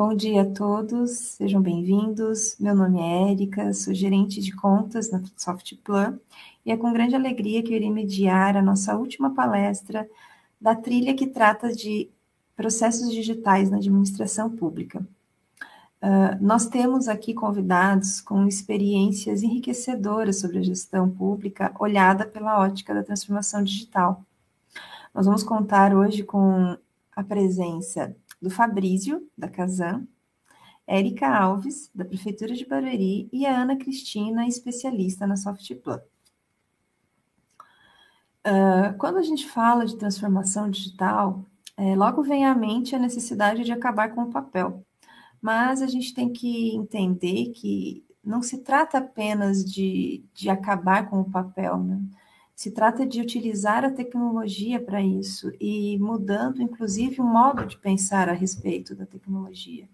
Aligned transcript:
Bom 0.00 0.14
dia 0.14 0.40
a 0.40 0.46
todos, 0.46 1.10
sejam 1.10 1.60
bem-vindos. 1.60 2.56
Meu 2.58 2.74
nome 2.74 2.98
é 2.98 3.32
Érica, 3.32 3.74
sou 3.74 3.92
gerente 3.92 4.40
de 4.40 4.50
contas 4.50 5.10
na 5.10 5.22
Softplan 5.36 6.18
e 6.64 6.72
é 6.72 6.76
com 6.78 6.90
grande 6.90 7.14
alegria 7.14 7.62
que 7.62 7.70
eu 7.70 7.76
irei 7.76 7.90
mediar 7.90 8.56
a 8.56 8.62
nossa 8.62 8.96
última 8.96 9.34
palestra 9.34 10.08
da 10.58 10.74
trilha 10.74 11.12
que 11.12 11.26
trata 11.26 11.70
de 11.70 12.08
processos 12.56 13.10
digitais 13.10 13.68
na 13.70 13.76
administração 13.76 14.48
pública. 14.48 15.06
Uh, 16.02 16.34
nós 16.40 16.66
temos 16.66 17.06
aqui 17.06 17.34
convidados 17.34 18.22
com 18.22 18.46
experiências 18.46 19.42
enriquecedoras 19.42 20.40
sobre 20.40 20.60
a 20.60 20.62
gestão 20.62 21.10
pública 21.10 21.74
olhada 21.78 22.24
pela 22.24 22.58
ótica 22.58 22.94
da 22.94 23.02
transformação 23.02 23.62
digital. 23.62 24.24
Nós 25.14 25.26
vamos 25.26 25.42
contar 25.42 25.94
hoje 25.94 26.22
com 26.22 26.74
a 27.14 27.22
presença 27.22 28.16
do 28.40 28.50
Fabrício, 28.50 29.28
da 29.36 29.48
Casan, 29.48 30.06
Érica 30.86 31.28
Alves, 31.28 31.90
da 31.94 32.04
Prefeitura 32.04 32.54
de 32.54 32.66
Barueri, 32.66 33.28
e 33.32 33.46
a 33.46 33.60
Ana 33.60 33.76
Cristina, 33.76 34.46
especialista 34.46 35.26
na 35.26 35.36
Softplan. 35.36 36.00
Uh, 38.46 38.96
quando 38.98 39.18
a 39.18 39.22
gente 39.22 39.48
fala 39.48 39.84
de 39.84 39.96
transformação 39.96 40.70
digital, 40.70 41.44
é, 41.76 41.94
logo 41.94 42.22
vem 42.22 42.44
à 42.44 42.54
mente 42.54 42.96
a 42.96 42.98
necessidade 42.98 43.64
de 43.64 43.72
acabar 43.72 44.14
com 44.14 44.22
o 44.22 44.30
papel. 44.30 44.84
Mas 45.40 45.80
a 45.80 45.86
gente 45.86 46.12
tem 46.12 46.32
que 46.32 46.74
entender 46.74 47.52
que 47.52 48.04
não 48.22 48.42
se 48.42 48.58
trata 48.58 48.98
apenas 48.98 49.64
de, 49.64 50.24
de 50.34 50.50
acabar 50.50 51.08
com 51.08 51.20
o 51.20 51.30
papel, 51.30 51.78
né? 51.78 52.00
Se 52.60 52.70
trata 52.70 53.06
de 53.06 53.22
utilizar 53.22 53.86
a 53.86 53.90
tecnologia 53.90 54.78
para 54.78 55.00
isso 55.00 55.50
e 55.58 55.98
mudando, 55.98 56.60
inclusive, 56.60 57.18
o 57.18 57.24
modo 57.24 57.64
de 57.64 57.78
pensar 57.78 58.28
a 58.28 58.34
respeito 58.34 58.94
da 58.94 59.06
tecnologia. 59.06 59.88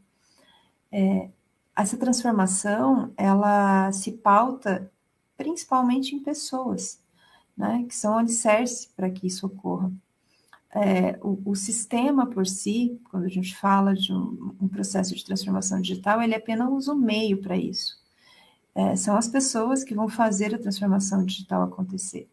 É, 0.91 1.31
essa 1.77 1.97
transformação, 1.97 3.13
ela 3.17 3.93
se 3.93 4.11
pauta 4.11 4.91
principalmente 5.37 6.17
em 6.17 6.19
pessoas, 6.19 7.01
né, 7.57 7.87
que 7.89 7.95
são 7.95 8.19
alicerce 8.19 8.89
para 8.97 9.11
que 9.11 9.29
isso 9.29 9.47
ocorra. 9.47 9.93
É, 10.75 11.21
o, 11.23 11.41
o, 11.45 11.55
sistema 11.55 12.27
por 12.27 12.49
si, 12.49 13.01
quando 13.13 13.27
a 13.27 13.31
gente 13.31 13.57
fala 13.57 13.95
de 13.95 14.13
um, 14.13 14.57
um, 14.61 14.67
processo 14.67 15.15
de 15.15 15.25
transformação 15.25 15.81
digital, 15.81 16.21
ele 16.21 16.35
apenas 16.35 16.89
o 16.89 16.97
meio 16.97 17.41
para 17.41 17.57
isso. 17.57 17.97
É, 18.75 18.97
são 18.97 19.17
as 19.17 19.29
pessoas 19.29 19.85
que 19.85 19.95
vão 19.95 20.09
fazer 20.09 20.53
a 20.53 20.59
transformação 20.59 21.25
digital 21.25 21.63
acontecer 21.63 22.29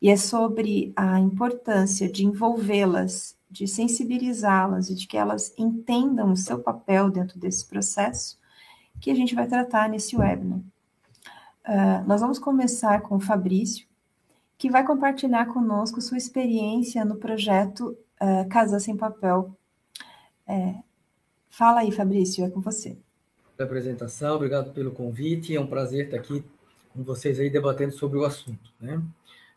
e 0.00 0.08
é 0.08 0.16
sobre 0.16 0.92
a 0.96 1.20
importância 1.20 2.10
de 2.10 2.24
envolvê-las, 2.24 3.36
de 3.50 3.66
sensibilizá-las 3.66 4.88
e 4.88 4.94
de 4.94 5.06
que 5.06 5.16
elas 5.16 5.52
entendam 5.58 6.32
o 6.32 6.36
seu 6.36 6.58
papel 6.58 7.10
dentro 7.10 7.38
desse 7.38 7.66
processo 7.66 8.38
que 9.00 9.10
a 9.10 9.14
gente 9.14 9.34
vai 9.34 9.46
tratar 9.46 9.88
nesse 9.88 10.16
webinar. 10.16 10.60
Uh, 11.66 12.06
nós 12.06 12.20
vamos 12.20 12.38
começar 12.38 13.02
com 13.02 13.16
o 13.16 13.20
Fabrício, 13.20 13.86
que 14.56 14.70
vai 14.70 14.84
compartilhar 14.86 15.46
conosco 15.46 16.00
sua 16.00 16.18
experiência 16.18 17.04
no 17.04 17.16
projeto 17.16 17.96
uh, 18.20 18.48
Casa 18.48 18.78
Sem 18.80 18.96
Papel. 18.96 19.54
É, 20.46 20.74
fala 21.48 21.80
aí, 21.80 21.92
Fabrício, 21.92 22.44
é 22.44 22.50
com 22.50 22.60
você. 22.60 22.98
Pela 23.56 23.68
apresentação, 23.68 24.36
obrigado 24.36 24.72
pelo 24.72 24.90
convite. 24.90 25.54
É 25.54 25.60
um 25.60 25.66
prazer 25.66 26.06
estar 26.06 26.16
aqui 26.16 26.44
com 26.92 27.02
vocês 27.02 27.38
aí 27.38 27.48
debatendo 27.48 27.92
sobre 27.92 28.18
o 28.18 28.24
assunto. 28.24 28.72
Né? 28.80 29.00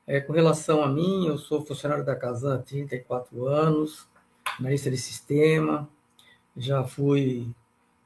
É, 0.06 0.20
com 0.20 0.34
relação 0.34 0.84
a 0.84 0.88
mim, 0.90 1.28
eu 1.28 1.38
sou 1.38 1.66
funcionário 1.66 2.04
da 2.04 2.16
Casan 2.16 2.56
há 2.56 2.58
34 2.60 3.48
anos, 3.48 4.06
analista 4.60 4.92
de 4.92 4.98
sistema, 4.98 5.90
já 6.58 6.84
fui 6.84 7.48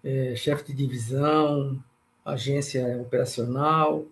é, 0.04 0.36
chefe 0.36 0.66
de 0.66 0.74
divisão, 0.74 1.84
agência 2.24 3.02
operacional 3.02 4.06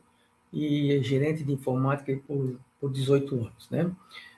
e 0.51 0.99
gerente 1.03 1.43
de 1.43 1.53
informática 1.53 2.19
por, 2.25 2.59
por 2.79 2.91
18 2.91 3.35
anos. 3.35 3.69
Né? 3.69 3.91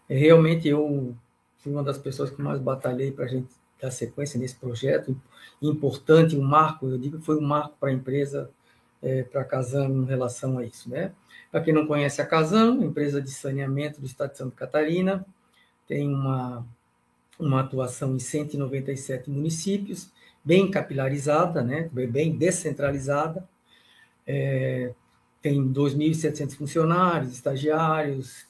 É, 0.10 0.18
realmente 0.18 0.68
eu 0.68 1.16
fui 1.60 1.72
uma 1.72 1.84
das 1.84 1.98
pessoas 1.98 2.30
que 2.30 2.42
mais 2.42 2.60
batalhei 2.60 3.12
para 3.12 3.26
a 3.26 3.30
gente 3.30 3.48
dar 3.82 3.92
sequência 3.92 4.40
nesse 4.40 4.56
projeto, 4.56 5.16
importante, 5.62 6.36
um 6.36 6.44
marco, 6.44 6.88
eu 6.88 6.98
digo 6.98 7.22
foi 7.22 7.38
um 7.38 7.48
marco 7.48 7.76
para 7.80 7.90
a 7.90 7.94
empresa, 7.94 8.50
é, 9.08 9.24
para 9.24 9.42
a 9.42 9.46
Casan 9.46 9.88
em 9.88 10.06
relação 10.06 10.58
a 10.58 10.66
isso. 10.66 10.90
Né? 10.90 11.14
Para 11.50 11.62
quem 11.62 11.74
não 11.74 11.88
conhece 11.88 12.22
a 12.22 12.26
Casam, 12.26 12.84
empresa 12.84 13.22
de 13.22 13.32
saneamento 13.32 14.02
do 14.02 14.06
estado 14.06 14.32
de 14.32 14.38
Santa 14.38 14.56
Catarina, 14.56 15.26
tem 15.88 16.14
uma, 16.14 16.66
uma 17.40 17.62
atuação 17.62 18.14
em 18.16 18.20
197 18.20 19.30
municípios, 19.30 20.12
bem 20.44 20.70
capilarizada, 20.70 21.62
né, 21.62 21.90
bem 22.10 22.38
descentralizada, 22.38 23.48
é, 24.26 24.94
tem 25.42 25.72
2.700 25.72 26.56
funcionários, 26.58 27.32
estagiários, 27.32 28.46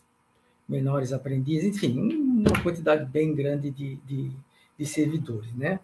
menores 0.67 1.13
aprendizes, 1.13 1.75
enfim, 1.75 1.99
uma 2.47 2.63
quantidade 2.63 3.05
bem 3.05 3.33
grande 3.35 3.69
de, 3.69 3.95
de, 3.97 4.31
de 4.77 4.85
servidores. 4.85 5.53
Né? 5.53 5.79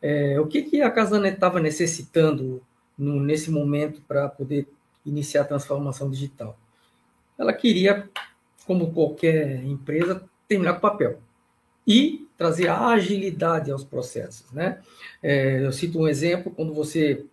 É, 0.00 0.40
o 0.40 0.46
que, 0.46 0.62
que 0.62 0.80
a 0.80 0.90
Casanet 0.90 1.34
estava 1.34 1.60
necessitando 1.60 2.62
nesse 2.98 3.50
momento 3.50 4.00
para 4.02 4.28
poder 4.28 4.68
iniciar 5.04 5.42
a 5.42 5.46
transformação 5.46 6.10
digital. 6.10 6.58
Ela 7.38 7.52
queria, 7.52 8.08
como 8.66 8.92
qualquer 8.92 9.62
empresa, 9.64 10.22
terminar 10.48 10.74
com 10.74 10.80
papel 10.80 11.20
e 11.86 12.26
trazer 12.36 12.68
agilidade 12.68 13.70
aos 13.70 13.84
processos. 13.84 14.50
Né? 14.52 14.80
É, 15.22 15.64
eu 15.64 15.72
cito 15.72 15.98
um 16.00 16.08
exemplo, 16.08 16.50
quando 16.50 16.74
você 16.74 17.24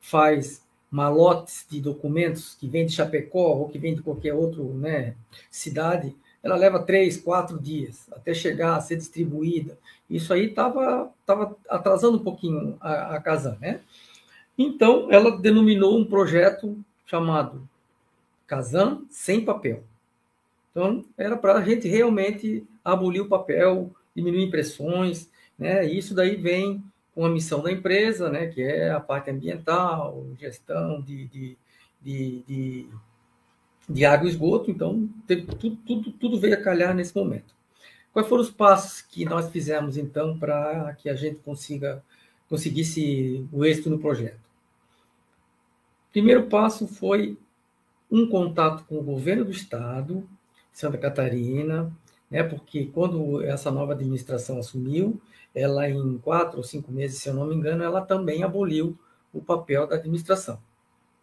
faz 0.00 0.62
malotes 0.90 1.66
de 1.70 1.80
documentos 1.80 2.54
que 2.54 2.68
vem 2.68 2.84
de 2.84 2.92
Chapecó 2.92 3.56
ou 3.56 3.68
que 3.68 3.78
vem 3.78 3.94
de 3.94 4.02
qualquer 4.02 4.34
outra 4.34 4.62
né, 4.62 5.14
cidade, 5.50 6.14
ela 6.42 6.56
leva 6.56 6.82
três, 6.82 7.16
quatro 7.16 7.58
dias 7.58 8.06
até 8.12 8.34
chegar 8.34 8.76
a 8.76 8.80
ser 8.80 8.96
distribuída. 8.96 9.78
Isso 10.10 10.32
aí 10.34 10.46
estava 10.48 11.10
tava 11.24 11.56
atrasando 11.68 12.18
um 12.18 12.22
pouquinho 12.22 12.76
a, 12.80 13.16
a 13.16 13.20
casa, 13.20 13.56
né? 13.60 13.80
Então, 14.62 15.10
ela 15.10 15.36
denominou 15.36 15.98
um 15.98 16.04
projeto 16.04 16.78
chamado 17.04 17.68
Kazan 18.46 19.02
sem 19.10 19.44
papel. 19.44 19.82
Então, 20.70 21.04
era 21.18 21.36
para 21.36 21.54
a 21.54 21.62
gente 21.62 21.88
realmente 21.88 22.64
abolir 22.84 23.20
o 23.20 23.28
papel, 23.28 23.90
diminuir 24.14 24.44
impressões, 24.44 25.28
né? 25.58 25.84
Isso 25.84 26.14
daí 26.14 26.36
vem 26.36 26.82
com 27.14 27.24
a 27.24 27.28
missão 27.28 27.60
da 27.62 27.72
empresa, 27.72 28.30
né? 28.30 28.46
Que 28.46 28.62
é 28.62 28.90
a 28.90 29.00
parte 29.00 29.30
ambiental, 29.30 30.24
gestão 30.38 31.00
de, 31.02 31.26
de, 31.26 31.58
de, 32.00 32.42
de, 32.46 32.86
de 33.88 34.04
água 34.04 34.26
e 34.26 34.30
esgoto. 34.30 34.70
Então, 34.70 35.08
teve, 35.26 35.42
tudo, 35.46 35.76
tudo, 35.84 36.12
tudo 36.12 36.40
veio 36.40 36.54
a 36.54 36.62
calhar 36.62 36.94
nesse 36.94 37.16
momento. 37.16 37.54
Quais 38.12 38.28
foram 38.28 38.42
os 38.42 38.50
passos 38.50 39.00
que 39.02 39.24
nós 39.24 39.50
fizemos, 39.50 39.96
então, 39.96 40.38
para 40.38 40.94
que 40.94 41.08
a 41.08 41.14
gente 41.14 41.40
consiga 41.40 42.02
conseguisse 42.48 43.46
o 43.50 43.64
êxito 43.64 43.88
no 43.88 43.98
projeto? 43.98 44.41
Primeiro 46.12 46.44
passo 46.44 46.86
foi 46.86 47.38
um 48.10 48.28
contato 48.28 48.84
com 48.84 48.98
o 48.98 49.02
governo 49.02 49.46
do 49.46 49.50
estado, 49.50 50.28
Santa 50.70 50.98
Catarina, 50.98 51.90
né, 52.30 52.42
porque 52.42 52.86
quando 52.86 53.42
essa 53.42 53.70
nova 53.70 53.94
administração 53.94 54.58
assumiu, 54.58 55.18
ela 55.54 55.88
em 55.88 56.18
quatro 56.18 56.58
ou 56.58 56.64
cinco 56.64 56.92
meses, 56.92 57.18
se 57.18 57.28
eu 57.28 57.34
não 57.34 57.46
me 57.46 57.54
engano, 57.54 57.82
ela 57.82 58.02
também 58.02 58.42
aboliu 58.42 58.98
o 59.32 59.40
papel 59.40 59.86
da 59.86 59.96
administração. 59.96 60.58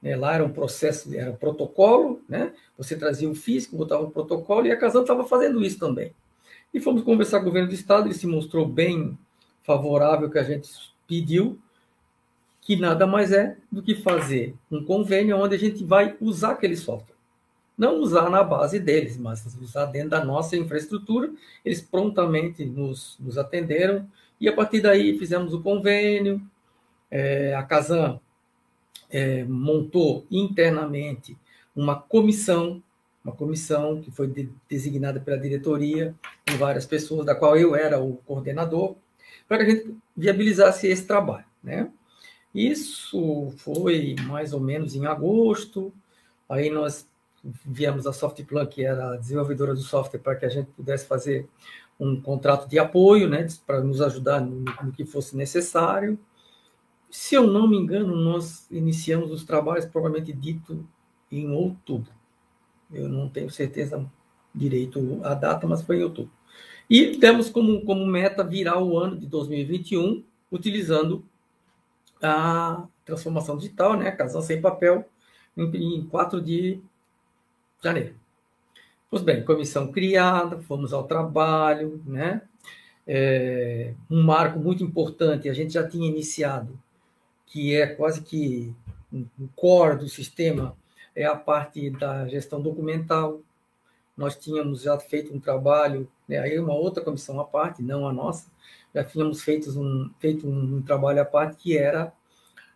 Né, 0.02 0.16
lá 0.16 0.34
era 0.34 0.44
um 0.44 0.52
processo, 0.52 1.16
era 1.16 1.30
um 1.30 1.36
protocolo, 1.36 2.22
né, 2.28 2.54
você 2.76 2.96
trazia 2.96 3.30
o 3.30 3.36
físico, 3.36 3.78
botava 3.78 4.04
o 4.04 4.12
protocolo, 4.12 4.66
e 4.66 4.72
a 4.72 4.78
Casal 4.78 5.04
estava 5.04 5.24
fazendo 5.26 5.64
isso 5.64 5.78
também. 5.78 6.14
E 6.74 6.80
fomos 6.80 7.04
conversar 7.04 7.40
com 7.40 7.44
o 7.44 7.50
governo 7.50 7.70
do 7.70 7.76
estado, 7.76 8.08
ele 8.08 8.16
se 8.16 8.26
mostrou 8.26 8.68
bem 8.68 9.18
favorável 9.62 10.30
que 10.30 10.40
a 10.40 10.44
gente 10.44 10.70
pediu, 11.08 11.60
que 12.70 12.76
nada 12.76 13.08
mais 13.08 13.32
é 13.32 13.58
do 13.72 13.82
que 13.82 13.96
fazer 13.96 14.54
um 14.70 14.86
convênio 14.86 15.36
onde 15.36 15.56
a 15.56 15.58
gente 15.58 15.84
vai 15.84 16.16
usar 16.22 16.52
aquele 16.52 16.78
software. 16.78 17.16
Não 17.76 18.00
usar 18.00 18.30
na 18.30 18.44
base 18.44 18.80
deles, 18.80 19.18
mas 19.18 19.44
usar 19.60 19.88
dentro 19.88 20.12
da 20.12 20.24
nossa 20.24 20.56
infraestrutura. 20.56 21.32
Eles 21.66 21.82
prontamente 21.82 22.64
nos, 22.64 23.18
nos 23.20 23.40
atenderam 23.40 24.08
e 24.40 24.48
a 24.48 24.54
partir 24.54 24.82
daí 24.82 25.18
fizemos 25.18 25.52
o 25.52 25.64
convênio. 25.64 26.40
É, 27.10 27.56
a 27.56 27.64
Casan 27.64 28.20
é, 29.10 29.44
montou 29.46 30.28
internamente 30.30 31.36
uma 31.76 31.96
comissão, 31.96 32.84
uma 33.26 33.34
comissão 33.34 34.00
que 34.00 34.12
foi 34.12 34.28
de, 34.28 34.48
designada 34.70 35.20
pela 35.20 35.40
diretoria, 35.40 36.14
com 36.48 36.56
várias 36.56 36.86
pessoas, 36.86 37.26
da 37.26 37.34
qual 37.34 37.58
eu 37.58 37.76
era 37.76 38.00
o 38.00 38.18
coordenador, 38.28 38.96
para 39.48 39.58
que 39.58 39.64
a 39.64 39.70
gente 39.76 39.98
viabilizasse 40.16 40.86
esse 40.86 41.08
trabalho. 41.08 41.46
Né? 41.64 41.92
Isso 42.54 43.54
foi 43.58 44.16
mais 44.28 44.54
ou 44.54 44.60
menos 44.60 44.96
em 44.96 45.06
agosto. 45.06 45.94
Aí 46.48 46.70
nós 46.70 47.08
viemos 47.44 48.08
a 48.08 48.14
Softplan, 48.14 48.66
que 48.66 48.84
era 48.84 49.14
a 49.14 49.18
desenvolvedora 49.18 49.74
do 49.74 49.82
software, 49.82 50.20
para 50.20 50.36
que 50.36 50.46
a 50.46 50.50
gente 50.50 50.70
pudesse 50.72 51.06
fazer 51.06 51.48
um 52.00 52.20
contrato 52.20 52.68
de 52.68 52.80
apoio, 52.80 53.28
né, 53.28 53.46
para 53.68 53.82
nos 53.82 54.02
ajudar 54.02 54.40
no, 54.42 54.62
no, 54.62 54.92
que 54.92 55.06
fosse 55.06 55.36
necessário. 55.36 56.18
se 57.10 57.36
eu 57.36 57.48
não 57.48 57.68
me 57.68 57.78
engano, 57.78 58.16
nós 58.16 58.68
iniciamos 58.72 59.32
os 59.32 59.44
trabalhos, 59.44 59.86
provavelmente 59.86 60.32
dito, 60.34 60.88
em 61.32 61.50
outubro. 61.52 62.12
Eu 62.92 63.10
não 63.10 63.30
tenho 63.30 63.50
certeza 63.50 64.10
direito 64.54 65.20
a 65.24 65.34
data, 65.34 65.68
mas 65.68 65.82
foi 65.82 65.98
em 66.00 66.04
outubro. 66.04 66.32
E 66.90 67.18
temos 67.18 67.50
como, 67.50 67.82
como 67.86 68.06
meta 68.06 68.44
virar 68.44 68.82
o 68.82 68.98
ano 68.98 69.18
de 69.18 69.28
2021 69.28 70.24
utilizando 70.52 71.24
a 72.22 72.86
transformação 73.06 73.58
digital, 73.58 73.98
né? 73.98 74.12
Casão 74.12 74.42
sem 74.42 74.62
papel, 74.62 75.08
em, 75.56 75.98
em 75.98 76.06
4 76.08 76.42
de 76.42 76.82
janeiro. 77.84 78.16
Pois 79.10 79.24
bem, 79.24 79.44
comissão 79.44 79.92
criada, 79.92 80.62
fomos 80.62 80.94
ao 80.94 81.04
trabalho, 81.04 82.02
né? 82.06 82.42
É, 83.08 83.94
um 84.10 84.22
marco 84.22 84.60
muito 84.60 84.84
importante, 84.84 85.50
a 85.50 85.54
gente 85.54 85.74
já 85.74 85.88
tinha 85.88 86.08
iniciado, 86.08 86.80
que 87.48 87.76
é 87.76 87.88
quase 87.88 88.22
que 88.22 88.76
um 89.12 89.26
core 89.56 89.98
do 89.98 90.08
sistema, 90.08 90.78
é 91.16 91.26
a 91.26 91.36
parte 91.36 91.90
da 91.90 92.28
gestão 92.28 92.62
documental. 92.62 93.42
Nós 94.16 94.36
tínhamos 94.36 94.84
já 94.84 95.00
feito 95.00 95.34
um 95.34 95.40
trabalho, 95.40 96.08
né, 96.28 96.38
aí 96.38 96.60
uma 96.60 96.74
outra 96.74 97.04
comissão 97.04 97.40
à 97.40 97.46
parte, 97.46 97.82
não 97.82 98.08
a 98.08 98.14
nossa, 98.14 98.52
já 98.94 99.04
tínhamos 99.04 99.42
feito 99.42 99.70
um, 99.80 100.10
feito 100.20 100.48
um 100.48 100.82
trabalho 100.82 101.22
à 101.22 101.26
parte 101.26 101.58
que 101.58 101.78
era 101.78 102.12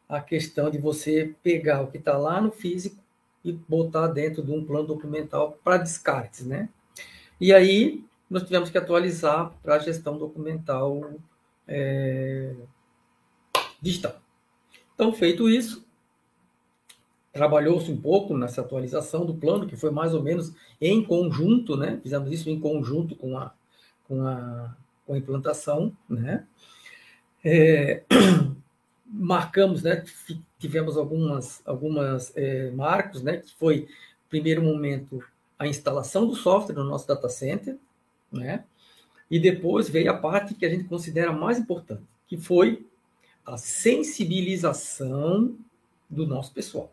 a 0.08 0.22
questão 0.22 0.70
de 0.70 0.78
você 0.78 1.34
pegar 1.42 1.82
o 1.82 1.88
que 1.88 1.98
está 1.98 2.18
lá 2.18 2.40
no 2.40 2.52
físico 2.52 3.02
e 3.44 3.52
botar 3.52 4.08
dentro 4.08 4.44
de 4.44 4.52
um 4.52 4.64
plano 4.64 4.88
documental 4.88 5.58
para 5.64 5.78
descartes, 5.78 6.46
né? 6.46 6.70
E 7.40 7.54
aí 7.54 8.04
nós 8.30 8.44
tivemos 8.44 8.70
que 8.70 8.78
atualizar 8.78 9.52
para 9.62 9.76
a 9.76 9.80
gestão 9.80 10.18
documental 10.18 11.14
é, 11.68 12.56
digital. 13.82 14.16
Então, 14.96 15.12
feito 15.12 15.50
isso, 15.50 15.86
trabalhou-se 17.32 17.92
um 17.92 18.00
pouco 18.00 18.38
nessa 18.38 18.62
atualização 18.62 19.26
do 19.26 19.34
plano, 19.34 19.68
que 19.68 19.76
foi 19.76 19.92
mais 19.92 20.14
ou 20.14 20.22
menos 20.22 20.54
em 20.80 21.04
conjunto, 21.04 21.76
né? 21.76 22.00
Fizemos 22.02 22.32
isso 22.32 22.50
em 22.50 22.60
conjunto 22.60 23.16
com 23.16 23.38
a, 23.38 23.52
com 24.08 24.26
a, 24.26 24.76
com 25.06 25.14
a 25.14 25.18
implantação, 25.18 25.96
né? 26.10 26.46
É, 27.44 28.04
marcamos, 29.06 29.84
né? 29.84 30.04
Tivemos 30.60 30.98
algumas, 30.98 31.62
algumas 31.66 32.36
é, 32.36 32.72
marcos, 32.72 33.22
né? 33.22 33.38
Que 33.38 33.54
foi, 33.56 33.88
primeiro 34.30 34.64
momento, 34.64 35.24
a 35.58 35.68
instalação 35.68 36.28
do 36.28 36.36
software 36.36 36.76
no 36.76 36.84
nosso 36.84 37.08
data 37.08 37.30
center, 37.30 37.78
né? 38.32 38.64
E 39.30 39.40
depois 39.40 39.90
veio 39.90 40.12
a 40.12 40.18
parte 40.18 40.54
que 40.54 40.66
a 40.66 40.70
gente 40.70 40.86
considera 40.86 41.32
mais 41.32 41.58
importante, 41.58 42.04
que 42.28 42.38
foi 42.38 42.86
a 43.46 43.58
sensibilização 43.58 45.58
do 46.10 46.26
nosso 46.26 46.54
pessoal. 46.54 46.92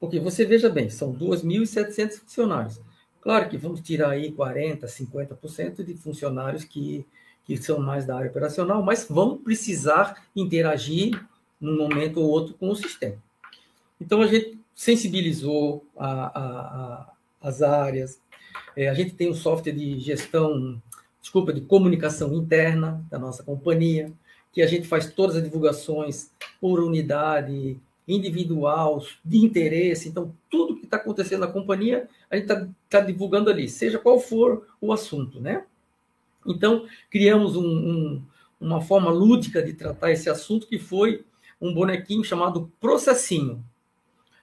Porque 0.00 0.18
você 0.18 0.44
veja 0.44 0.68
bem, 0.68 0.90
são 0.90 1.14
2.700 1.14 2.20
funcionários. 2.20 2.80
Claro 3.22 3.48
que 3.48 3.56
vamos 3.56 3.80
tirar 3.80 4.10
aí 4.10 4.30
40%, 4.30 4.84
50% 4.84 5.82
de 5.82 5.94
funcionários 5.94 6.64
que 6.64 7.06
que 7.44 7.56
são 7.56 7.78
mais 7.78 8.06
da 8.06 8.16
área 8.16 8.30
operacional, 8.30 8.82
mas 8.82 9.06
vão 9.08 9.36
precisar 9.36 10.26
interagir 10.34 11.20
num 11.60 11.76
momento 11.76 12.20
ou 12.20 12.28
outro 12.28 12.54
com 12.54 12.70
o 12.70 12.76
sistema. 12.76 13.16
Então, 14.00 14.22
a 14.22 14.26
gente 14.26 14.58
sensibilizou 14.74 15.84
a, 15.96 16.06
a, 16.06 16.40
a, 16.40 17.12
as 17.40 17.62
áreas, 17.62 18.20
é, 18.76 18.88
a 18.88 18.94
gente 18.94 19.14
tem 19.14 19.30
um 19.30 19.34
software 19.34 19.72
de 19.72 19.98
gestão, 20.00 20.80
desculpa, 21.20 21.52
de 21.52 21.60
comunicação 21.60 22.32
interna 22.32 23.04
da 23.10 23.18
nossa 23.18 23.42
companhia, 23.42 24.12
que 24.52 24.62
a 24.62 24.66
gente 24.66 24.86
faz 24.86 25.12
todas 25.12 25.36
as 25.36 25.42
divulgações 25.42 26.30
por 26.60 26.80
unidade, 26.80 27.78
individual, 28.06 29.04
de 29.24 29.38
interesse. 29.38 30.08
Então, 30.08 30.34
tudo 30.50 30.76
que 30.76 30.84
está 30.84 30.96
acontecendo 30.96 31.40
na 31.40 31.46
companhia, 31.46 32.08
a 32.30 32.36
gente 32.36 32.50
está 32.50 32.68
tá 32.88 33.00
divulgando 33.00 33.50
ali, 33.50 33.68
seja 33.68 33.98
qual 33.98 34.18
for 34.18 34.66
o 34.80 34.92
assunto, 34.92 35.40
né? 35.40 35.64
Então, 36.46 36.86
criamos 37.10 37.56
um, 37.56 37.64
um, 37.64 38.22
uma 38.60 38.80
forma 38.80 39.10
lúdica 39.10 39.62
de 39.62 39.72
tratar 39.72 40.10
esse 40.10 40.28
assunto, 40.28 40.66
que 40.66 40.78
foi 40.78 41.24
um 41.60 41.72
bonequinho 41.72 42.24
chamado 42.24 42.72
Processinho. 42.80 43.64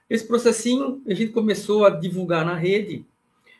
Esse 0.10 0.26
processinho 0.26 1.04
a 1.06 1.14
gente 1.14 1.32
começou 1.32 1.86
a 1.86 1.90
divulgar 1.90 2.46
na 2.46 2.56
rede 2.56 3.06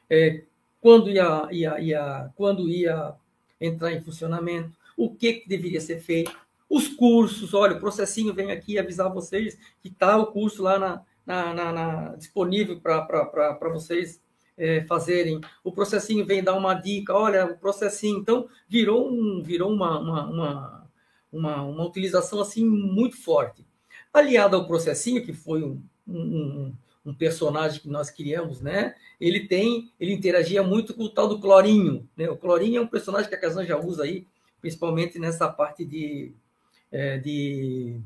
é, 0.10 0.44
quando, 0.82 1.10
ia, 1.10 1.48
ia, 1.52 1.80
ia, 1.80 2.32
quando 2.36 2.68
ia 2.68 3.14
entrar 3.62 3.94
em 3.94 4.02
funcionamento, 4.02 4.72
o 4.98 5.14
que, 5.14 5.34
que 5.34 5.50
deveria 5.50 5.80
ser 5.80 6.00
feito, 6.00 6.36
os 6.70 6.88
cursos, 6.88 7.54
olha, 7.54 7.76
o 7.76 7.80
processinho 7.80 8.34
vem 8.34 8.52
aqui 8.52 8.78
avisar 8.78 9.12
vocês 9.12 9.58
que 9.82 9.88
está 9.88 10.18
o 10.18 10.28
curso 10.28 10.62
lá 10.62 10.78
na, 10.78 11.02
na, 11.26 11.54
na, 11.54 11.72
na 11.72 12.16
disponível 12.16 12.80
para 12.80 13.70
vocês 13.74 14.22
é, 14.56 14.82
fazerem. 14.82 15.42
O 15.64 15.72
processinho 15.72 16.26
vem 16.26 16.44
dar 16.44 16.56
uma 16.56 16.76
dica, 16.76 17.14
olha, 17.14 17.46
o 17.46 17.58
processinho. 17.58 18.20
Então, 18.20 18.48
virou, 18.68 19.10
um, 19.10 19.42
virou 19.42 19.72
uma, 19.72 20.00
uma, 20.00 20.30
uma, 20.30 20.90
uma, 21.32 21.62
uma 21.64 21.86
utilização 21.86 22.42
assim 22.42 22.66
muito 22.66 23.18
forte. 23.18 23.66
Aliado 24.14 24.56
ao 24.56 24.68
processinho, 24.68 25.24
que 25.24 25.34
foi 25.34 25.64
um, 25.64 25.82
um, 26.08 26.74
um, 27.06 27.14
personagem 27.14 27.80
que 27.80 27.90
nós 27.90 28.10
criamos, 28.12 28.60
né? 28.60 28.96
Ele 29.20 29.48
tem, 29.48 29.92
ele 30.00 30.14
interagia 30.14 30.62
muito 30.62 30.94
com 30.94 31.04
o 31.04 31.10
tal 31.10 31.28
do 31.28 31.40
Clorinho, 31.40 32.08
né? 32.18 32.30
O 32.30 32.38
Clorinho 32.38 32.80
é 32.80 32.82
um 32.82 32.88
personagem 32.88 33.30
que 33.30 33.36
a 33.36 33.40
Kazan 33.40 33.66
já 33.66 33.80
usa 33.80 34.04
aí, 34.04 34.28
principalmente 34.60 35.18
nessa 35.20 35.48
parte 35.48 35.86
de, 35.86 36.34
é, 36.92 37.18
de 37.18 38.00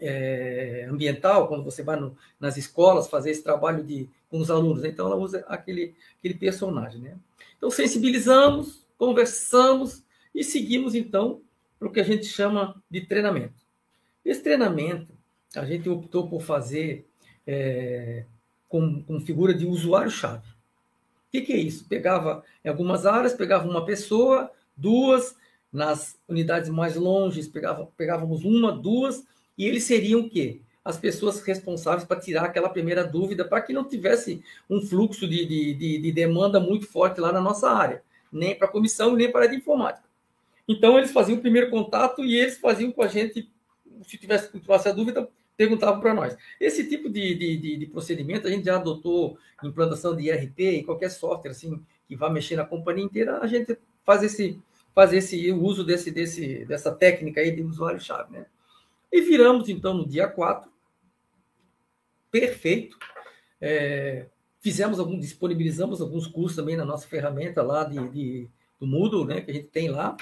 é, 0.00 0.86
ambiental, 0.90 1.48
quando 1.48 1.64
você 1.64 1.82
vai 1.82 1.98
no, 1.98 2.16
nas 2.38 2.56
escolas 2.56 3.08
fazer 3.08 3.30
esse 3.30 3.42
trabalho 3.42 3.82
de, 3.82 4.08
com 4.28 4.38
os 4.38 4.50
alunos. 4.50 4.84
Então, 4.84 5.06
ela 5.06 5.16
usa 5.16 5.44
aquele, 5.48 5.94
aquele 6.18 6.34
personagem. 6.34 7.00
Né? 7.00 7.16
Então, 7.56 7.70
sensibilizamos, 7.70 8.86
conversamos 8.98 10.02
e 10.34 10.42
seguimos, 10.42 10.94
então, 10.94 11.40
para 11.78 11.88
o 11.88 11.92
que 11.92 12.00
a 12.00 12.04
gente 12.04 12.26
chama 12.26 12.82
de 12.90 13.02
treinamento. 13.02 13.62
Esse 14.24 14.42
treinamento, 14.42 15.12
a 15.54 15.64
gente 15.64 15.88
optou 15.88 16.28
por 16.28 16.42
fazer 16.42 17.06
é, 17.46 18.24
com, 18.68 19.02
com 19.02 19.20
figura 19.20 19.54
de 19.54 19.66
usuário-chave. 19.66 20.48
O 20.48 21.30
que, 21.30 21.42
que 21.42 21.52
é 21.52 21.58
isso? 21.58 21.86
Pegava, 21.86 22.44
em 22.64 22.68
algumas 22.68 23.06
áreas, 23.06 23.34
pegava 23.34 23.68
uma 23.68 23.84
pessoa, 23.84 24.50
duas, 24.76 25.36
nas 25.74 26.16
unidades 26.28 26.70
mais 26.70 26.94
longes, 26.94 27.48
pegava, 27.48 27.88
pegávamos 27.96 28.44
uma, 28.44 28.70
duas, 28.70 29.26
e 29.58 29.66
eles 29.66 29.82
seriam 29.82 30.20
o 30.20 30.30
quê? 30.30 30.60
As 30.84 30.96
pessoas 30.96 31.40
responsáveis 31.42 32.04
para 32.04 32.20
tirar 32.20 32.44
aquela 32.44 32.68
primeira 32.68 33.02
dúvida, 33.02 33.44
para 33.44 33.60
que 33.60 33.72
não 33.72 33.82
tivesse 33.82 34.40
um 34.70 34.80
fluxo 34.80 35.26
de, 35.26 35.44
de, 35.44 35.74
de, 35.74 35.98
de 35.98 36.12
demanda 36.12 36.60
muito 36.60 36.86
forte 36.86 37.20
lá 37.20 37.32
na 37.32 37.40
nossa 37.40 37.68
área, 37.68 38.02
nem 38.30 38.54
para 38.54 38.68
a 38.68 38.70
comissão, 38.70 39.16
nem 39.16 39.30
para 39.30 39.40
a 39.40 39.42
área 39.42 39.56
de 39.56 39.60
informática. 39.60 40.06
Então, 40.68 40.96
eles 40.96 41.10
faziam 41.10 41.38
o 41.38 41.40
primeiro 41.40 41.68
contato 41.70 42.24
e 42.24 42.36
eles 42.36 42.56
faziam 42.56 42.92
com 42.92 43.02
a 43.02 43.08
gente, 43.08 43.50
se 44.06 44.16
tivesse 44.16 44.56
tivesse 44.56 44.88
a 44.88 44.92
dúvida, 44.92 45.28
perguntavam 45.56 46.00
para 46.00 46.14
nós. 46.14 46.36
Esse 46.60 46.88
tipo 46.88 47.10
de, 47.10 47.34
de, 47.34 47.76
de, 47.78 47.86
procedimento 47.86 48.46
a 48.46 48.50
gente 48.50 48.64
já 48.64 48.76
adotou 48.76 49.36
implantação 49.62 50.14
de 50.14 50.28
IRP, 50.28 50.76
em 50.76 50.84
qualquer 50.84 51.10
software 51.10 51.50
assim, 51.50 51.82
que 52.06 52.14
vá 52.14 52.30
mexer 52.30 52.54
na 52.54 52.64
companhia 52.64 53.04
inteira, 53.04 53.38
a 53.38 53.46
gente 53.46 53.76
faz 54.04 54.22
esse, 54.22 54.60
faz 54.94 55.12
esse 55.12 55.50
uso 55.50 55.84
desse, 55.84 56.10
desse, 56.10 56.64
dessa 56.64 56.92
técnica 56.92 57.40
aí 57.40 57.50
de 57.50 57.62
usuário-chave. 57.62 58.32
Né? 58.32 58.46
E 59.12 59.20
viramos, 59.20 59.68
então, 59.68 59.94
no 59.94 60.06
dia 60.06 60.28
4, 60.28 60.70
perfeito. 62.30 62.96
É, 63.60 64.26
fizemos 64.60 64.98
algum, 64.98 65.18
disponibilizamos 65.18 66.00
alguns 66.00 66.26
cursos 66.26 66.56
também 66.56 66.76
na 66.76 66.84
nossa 66.84 67.08
ferramenta 67.08 67.62
lá 67.62 67.84
de, 67.84 68.08
de, 68.08 68.48
do 68.78 68.86
Moodle, 68.86 69.26
né, 69.26 69.40
que 69.40 69.50
a 69.50 69.54
gente 69.54 69.68
tem 69.68 69.88
lá. 69.88 70.16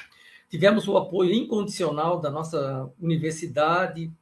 Tivemos 0.49 0.89
o 0.89 0.97
apoio 0.97 1.33
incondicional 1.33 2.21
da 2.21 2.31
nossa 2.31 2.91
universidade 3.01 4.13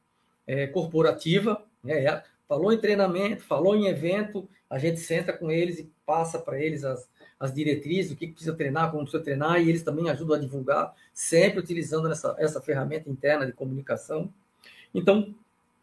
é, 0.45 0.67
corporativa, 0.67 1.63
né, 1.83 2.23
falou 2.47 2.71
em 2.71 2.77
treinamento, 2.77 3.43
falou 3.43 3.75
em 3.75 3.87
evento, 3.87 4.47
a 4.69 4.77
gente 4.77 4.99
senta 4.99 5.33
com 5.33 5.49
eles 5.49 5.79
e 5.79 5.91
passa 6.05 6.39
para 6.39 6.61
eles 6.61 6.83
as, 6.83 7.09
as 7.41 7.51
diretrizes, 7.51 8.11
o 8.11 8.15
que 8.15 8.27
precisa 8.27 8.53
treinar, 8.53 8.91
como 8.91 9.01
precisa 9.01 9.23
treinar, 9.23 9.59
e 9.59 9.67
eles 9.67 9.81
também 9.81 10.11
ajudam 10.11 10.35
a 10.35 10.39
divulgar, 10.39 10.93
sempre 11.11 11.59
utilizando 11.59 12.09
essa, 12.11 12.35
essa 12.37 12.61
ferramenta 12.61 13.09
interna 13.09 13.47
de 13.47 13.51
comunicação. 13.51 14.31
Então, 14.93 15.33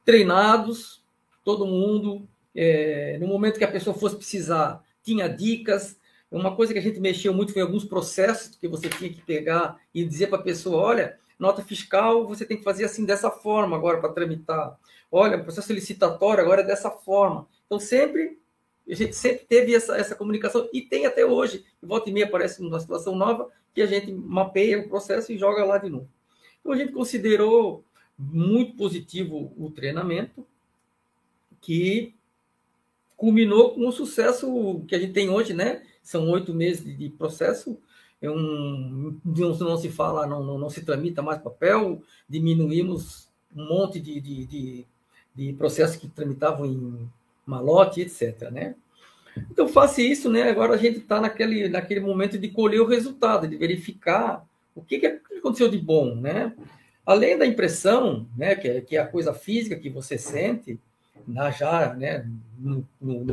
treinados, 0.05 1.03
todo 1.45 1.67
mundo, 1.67 2.29
é, 2.55 3.19
no 3.21 3.27
momento 3.27 3.59
que 3.59 3.65
a 3.65 3.71
pessoa 3.71 3.97
fosse 3.97 4.15
precisar, 4.15 4.85
tinha 5.03 5.29
dicas. 5.29 5.99
Uma 6.31 6.55
coisa 6.55 6.73
que 6.73 6.79
a 6.79 6.83
gente 6.83 7.01
mexeu 7.01 7.35
muito 7.35 7.53
foi 7.53 7.63
alguns 7.63 7.85
processos 7.85 8.55
que 8.55 8.69
você 8.69 8.89
tinha 8.89 9.13
que 9.13 9.23
pegar 9.23 9.81
e 9.93 10.05
dizer 10.05 10.29
para 10.29 10.39
a 10.39 10.43
pessoa: 10.43 10.81
olha, 10.81 11.19
nota 11.39 11.61
fiscal 11.65 12.25
você 12.25 12.45
tem 12.45 12.57
que 12.57 12.63
fazer 12.63 12.85
assim 12.85 13.05
dessa 13.05 13.33
forma 13.33 13.77
agora 13.77 13.99
para 13.99 14.13
tramitar. 14.13 14.79
Olha, 15.11 15.43
processo 15.43 15.73
licitatório 15.73 16.45
agora 16.45 16.61
é 16.61 16.67
dessa 16.67 16.91
forma. 16.91 17.49
Então, 17.67 17.81
sempre, 17.81 18.39
a 18.93 18.97
gente 18.97 19.15
sempre 19.15 19.45
teve 19.47 19.75
essa, 19.75 19.97
essa 19.97 20.15
comunicação 20.15 20.69
e 20.73 20.81
tem 20.81 21.05
até 21.05 21.25
hoje. 21.25 21.65
Volta 21.83 22.09
e 22.09 22.13
meia 22.13 22.27
aparece 22.27 22.63
uma 22.63 22.81
situação 22.81 23.15
nova 23.15 23.51
que 23.75 23.83
a 23.83 23.87
gente 23.87 24.13
mapeia 24.13 24.81
o 24.81 24.89
processo 24.89 25.31
e 25.31 25.39
joga 25.39 25.65
lá 25.65 25.79
de 25.79 25.91
novo. 25.91 26.09
Então, 26.61 26.73
a 26.73 26.77
gente 26.77 26.93
considerou 26.93 27.85
muito 28.19 28.77
positivo 28.77 29.53
o 29.57 29.71
treinamento, 29.71 30.45
que 31.61 32.15
culminou 33.17 33.75
com 33.75 33.87
o 33.87 33.93
sucesso 33.93 34.83
que 34.89 34.95
a 34.95 34.99
gente 34.99 35.13
tem 35.13 35.29
hoje, 35.29 35.53
né? 35.53 35.83
São 36.03 36.29
oito 36.31 36.55
meses 36.55 36.97
de, 36.97 37.09
processo, 37.11 37.79
é 38.23 38.31
um, 38.31 39.21
não, 39.25 39.59
não, 39.59 39.77
se 39.77 39.89
fala, 39.89 40.27
não, 40.27 40.43
não, 40.43 40.59
não, 40.59 40.71
se 40.71 40.85
tramita 40.85 41.21
mais 41.21 41.41
papel, 41.41 42.03
diminuímos 42.29 43.29
um 43.55 43.67
monte 43.67 44.01
de, 44.01 44.21
de, 44.21 44.47
de, 44.47 44.87
de 45.35 45.53
processos 45.53 45.97
que 45.97 46.09
tramitavam 46.09 46.67
em 46.67 47.11
malote, 47.49 48.01
etc. 48.03 48.51
Né? 48.51 48.75
Então, 49.51 49.69
faça 49.69 50.03
isso, 50.03 50.31
né? 50.31 50.43
Agora 50.51 50.75
a 50.75 50.77
gente 50.77 50.99
está 50.99 51.21
naquele, 51.21 51.69
naquele 51.69 52.01
momento 52.01 52.39
de 52.39 52.49
colher 52.49 52.81
o 52.81 52.87
resultado, 52.87 53.49
de 53.49 53.57
verificar 53.57 54.45
o 54.75 54.83
que, 54.83 54.99
que 54.99 55.07
aconteceu 55.07 55.69
de 55.69 55.79
bom, 55.79 56.15
né? 56.15 56.55
Além 57.05 57.39
da 57.39 57.47
impressão, 57.47 58.29
né, 58.37 58.55
que 58.55 58.69
é, 58.69 58.81
que 58.83 58.97
é 58.97 59.01
a 59.01 59.07
coisa 59.07 59.33
física 59.33 59.77
que 59.77 59.89
você 59.89 60.19
sente, 60.19 60.79
na, 61.27 61.51
já 61.51 61.95
né, 61.95 62.29
no, 62.59 62.87
no, 63.01 63.25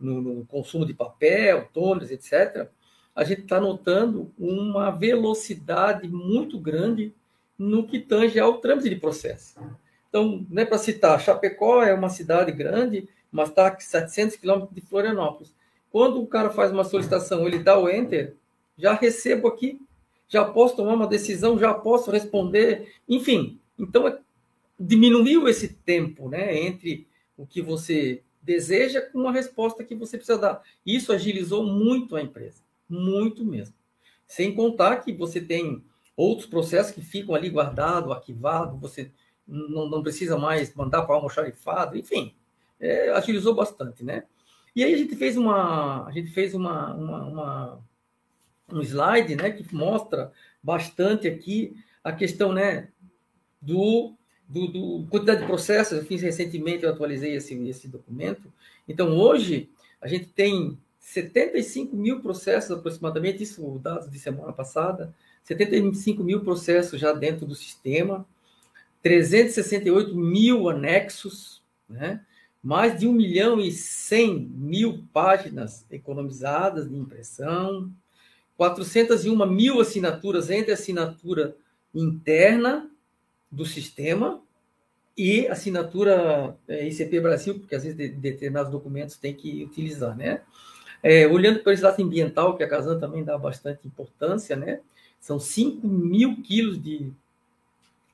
no, 0.00 0.22
no 0.22 0.44
consumo 0.46 0.86
de 0.86 0.94
papel, 0.94 1.68
tôneres, 1.74 2.10
etc., 2.10 2.68
a 3.14 3.22
gente 3.22 3.42
está 3.42 3.60
notando 3.60 4.32
uma 4.38 4.90
velocidade 4.90 6.08
muito 6.08 6.58
grande 6.58 7.12
no 7.58 7.86
que 7.86 7.98
tange 8.00 8.40
ao 8.40 8.58
trâmite 8.58 8.88
de 8.88 8.96
processo. 8.96 9.60
Então, 10.08 10.46
né, 10.50 10.64
para 10.64 10.78
citar, 10.78 11.20
Chapecó 11.20 11.82
é 11.82 11.92
uma 11.92 12.08
cidade 12.08 12.50
grande, 12.50 13.08
mas 13.32 13.48
está 13.48 13.68
a 13.68 13.80
700 13.80 14.36
quilômetros 14.36 14.74
de 14.74 14.82
Florianópolis. 14.82 15.54
Quando 15.90 16.20
o 16.20 16.26
cara 16.26 16.50
faz 16.50 16.70
uma 16.70 16.84
solicitação, 16.84 17.46
ele 17.46 17.58
dá 17.58 17.78
o 17.78 17.88
enter, 17.88 18.36
já 18.78 18.92
recebo 18.94 19.48
aqui, 19.48 19.80
já 20.28 20.44
posso 20.44 20.76
tomar 20.76 20.94
uma 20.94 21.06
decisão, 21.06 21.58
já 21.58 21.74
posso 21.74 22.10
responder, 22.10 22.94
enfim. 23.08 23.58
Então, 23.78 24.06
é, 24.06 24.18
diminuiu 24.78 25.48
esse 25.48 25.68
tempo 25.68 26.28
né, 26.28 26.56
entre 26.56 27.06
o 27.36 27.46
que 27.46 27.60
você 27.60 28.22
deseja 28.42 29.00
com 29.00 29.28
a 29.28 29.32
resposta 29.32 29.84
que 29.84 29.94
você 29.94 30.16
precisa 30.16 30.38
dar. 30.38 30.62
Isso 30.84 31.12
agilizou 31.12 31.64
muito 31.64 32.14
a 32.14 32.22
empresa 32.22 32.62
muito 32.92 33.44
mesmo. 33.44 33.74
Sem 34.26 34.54
contar 34.54 34.98
que 34.98 35.12
você 35.12 35.40
tem 35.40 35.82
outros 36.16 36.46
processos 36.46 36.92
que 36.92 37.00
ficam 37.00 37.34
ali 37.34 37.48
guardados, 37.48 38.12
arquivados, 38.12 38.78
você 38.80 39.10
não, 39.46 39.88
não 39.88 40.02
precisa 40.02 40.38
mais 40.38 40.74
mandar 40.74 41.02
para 41.02 41.14
almoxarifado, 41.14 41.96
enfim, 41.96 42.34
é, 42.82 43.10
agilizou 43.10 43.54
bastante, 43.54 44.04
né? 44.04 44.24
E 44.74 44.82
aí 44.82 44.92
a 44.92 44.98
gente 44.98 45.14
fez 45.14 45.36
uma, 45.36 46.06
a 46.06 46.10
gente 46.10 46.30
fez 46.30 46.52
uma, 46.52 46.92
uma, 46.94 47.24
uma, 47.24 47.84
um 48.72 48.80
slide, 48.82 49.36
né, 49.36 49.50
que 49.50 49.74
mostra 49.74 50.32
bastante 50.62 51.28
aqui 51.28 51.76
a 52.02 52.12
questão, 52.12 52.52
né, 52.52 52.88
do, 53.60 54.14
do, 54.48 54.66
do 54.66 55.06
quantidade 55.08 55.42
de 55.42 55.46
processos. 55.46 55.98
Eu 55.98 56.04
fiz 56.04 56.22
recentemente, 56.22 56.82
eu 56.82 56.90
atualizei 56.90 57.34
esse, 57.34 57.54
esse 57.68 57.86
documento. 57.86 58.52
Então 58.88 59.16
hoje 59.16 59.70
a 60.00 60.08
gente 60.08 60.26
tem 60.26 60.76
75 60.98 61.94
mil 61.94 62.20
processos 62.20 62.70
aproximadamente, 62.70 63.42
isso 63.42 63.78
dados 63.78 64.10
de 64.10 64.18
semana 64.18 64.52
passada, 64.52 65.14
75 65.44 66.24
mil 66.24 66.40
processos 66.40 66.98
já 66.98 67.12
dentro 67.12 67.46
do 67.46 67.54
sistema, 67.54 68.26
368 69.02 70.16
mil 70.16 70.68
anexos, 70.68 71.62
né? 71.88 72.24
Mais 72.62 72.98
de 72.98 73.08
1 73.08 73.12
milhão 73.12 73.60
e 73.60 73.72
100 73.72 74.38
mil 74.38 75.04
páginas 75.12 75.84
economizadas 75.90 76.88
de 76.88 76.96
impressão, 76.96 77.90
401 78.56 79.46
mil 79.46 79.80
assinaturas 79.80 80.48
entre 80.48 80.72
assinatura 80.72 81.56
interna 81.92 82.88
do 83.50 83.66
sistema 83.66 84.40
e 85.16 85.46
assinatura 85.48 86.56
é, 86.68 86.86
ICP 86.86 87.20
Brasil, 87.20 87.58
porque 87.58 87.74
às 87.74 87.82
vezes 87.82 87.96
determinados 88.16 88.70
documentos 88.70 89.16
tem 89.16 89.34
que 89.34 89.64
utilizar, 89.64 90.16
né? 90.16 90.42
É, 91.02 91.26
olhando 91.26 91.60
para 91.60 91.72
esse 91.72 91.82
lado 91.82 92.00
ambiental, 92.00 92.56
que 92.56 92.62
a 92.62 92.68
Casan 92.68 92.98
também 92.98 93.24
dá 93.24 93.36
bastante 93.36 93.86
importância, 93.86 94.54
né? 94.54 94.80
São 95.20 95.38
5 95.38 95.86
mil 95.86 96.40
quilos 96.42 96.80
de, 96.80 97.12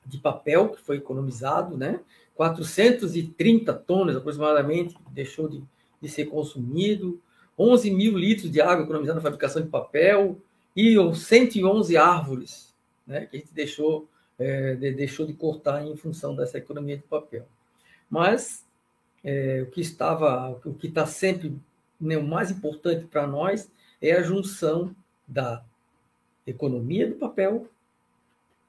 de 0.05 0.17
papel 0.17 0.69
que 0.69 0.81
foi 0.81 0.97
economizado, 0.97 1.77
né? 1.77 1.99
430 2.39 3.73
tonas 3.73 4.15
aproximadamente 4.15 4.95
deixou 5.11 5.49
de, 5.49 5.61
de 6.01 6.07
ser 6.07 6.27
consumido, 6.27 7.21
11 7.57 7.91
mil 7.91 8.17
litros 8.17 8.49
de 8.49 8.61
água 8.61 8.85
economizada 8.85 9.17
na 9.17 9.21
fabricação 9.21 9.61
de 9.61 9.67
papel 9.67 10.39
e 10.73 10.95
111 10.95 11.97
árvores, 11.97 12.73
né? 13.05 13.25
Que 13.25 13.35
a 13.35 13.39
gente 13.41 13.53
deixou, 13.53 14.07
é, 14.37 14.73
de, 14.73 14.93
deixou 14.93 15.25
de 15.27 15.33
cortar 15.33 15.85
em 15.85 15.97
função 15.97 16.33
dessa 16.33 16.57
economia 16.57 16.95
de 16.95 17.03
papel. 17.03 17.45
Mas 18.09 18.65
é, 19.21 19.61
o 19.61 19.69
que 19.69 19.81
estava, 19.81 20.57
o 20.63 20.73
que 20.73 20.87
está 20.87 21.05
sempre 21.05 21.59
né, 21.99 22.17
o 22.17 22.23
mais 22.25 22.49
importante 22.49 23.03
para 23.05 23.27
nós 23.27 23.69
é 24.01 24.13
a 24.13 24.23
junção 24.23 24.95
da 25.27 25.61
economia 26.47 27.05
do 27.05 27.15
papel, 27.15 27.67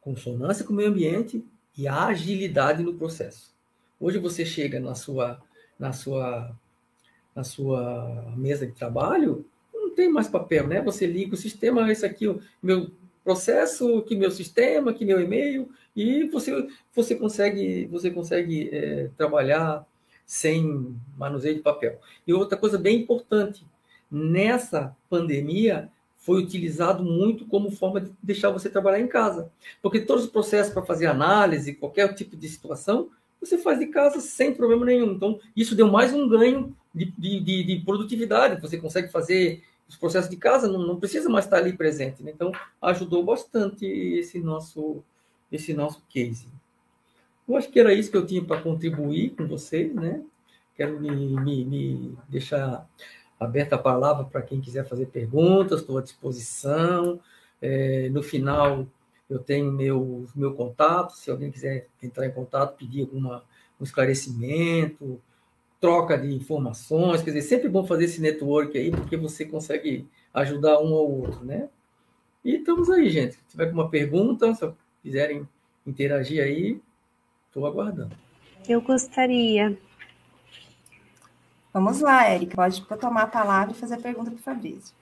consonância 0.01 0.65
com 0.65 0.73
o 0.73 0.77
meio 0.77 0.89
ambiente 0.89 1.47
e 1.79 1.87
a 1.87 2.07
agilidade 2.07 2.83
no 2.83 2.95
processo. 2.95 3.60
Hoje 4.01 4.19
você 4.19 4.47
chega 4.47 4.81
na 4.81 4.95
sua 4.95 5.39
na 5.79 5.93
sua 5.93 6.57
na 7.37 7.45
sua 7.45 8.35
mesa 8.37 8.67
de 8.67 8.73
trabalho, 8.73 9.45
não 9.73 9.95
tem 9.95 10.11
mais 10.11 10.27
papel, 10.27 10.67
né? 10.67 10.81
Você 10.83 11.07
liga 11.07 11.35
o 11.35 11.39
sistema, 11.39 11.93
esse 11.93 12.05
aqui 12.07 12.27
o 12.27 12.41
meu 12.63 12.91
processo, 13.23 14.03
que 14.03 14.17
meu 14.17 14.31
sistema, 14.31 14.95
que 14.95 15.05
meu 15.05 15.21
e-mail 15.21 15.69
e 15.95 16.25
você 16.25 16.67
você 16.95 17.15
consegue 17.15 17.87
você 17.87 18.11
consegue 18.11 18.71
é, 18.73 19.11
trabalhar 19.17 19.87
sem 20.25 20.97
manuseio 21.19 21.57
de 21.57 21.61
papel. 21.61 22.01
E 22.27 22.33
outra 22.33 22.57
coisa 22.57 22.79
bem 22.79 23.01
importante, 23.01 23.67
nessa 24.11 24.97
pandemia 25.11 25.91
foi 26.17 26.43
utilizado 26.43 27.03
muito 27.03 27.47
como 27.47 27.71
forma 27.71 28.01
de 28.01 28.13
deixar 28.23 28.51
você 28.51 28.71
trabalhar 28.71 29.01
em 29.01 29.09
casa. 29.09 29.51
Porque 29.83 30.01
todos 30.01 30.25
os 30.25 30.31
processos 30.31 30.73
para 30.73 30.83
fazer 30.83 31.07
análise, 31.07 31.75
qualquer 31.75 32.15
tipo 32.15 32.37
de 32.37 32.49
situação, 32.49 33.11
você 33.41 33.57
faz 33.59 33.79
de 33.79 33.87
casa 33.87 34.21
sem 34.21 34.55
problema 34.55 34.85
nenhum. 34.85 35.13
Então, 35.13 35.41
isso 35.57 35.75
deu 35.75 35.89
mais 35.89 36.13
um 36.13 36.29
ganho 36.29 36.77
de, 36.95 37.07
de, 37.07 37.65
de 37.65 37.83
produtividade. 37.85 38.61
Você 38.61 38.77
consegue 38.77 39.09
fazer 39.09 39.63
os 39.89 39.97
processos 39.97 40.31
de 40.31 40.37
casa, 40.37 40.69
não, 40.69 40.87
não 40.87 40.97
precisa 40.97 41.29
mais 41.29 41.47
estar 41.47 41.57
ali 41.57 41.73
presente. 41.73 42.23
Né? 42.23 42.33
Então, 42.35 42.53
ajudou 42.81 43.25
bastante 43.25 43.85
esse 43.85 44.39
nosso, 44.39 45.03
esse 45.51 45.75
nosso 45.75 46.03
case. 46.09 46.47
Eu 47.49 47.57
acho 47.57 47.69
que 47.69 47.81
era 47.81 47.93
isso 47.93 48.11
que 48.11 48.17
eu 48.17 48.27
tinha 48.27 48.45
para 48.45 48.63
contribuir 48.63 49.31
com 49.31 49.47
vocês, 49.49 49.93
né? 49.93 50.23
Quero 50.77 51.01
me, 51.01 51.11
me, 51.11 51.65
me 51.65 52.19
deixar 52.29 52.89
aberta 53.41 53.75
a 53.75 53.79
palavra 53.79 54.25
para 54.25 54.43
quem 54.43 54.61
quiser 54.61 54.87
fazer 54.87 55.07
perguntas, 55.07 55.81
estou 55.81 55.99
à 55.99 56.03
disposição. 56.03 57.19
É, 57.61 58.09
no 58.11 58.23
final, 58.23 58.87
eu 59.31 59.39
tenho 59.39 59.73
meu, 59.73 60.27
meu 60.35 60.55
contato, 60.55 61.13
se 61.13 61.31
alguém 61.31 61.51
quiser 61.51 61.87
entrar 62.03 62.27
em 62.27 62.33
contato, 62.33 62.77
pedir 62.77 63.03
alguma, 63.03 63.45
um 63.81 63.85
esclarecimento, 63.85 65.21
troca 65.81 66.19
de 66.19 66.35
informações, 66.35 67.23
quer 67.23 67.31
dizer, 67.31 67.43
sempre 67.43 67.69
bom 67.69 67.87
fazer 67.87 68.05
esse 68.05 68.21
network 68.21 68.77
aí, 68.77 68.91
porque 68.91 69.17
você 69.17 69.45
consegue 69.45 70.07
ajudar 70.35 70.81
um 70.81 70.95
ao 70.95 71.11
outro, 71.11 71.45
né? 71.45 71.69
E 72.45 72.57
estamos 72.57 72.91
aí, 72.91 73.09
gente. 73.09 73.35
Se 73.35 73.41
tiver 73.49 73.65
alguma 73.65 73.89
pergunta, 73.89 74.55
se 74.55 74.71
quiserem 75.03 75.49
interagir 75.87 76.43
aí, 76.43 76.81
Estou 77.51 77.67
aguardando. 77.67 78.17
Eu 78.69 78.81
gostaria. 78.81 79.77
Vamos 81.73 82.01
lá, 82.01 82.27
Érica. 82.27 82.55
Pode 82.55 82.81
tomar 83.01 83.23
a 83.23 83.27
palavra 83.27 83.75
e 83.75 83.77
fazer 83.77 83.95
a 83.95 84.01
pergunta 84.01 84.31
para 84.31 84.39
o 84.39 84.43
Fabrício. 84.43 84.95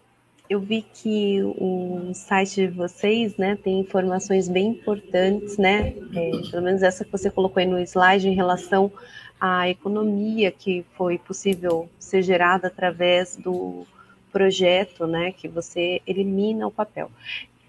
Eu 0.48 0.60
vi 0.60 0.82
que 0.94 1.42
o 1.42 2.10
site 2.14 2.66
de 2.66 2.68
vocês 2.68 3.36
né, 3.36 3.58
tem 3.62 3.80
informações 3.80 4.48
bem 4.48 4.68
importantes, 4.68 5.58
né? 5.58 5.94
É, 6.14 6.30
pelo 6.50 6.62
menos 6.62 6.82
essa 6.82 7.04
que 7.04 7.12
você 7.12 7.30
colocou 7.30 7.60
aí 7.60 7.66
no 7.66 7.78
slide 7.80 8.28
em 8.28 8.34
relação 8.34 8.90
à 9.38 9.68
economia 9.68 10.50
que 10.50 10.84
foi 10.96 11.18
possível 11.18 11.88
ser 11.98 12.22
gerada 12.22 12.68
através 12.68 13.36
do 13.36 13.86
projeto, 14.32 15.06
né? 15.06 15.32
Que 15.32 15.48
você 15.48 16.00
elimina 16.06 16.66
o 16.66 16.70
papel. 16.70 17.10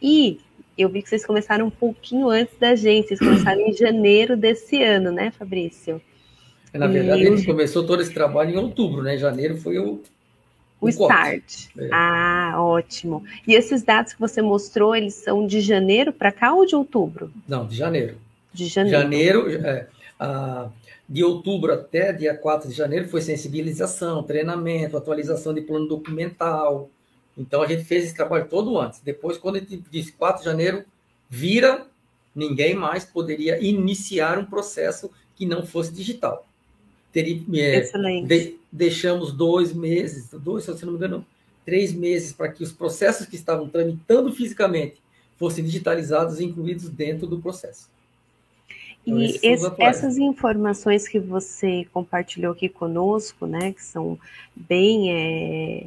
E 0.02 0.40
eu 0.78 0.88
vi 0.88 1.02
que 1.02 1.10
vocês 1.10 1.26
começaram 1.26 1.68
um 1.68 1.70
pouquinho 1.70 2.30
antes 2.30 2.58
da 2.58 2.74
gente, 2.76 3.10
vocês 3.10 3.20
começaram 3.20 3.60
em 3.60 3.74
janeiro 3.74 4.38
desse 4.38 4.82
ano, 4.82 5.12
né, 5.12 5.32
Fabrício? 5.32 6.02
Na 6.74 6.88
verdade, 6.88 7.24
e... 7.24 7.28
a 7.28 7.36
gente 7.36 7.46
começou 7.46 7.86
todo 7.86 8.02
esse 8.02 8.14
trabalho 8.14 8.52
em 8.52 8.58
outubro, 8.58 9.02
né? 9.02 9.18
Janeiro 9.18 9.58
foi 9.58 9.78
o. 9.80 10.02
O, 10.82 10.86
o 10.86 10.90
start. 10.90 11.68
É. 11.78 11.90
Ah, 11.92 12.56
ótimo. 12.58 13.24
E 13.48 13.54
esses 13.54 13.84
dados 13.84 14.14
que 14.14 14.20
você 14.20 14.42
mostrou, 14.42 14.96
eles 14.96 15.14
são 15.16 15.46
de 15.46 15.62
janeiro 15.62 16.14
para 16.14 16.32
cá 16.32 16.54
ou 16.54 16.66
de 16.66 16.76
outubro? 16.76 17.32
Não, 17.48 17.66
de 17.66 17.76
janeiro. 17.76 18.18
De 18.54 18.68
janeiro. 18.68 19.00
Janeiro, 19.00 19.66
é, 19.66 19.88
a, 20.20 20.70
de 21.08 21.24
outubro 21.24 21.74
até 21.74 22.14
dia 22.14 22.36
4 22.36 22.70
de 22.70 22.76
janeiro 22.76 23.08
foi 23.08 23.22
sensibilização, 23.22 24.24
treinamento, 24.24 24.98
atualização 24.98 25.54
de 25.54 25.62
plano 25.62 25.88
documental, 25.88 26.90
então 27.38 27.62
a 27.62 27.68
gente 27.68 27.84
fez 27.84 28.06
esse 28.06 28.16
trabalho 28.16 28.48
todo 28.50 28.78
antes. 28.80 29.00
Depois, 29.00 29.38
quando 29.38 29.56
a 29.56 29.60
gente 29.60 29.84
disse 29.90 30.12
4 30.12 30.40
de 30.40 30.46
janeiro, 30.46 30.84
vira 31.30 31.88
Ninguém 32.40 32.76
mais 32.76 33.04
poderia 33.06 33.62
iniciar 33.62 34.38
um 34.38 34.46
processo 34.46 35.12
que 35.36 35.46
não 35.46 35.66
fosse 35.66 35.94
digital. 35.94 36.48
Teria, 37.12 37.42
é, 37.56 37.82
de, 38.22 38.56
deixamos 38.72 39.34
dois 39.34 39.74
meses, 39.74 40.30
dois, 40.32 40.64
se 40.64 40.86
não 40.86 40.94
me 40.94 40.98
engano, 40.98 41.26
três 41.66 41.94
meses 41.94 42.32
para 42.34 42.50
que 42.50 42.64
os 42.64 42.72
processos 42.72 43.26
que 43.26 43.36
estavam 43.36 43.68
tramitando 43.68 44.32
fisicamente 44.32 44.96
fossem 45.38 45.64
digitalizados 45.64 46.40
e 46.40 46.46
incluídos 46.46 46.90
dentro 46.90 47.26
do 47.26 47.40
processo. 47.40 47.90
Então, 49.06 49.20
e 49.20 49.40
esse, 49.44 49.72
essas 49.80 50.18
informações 50.18 51.08
que 51.08 51.20
você 51.20 51.88
compartilhou 51.94 52.52
aqui 52.52 52.68
conosco, 52.68 53.48
né, 53.48 53.72
que 53.72 53.84
são 53.84 54.20
bem, 54.56 55.14
é, 55.14 55.86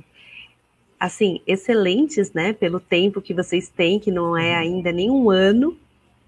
assim, 0.98 1.40
excelentes, 1.46 2.32
né, 2.32 2.52
pelo 2.52 2.80
tempo 2.80 3.20
que 3.20 3.34
vocês 3.34 3.68
têm, 3.68 4.00
que 4.00 4.10
não 4.10 4.36
é 4.36 4.52
uhum. 4.52 4.58
ainda 4.58 4.92
nem 4.92 5.10
um 5.10 5.30
ano 5.30 5.76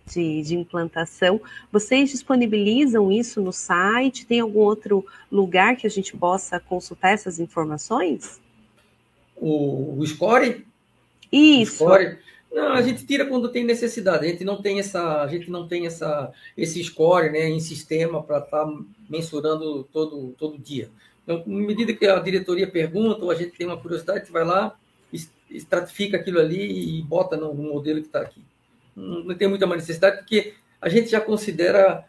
de, 0.06 0.42
de 0.42 0.54
implantação, 0.56 1.40
vocês 1.72 2.10
disponibilizam 2.10 3.10
isso 3.10 3.40
no 3.40 3.52
site? 3.52 4.26
Tem 4.26 4.40
algum 4.40 4.60
outro 4.60 5.04
lugar 5.30 5.76
que 5.76 5.86
a 5.86 5.90
gente 5.90 6.16
possa 6.16 6.60
consultar 6.60 7.10
essas 7.10 7.38
informações? 7.38 8.40
O, 9.36 9.98
o 9.98 10.06
Score? 10.06 10.64
Isso. 11.32 11.84
O 11.84 11.88
score, 11.88 12.18
não, 12.52 12.72
a 12.72 12.82
gente 12.82 13.04
tira 13.04 13.26
quando 13.26 13.48
tem 13.48 13.64
necessidade. 13.64 14.24
A 14.24 14.28
gente 14.28 14.44
não 14.44 14.62
tem 14.62 14.78
essa, 14.78 15.22
a 15.22 15.26
gente 15.26 15.50
não 15.50 15.66
tem 15.66 15.86
essa, 15.86 16.32
esse 16.56 16.82
score, 16.84 17.30
né, 17.30 17.48
em 17.48 17.58
sistema 17.58 18.22
para 18.22 18.38
estar 18.38 18.64
tá 18.64 18.78
mensurando 19.10 19.82
todo 19.92 20.32
todo 20.38 20.56
dia. 20.56 20.88
Então, 21.24 21.42
à 21.44 21.48
medida 21.48 21.92
que 21.92 22.06
a 22.06 22.20
diretoria 22.20 22.70
pergunta 22.70 23.24
ou 23.24 23.30
a 23.30 23.34
gente 23.34 23.56
tem 23.56 23.66
uma 23.66 23.76
curiosidade, 23.76 24.18
a 24.18 24.22
gente 24.22 24.32
vai 24.32 24.44
lá, 24.44 24.76
estratifica 25.50 26.16
aquilo 26.16 26.38
ali 26.38 26.98
e 26.98 27.02
bota 27.02 27.36
no, 27.36 27.52
no 27.52 27.62
modelo 27.64 28.00
que 28.00 28.06
está 28.06 28.20
aqui. 28.20 28.42
Não, 28.96 29.34
tem 29.34 29.48
muita 29.48 29.66
necessidade 29.66 30.18
porque 30.18 30.54
a 30.80 30.88
gente 30.88 31.10
já 31.10 31.20
considera 31.20 32.04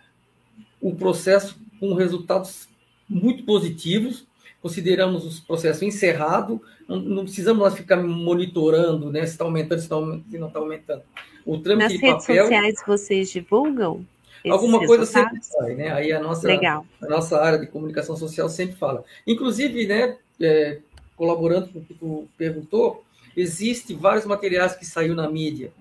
o 0.82 0.96
processo 0.96 1.58
com 1.80 1.94
resultados 1.94 2.68
muito 3.10 3.44
positivos 3.44 4.28
consideramos 4.66 5.38
o 5.38 5.46
processo 5.46 5.86
encerrado, 5.86 6.60
não, 6.90 7.24
precisamos 7.24 7.62
lá 7.62 7.70
ficar 7.70 7.98
monitorando 7.98 9.12
né, 9.12 9.24
se 9.24 9.34
está 9.34 9.46
aumentando, 9.46 9.80
se, 9.80 9.88
tá, 9.88 9.96
se 10.32 10.40
não 10.40 10.48
está 10.48 10.58
aumentando. 10.58 11.04
O 11.46 11.60
trâmite 11.60 11.94
Nas 11.94 12.02
redes 12.02 12.26
papel, 12.26 12.44
sociais 12.46 12.76
vocês 12.88 13.30
divulgam? 13.30 14.04
Alguma 14.50 14.84
coisa 14.84 15.06
sempre 15.06 15.38
sai, 15.44 15.76
né? 15.76 15.94
Aí 15.94 16.12
a 16.12 16.20
nossa, 16.20 16.48
Legal. 16.48 16.84
a 17.00 17.06
nossa 17.06 17.40
área 17.40 17.60
de 17.60 17.68
comunicação 17.68 18.18
social 18.18 18.50
sempre 18.50 18.76
fala. 18.76 19.04
Inclusive, 19.28 19.86
né, 19.86 20.18
é, 20.42 20.80
colaborando 21.16 21.68
com 21.68 21.78
o 21.78 21.86
que 21.86 21.94
tu 21.94 22.28
perguntou, 22.36 23.06
existe 23.38 23.94
vários 23.94 24.26
materiais 24.26 24.74
que 24.74 24.84
saiu 24.84 25.14
na 25.14 25.30
mídia. 25.30 25.72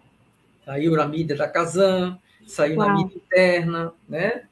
Saiu 0.65 0.93
na 0.93 1.07
mídia 1.07 1.37
da 1.37 1.49
Casan, 1.49 2.19
saiu 2.47 2.79
Uau. 2.79 2.89
na 2.89 2.95
mídia 2.95 3.17
interna, 3.17 3.93
né? 4.09 4.45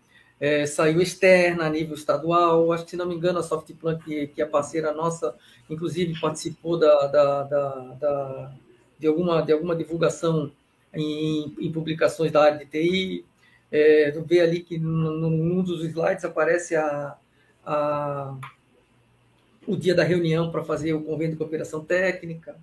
é, 0.43 0.67
saiu 0.67 1.01
externa 1.01 1.67
a 1.67 1.71
nível 1.71 1.95
estadual. 1.95 2.73
Acho 2.73 2.85
que, 2.85 2.91
se 2.91 2.97
não 2.97 3.07
me 3.07 3.15
engano, 3.15 3.39
a 3.39 3.45
Softplan, 3.45 3.97
que, 4.01 4.27
que 4.27 4.43
é 4.43 4.45
parceira 4.45 4.93
nossa, 4.93 5.37
inclusive 5.71 6.21
participou 6.21 6.77
da, 6.77 7.07
da, 7.07 7.43
da, 7.45 7.71
da 8.01 8.53
de, 8.99 9.07
alguma, 9.07 9.41
de 9.41 9.53
alguma 9.53 9.77
divulgação 9.77 10.51
em, 10.93 11.55
em, 11.61 11.71
publicações 11.71 12.33
da 12.33 12.43
área 12.43 12.59
de 12.59 12.67
TI. 12.67 13.25
É, 13.71 14.11
tu 14.11 14.23
vê 14.23 14.41
ali 14.41 14.65
que 14.65 14.79
num 14.79 15.63
dos 15.63 15.85
slides 15.85 16.25
aparece 16.25 16.75
a, 16.75 17.17
a, 17.65 18.37
o 19.65 19.77
dia 19.77 19.95
da 19.95 20.03
reunião 20.03 20.51
para 20.51 20.65
fazer 20.65 20.93
o 20.93 21.05
convênio 21.05 21.35
de 21.35 21.39
cooperação 21.39 21.85
técnica. 21.85 22.57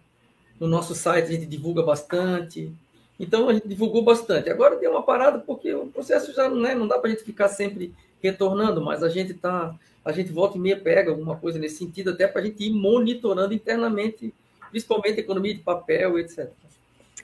No 0.60 0.68
nosso 0.68 0.94
site 0.94 1.30
a 1.30 1.32
gente 1.32 1.46
divulga 1.46 1.82
bastante. 1.82 2.74
Então 3.20 3.50
a 3.50 3.54
gente 3.54 3.68
divulgou 3.68 4.02
bastante. 4.02 4.50
Agora 4.50 4.78
deu 4.78 4.92
uma 4.92 5.04
parada 5.04 5.40
porque 5.40 5.74
o 5.74 5.88
processo 5.88 6.34
já 6.34 6.50
né, 6.50 6.74
não 6.74 6.88
dá 6.88 6.98
para 6.98 7.10
a 7.10 7.12
gente 7.12 7.24
ficar 7.24 7.50
sempre 7.50 7.94
retornando, 8.24 8.82
mas 8.82 9.04
a 9.04 9.10
gente 9.10 9.34
tá, 9.34 9.76
a 10.06 10.12
gente 10.12 10.32
volta 10.32 10.58
e 10.58 10.62
meia 10.62 10.80
pega 10.80 11.12
alguma 11.12 11.36
coisa 11.36 11.60
nesse 11.60 11.78
sentido, 11.78 12.12
até 12.12 12.28
para 12.28 12.42
a 12.42 12.46
gente 12.46 12.64
ir 12.64 12.72
monitorando 12.72 13.54
internamente, 13.54 14.34
principalmente 14.70 15.18
a 15.18 15.24
economia 15.24 15.54
de 15.54 15.62
papel, 15.62 16.18
etc. 16.18 16.50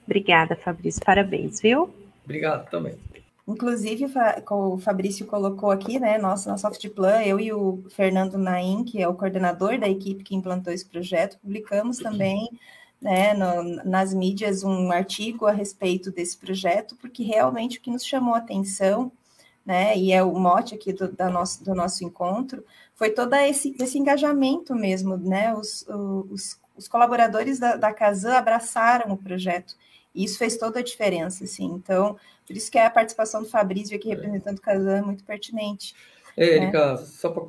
Obrigada, 0.06 0.56
Fabrício. 0.56 1.02
Parabéns, 1.04 1.62
viu? 1.62 1.90
Obrigado 2.24 2.70
também. 2.70 2.96
Inclusive, 3.48 4.08
o 4.50 4.78
Fabrício 4.80 5.26
colocou 5.26 5.70
aqui, 5.70 6.00
né, 6.00 6.18
nosso, 6.18 6.50
na 6.50 6.58
Softplan, 6.58 7.22
eu 7.22 7.40
e 7.40 7.54
o 7.54 7.84
Fernando 7.92 8.40
Naim, 8.40 8.84
que 8.84 9.00
é 9.00 9.08
o 9.08 9.14
coordenador 9.14 9.78
da 9.78 9.88
equipe 9.88 10.24
que 10.24 10.36
implantou 10.36 10.74
esse 10.74 10.86
projeto, 10.86 11.38
publicamos 11.38 12.00
também 12.00 12.50
né, 13.06 13.36
no, 13.36 13.62
nas 13.86 14.16
mídias 14.16 14.64
um 14.64 14.92
artigo 14.92 15.46
a 15.46 15.52
respeito 15.52 16.12
desse 16.12 16.36
projeto, 16.36 16.96
porque 16.96 17.22
realmente 17.22 17.78
o 17.78 17.82
que 17.82 17.92
nos 17.92 18.04
chamou 18.04 18.34
a 18.34 18.40
atenção, 18.40 19.12
né, 19.64 19.96
e 19.96 20.12
é 20.12 20.24
o 20.24 20.34
mote 20.34 20.74
aqui 20.74 20.92
do, 20.92 21.12
da 21.12 21.30
nosso, 21.30 21.64
do 21.64 21.76
nosso 21.76 22.04
encontro, 22.04 22.66
foi 22.96 23.12
todo 23.12 23.36
esse, 23.36 23.76
esse 23.80 24.00
engajamento 24.00 24.74
mesmo, 24.74 25.18
né, 25.18 25.54
os, 25.54 25.86
os, 25.88 26.60
os 26.76 26.88
colaboradores 26.88 27.60
da, 27.60 27.76
da 27.76 27.94
Casan 27.94 28.34
abraçaram 28.34 29.14
o 29.14 29.18
projeto, 29.18 29.76
e 30.16 30.24
isso 30.24 30.40
fez 30.40 30.58
toda 30.58 30.80
a 30.80 30.84
diferença, 30.84 31.44
assim, 31.44 31.66
então, 31.66 32.18
por 32.48 32.58
isso 32.58 32.72
que 32.72 32.80
a 32.80 32.90
participação 32.90 33.44
do 33.44 33.48
Fabrício 33.48 33.96
aqui 33.96 34.10
representando 34.10 34.58
o 34.58 34.62
Casan 34.62 34.98
é 34.98 35.02
muito 35.04 35.24
pertinente. 35.24 35.94
É, 36.36 36.56
Erika, 36.56 36.94
né? 36.94 37.06
só 37.06 37.30
para 37.30 37.44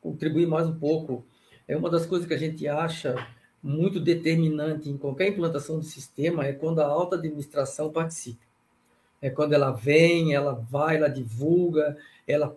contribuir 0.00 0.46
mais 0.46 0.68
um 0.68 0.78
pouco, 0.78 1.26
é 1.66 1.76
uma 1.76 1.90
das 1.90 2.06
coisas 2.06 2.28
que 2.28 2.34
a 2.34 2.38
gente 2.38 2.68
acha 2.68 3.16
muito 3.62 4.00
determinante 4.00 4.88
em 4.88 4.96
qualquer 4.96 5.28
implantação 5.28 5.78
de 5.80 5.86
sistema 5.86 6.46
é 6.46 6.52
quando 6.52 6.80
a 6.80 6.86
alta 6.86 7.16
administração 7.16 7.92
participa. 7.92 8.44
É 9.20 9.28
quando 9.28 9.52
ela 9.52 9.70
vem, 9.70 10.34
ela 10.34 10.54
vai, 10.54 10.96
ela 10.96 11.08
divulga, 11.08 11.96
ela 12.26 12.56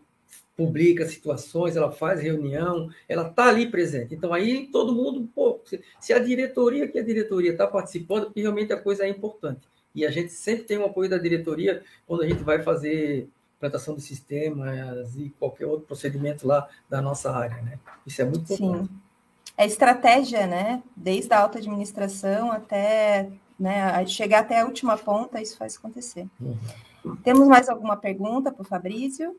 publica 0.56 1.06
situações, 1.06 1.76
ela 1.76 1.92
faz 1.92 2.22
reunião, 2.22 2.90
ela 3.10 3.28
está 3.28 3.50
ali 3.50 3.70
presente. 3.70 4.16
Então 4.16 4.34
aí 4.34 4.68
todo 4.68 4.96
mundo, 4.96 5.30
pô, 5.36 5.60
se 6.00 6.14
a 6.14 6.20
diretoria, 6.20 6.88
que 6.88 7.00
a 7.00 7.04
diretoria 7.04 7.52
está 7.52 7.68
participando, 7.68 8.32
realmente 8.36 8.72
a 8.72 8.80
coisa 8.80 9.04
é 9.04 9.10
importante. 9.10 9.68
E 9.94 10.06
a 10.06 10.12
gente 10.12 10.32
sempre 10.32 10.64
tem 10.64 10.78
o 10.78 10.86
apoio 10.86 11.10
da 11.10 11.18
diretoria 11.18 11.84
quando 12.08 12.24
a 12.24 12.28
gente 12.28 12.44
vai 12.44 12.64
fazer 12.64 13.28
implantação 13.58 13.96
de 13.96 14.02
sistemas 14.02 15.16
e 15.16 15.30
qualquer 15.38 15.66
outro 15.66 15.86
procedimento 15.86 16.48
lá 16.48 16.68
da 16.90 17.02
nossa 17.02 17.32
área, 17.32 17.62
né? 17.62 17.80
Isso 18.06 18.22
é 18.22 18.26
muito 18.26 18.54
importante. 18.54 18.88
Sim 18.88 19.13
é 19.58 19.66
estratégia, 19.66 20.48
né? 20.48 20.82
Desde 20.96 21.32
a 21.34 21.42
alta 21.42 21.60
administração 21.60 22.52
até 22.52 23.30
né, 23.60 24.06
chegar 24.08 24.40
até 24.40 24.60
a 24.60 24.66
última 24.66 24.98
ponta, 24.98 25.42
isso 25.42 25.58
faz 25.58 25.78
acontecer. 25.78 26.28
Uhum. 26.40 27.16
Temos 27.24 27.48
mais 27.48 27.70
alguma 27.70 27.96
pergunta 27.96 28.52
para 28.52 28.62
o 28.62 28.66
Fabrício? 28.66 29.36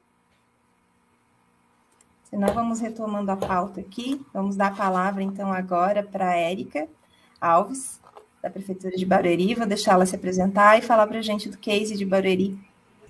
Senão 2.31 2.53
vamos 2.53 2.81
retomando 2.81 3.31
a 3.31 3.37
pauta 3.37 3.81
aqui. 3.81 4.25
Vamos 4.33 4.57
dar 4.57 4.69
a 4.69 4.75
palavra, 4.75 5.23
então, 5.23 5.53
agora 5.53 6.03
para 6.03 6.31
a 6.31 6.37
Érica 6.37 6.89
Alves, 7.41 8.01
da 8.43 8.51
Prefeitura 8.51 8.97
de 8.97 9.07
Barueri. 9.07 9.55
Vou 9.55 9.67
deixá-la 9.67 10.07
se 10.07 10.15
apresentar 10.15 10.79
e 10.79 10.83
falar 10.83 11.07
para 11.07 11.19
a 11.19 11.23
gente 11.23 11.49
do 11.49 11.59
case 11.59 11.97
de 11.97 12.05
Barueri. 12.05 12.59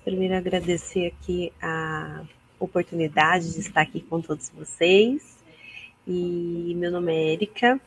Primeiro, 0.03 0.35
agradecer 0.35 1.07
aqui 1.07 1.51
a 1.61 2.23
oportunidade 2.59 3.53
de 3.53 3.59
estar 3.59 3.81
aqui 3.81 4.01
com 4.01 4.21
todos 4.21 4.49
vocês 4.49 5.34
e 6.07 6.73
meu 6.75 6.91
nome 6.91 7.13
é 7.13 7.33
Érica, 7.33 7.81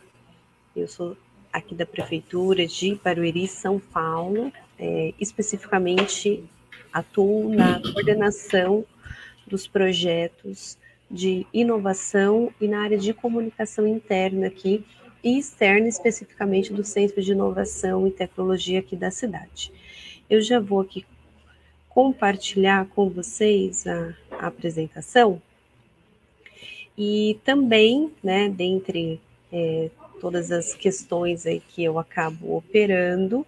eu 0.74 0.88
sou 0.88 1.16
aqui 1.52 1.74
da 1.74 1.86
Prefeitura 1.86 2.66
de 2.66 2.96
Barueri, 2.96 3.46
São 3.46 3.78
Paulo, 3.78 4.52
é, 4.78 5.14
especificamente 5.20 6.44
atuo 6.92 7.54
na 7.54 7.80
coordenação 7.80 8.84
dos 9.46 9.68
projetos 9.68 10.76
de 11.10 11.46
inovação 11.52 12.52
e 12.60 12.66
na 12.66 12.80
área 12.82 12.98
de 12.98 13.14
comunicação 13.14 13.86
interna 13.86 14.48
aqui 14.48 14.84
e 15.22 15.38
externa, 15.38 15.86
especificamente 15.86 16.72
do 16.72 16.84
Centro 16.84 17.22
de 17.22 17.32
Inovação 17.32 18.06
e 18.06 18.10
Tecnologia 18.10 18.80
aqui 18.80 18.96
da 18.96 19.10
cidade. 19.10 19.72
Eu 20.28 20.40
já 20.40 20.58
vou 20.58 20.80
aqui 20.80 21.06
compartilhar 21.88 22.86
com 22.86 23.08
vocês 23.08 23.86
a, 23.86 24.14
a 24.32 24.46
apresentação 24.48 25.40
e 26.98 27.38
também, 27.44 28.10
né, 28.20 28.48
dentre 28.48 29.20
é, 29.52 29.88
todas 30.20 30.50
as 30.50 30.74
questões 30.74 31.46
aí 31.46 31.60
que 31.60 31.84
eu 31.84 31.96
acabo 31.96 32.56
operando, 32.56 33.46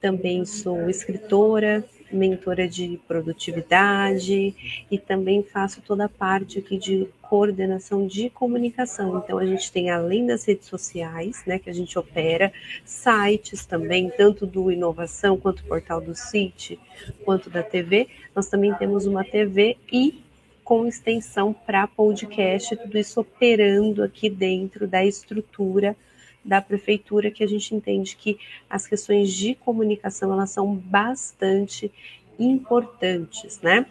também 0.00 0.44
sou 0.46 0.88
escritora, 0.88 1.84
mentora 2.10 2.66
de 2.66 2.98
produtividade 3.06 4.84
e 4.90 4.98
também 4.98 5.42
faço 5.42 5.82
toda 5.82 6.06
a 6.06 6.08
parte 6.08 6.58
aqui 6.58 6.78
de 6.78 7.06
coordenação 7.20 8.06
de 8.06 8.30
comunicação. 8.30 9.18
Então 9.18 9.38
a 9.38 9.44
gente 9.44 9.70
tem 9.70 9.90
além 9.90 10.26
das 10.26 10.44
redes 10.46 10.68
sociais, 10.68 11.42
né, 11.46 11.58
que 11.58 11.68
a 11.68 11.72
gente 11.72 11.98
opera, 11.98 12.50
sites 12.82 13.66
também, 13.66 14.10
tanto 14.10 14.46
do 14.46 14.70
inovação 14.70 15.36
quanto 15.36 15.60
o 15.60 15.64
portal 15.64 16.00
do 16.00 16.14
CIT, 16.14 16.80
quanto 17.24 17.50
da 17.50 17.62
TV. 17.62 18.08
Nós 18.34 18.48
também 18.48 18.72
temos 18.74 19.06
uma 19.06 19.22
TV 19.22 19.76
e 19.92 20.22
com 20.64 20.86
extensão 20.86 21.52
para 21.52 21.86
podcast, 21.86 22.76
tudo 22.76 22.98
isso 22.98 23.20
operando 23.20 24.02
aqui 24.02 24.30
dentro 24.30 24.86
da 24.86 25.04
estrutura 25.04 25.96
da 26.44 26.60
prefeitura, 26.60 27.30
que 27.30 27.44
a 27.44 27.46
gente 27.46 27.74
entende 27.74 28.16
que 28.16 28.38
as 28.68 28.86
questões 28.86 29.32
de 29.32 29.54
comunicação 29.54 30.32
elas 30.32 30.50
são 30.50 30.74
bastante 30.74 31.90
importantes, 32.38 33.60
né? 33.60 33.86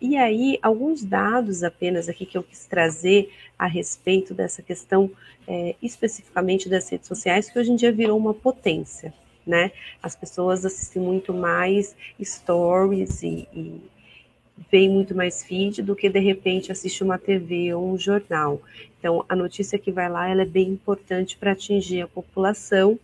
E 0.00 0.16
aí, 0.16 0.58
alguns 0.60 1.02
dados 1.02 1.62
apenas 1.62 2.08
aqui 2.08 2.26
que 2.26 2.36
eu 2.36 2.42
quis 2.42 2.66
trazer 2.66 3.32
a 3.58 3.66
respeito 3.66 4.34
dessa 4.34 4.62
questão, 4.62 5.10
é, 5.46 5.74
especificamente 5.80 6.68
das 6.68 6.88
redes 6.88 7.08
sociais, 7.08 7.48
que 7.48 7.58
hoje 7.58 7.72
em 7.72 7.76
dia 7.76 7.92
virou 7.92 8.18
uma 8.18 8.34
potência, 8.34 9.14
né? 9.46 9.72
As 10.02 10.14
pessoas 10.14 10.64
assistem 10.64 11.00
muito 11.00 11.32
mais 11.32 11.96
stories 12.22 13.22
e, 13.22 13.48
e 13.54 13.80
veem 14.70 14.88
muito 14.88 15.14
mais 15.14 15.42
feed 15.42 15.82
do 15.82 15.96
que 15.96 16.08
de 16.08 16.20
repente 16.20 16.70
assiste 16.70 17.02
uma 17.02 17.18
TV 17.18 17.74
ou 17.74 17.92
um 17.92 17.98
jornal. 17.98 18.62
Então, 18.98 19.24
a 19.28 19.36
notícia 19.36 19.78
que 19.78 19.92
vai 19.92 20.08
lá 20.08 20.28
ela 20.28 20.42
é 20.42 20.46
bem 20.46 20.68
importante 20.70 21.36
para 21.36 21.52
atingir 21.52 22.02
a 22.02 22.08
população, 22.08 22.98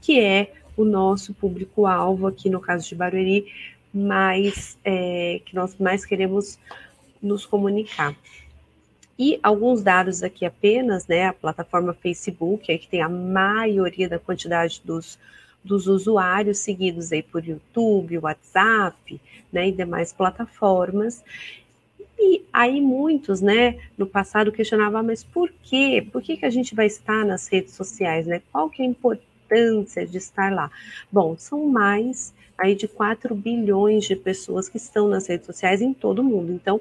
que 0.00 0.20
é 0.20 0.52
o 0.76 0.84
nosso 0.84 1.32
público-alvo 1.34 2.26
aqui 2.26 2.50
no 2.50 2.60
caso 2.60 2.88
de 2.88 2.94
Barueri, 2.94 3.46
mais 3.92 4.78
é, 4.84 5.40
que 5.44 5.54
nós 5.54 5.76
mais 5.78 6.04
queremos 6.04 6.58
nos 7.22 7.46
comunicar. 7.46 8.14
E 9.18 9.40
alguns 9.42 9.82
dados 9.82 10.22
aqui 10.22 10.44
apenas, 10.44 11.06
né? 11.06 11.26
A 11.26 11.32
plataforma 11.32 11.94
Facebook, 11.94 12.70
aí 12.70 12.78
que 12.78 12.88
tem 12.88 13.00
a 13.00 13.08
maioria 13.08 14.08
da 14.08 14.18
quantidade 14.18 14.82
dos, 14.84 15.18
dos 15.66 15.86
usuários 15.86 16.58
seguidos 16.58 17.12
aí 17.12 17.22
por 17.22 17.46
YouTube, 17.46 18.18
WhatsApp, 18.18 19.20
né? 19.52 19.68
E 19.68 19.72
demais 19.72 20.12
plataformas. 20.12 21.24
E 22.18 22.42
aí 22.52 22.80
muitos, 22.80 23.42
né, 23.42 23.78
no 23.96 24.06
passado 24.06 24.50
questionavam, 24.50 25.02
mas 25.02 25.22
por 25.22 25.52
quê? 25.62 26.06
Por 26.10 26.22
que, 26.22 26.38
que 26.38 26.46
a 26.46 26.50
gente 26.50 26.74
vai 26.74 26.86
estar 26.86 27.24
nas 27.24 27.46
redes 27.46 27.74
sociais, 27.74 28.26
né? 28.26 28.40
Qual 28.50 28.70
que 28.70 28.82
é 28.82 28.86
a 28.86 28.88
importância 28.88 30.06
de 30.06 30.16
estar 30.16 30.50
lá? 30.52 30.70
Bom, 31.12 31.36
são 31.36 31.66
mais 31.66 32.32
aí 32.56 32.74
de 32.74 32.88
4 32.88 33.34
bilhões 33.34 34.04
de 34.04 34.16
pessoas 34.16 34.68
que 34.68 34.78
estão 34.78 35.08
nas 35.08 35.26
redes 35.26 35.46
sociais 35.46 35.82
em 35.82 35.92
todo 35.92 36.20
o 36.20 36.24
mundo. 36.24 36.52
Então, 36.52 36.80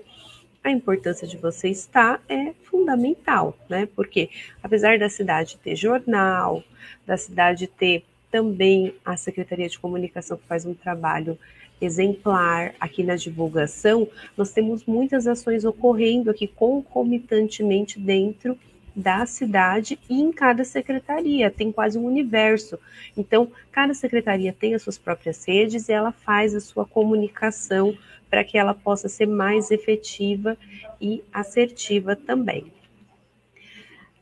a 0.63 0.71
importância 0.71 1.27
de 1.27 1.37
você 1.37 1.69
estar 1.69 2.21
é 2.27 2.53
fundamental, 2.63 3.55
né? 3.69 3.87
Porque 3.95 4.29
apesar 4.63 4.97
da 4.97 5.09
cidade 5.09 5.59
ter 5.63 5.75
jornal, 5.75 6.63
da 7.05 7.17
cidade 7.17 7.67
ter 7.67 8.03
também 8.31 8.93
a 9.03 9.15
Secretaria 9.15 9.69
de 9.69 9.79
Comunicação 9.79 10.37
que 10.37 10.47
faz 10.47 10.65
um 10.65 10.73
trabalho 10.73 11.37
exemplar 11.81 12.73
aqui 12.79 13.03
na 13.03 13.15
divulgação, 13.15 14.07
nós 14.37 14.51
temos 14.51 14.85
muitas 14.85 15.27
ações 15.27 15.65
ocorrendo 15.65 16.29
aqui 16.29 16.47
concomitantemente 16.47 17.99
dentro 17.99 18.57
da 18.95 19.25
cidade 19.25 19.99
e 20.09 20.21
em 20.21 20.31
cada 20.31 20.63
secretaria, 20.63 21.51
tem 21.51 21.71
quase 21.71 21.97
um 21.97 22.05
universo. 22.05 22.79
Então, 23.17 23.51
cada 23.71 23.93
secretaria 23.93 24.53
tem 24.53 24.73
as 24.73 24.83
suas 24.83 24.97
próprias 24.97 25.45
redes 25.45 25.89
e 25.89 25.91
ela 25.91 26.13
faz 26.13 26.55
a 26.55 26.61
sua 26.61 26.85
comunicação 26.85 27.95
para 28.29 28.43
que 28.43 28.57
ela 28.57 28.73
possa 28.73 29.09
ser 29.09 29.27
mais 29.27 29.69
efetiva 29.69 30.57
e 30.99 31.21
assertiva 31.33 32.15
também. 32.15 32.71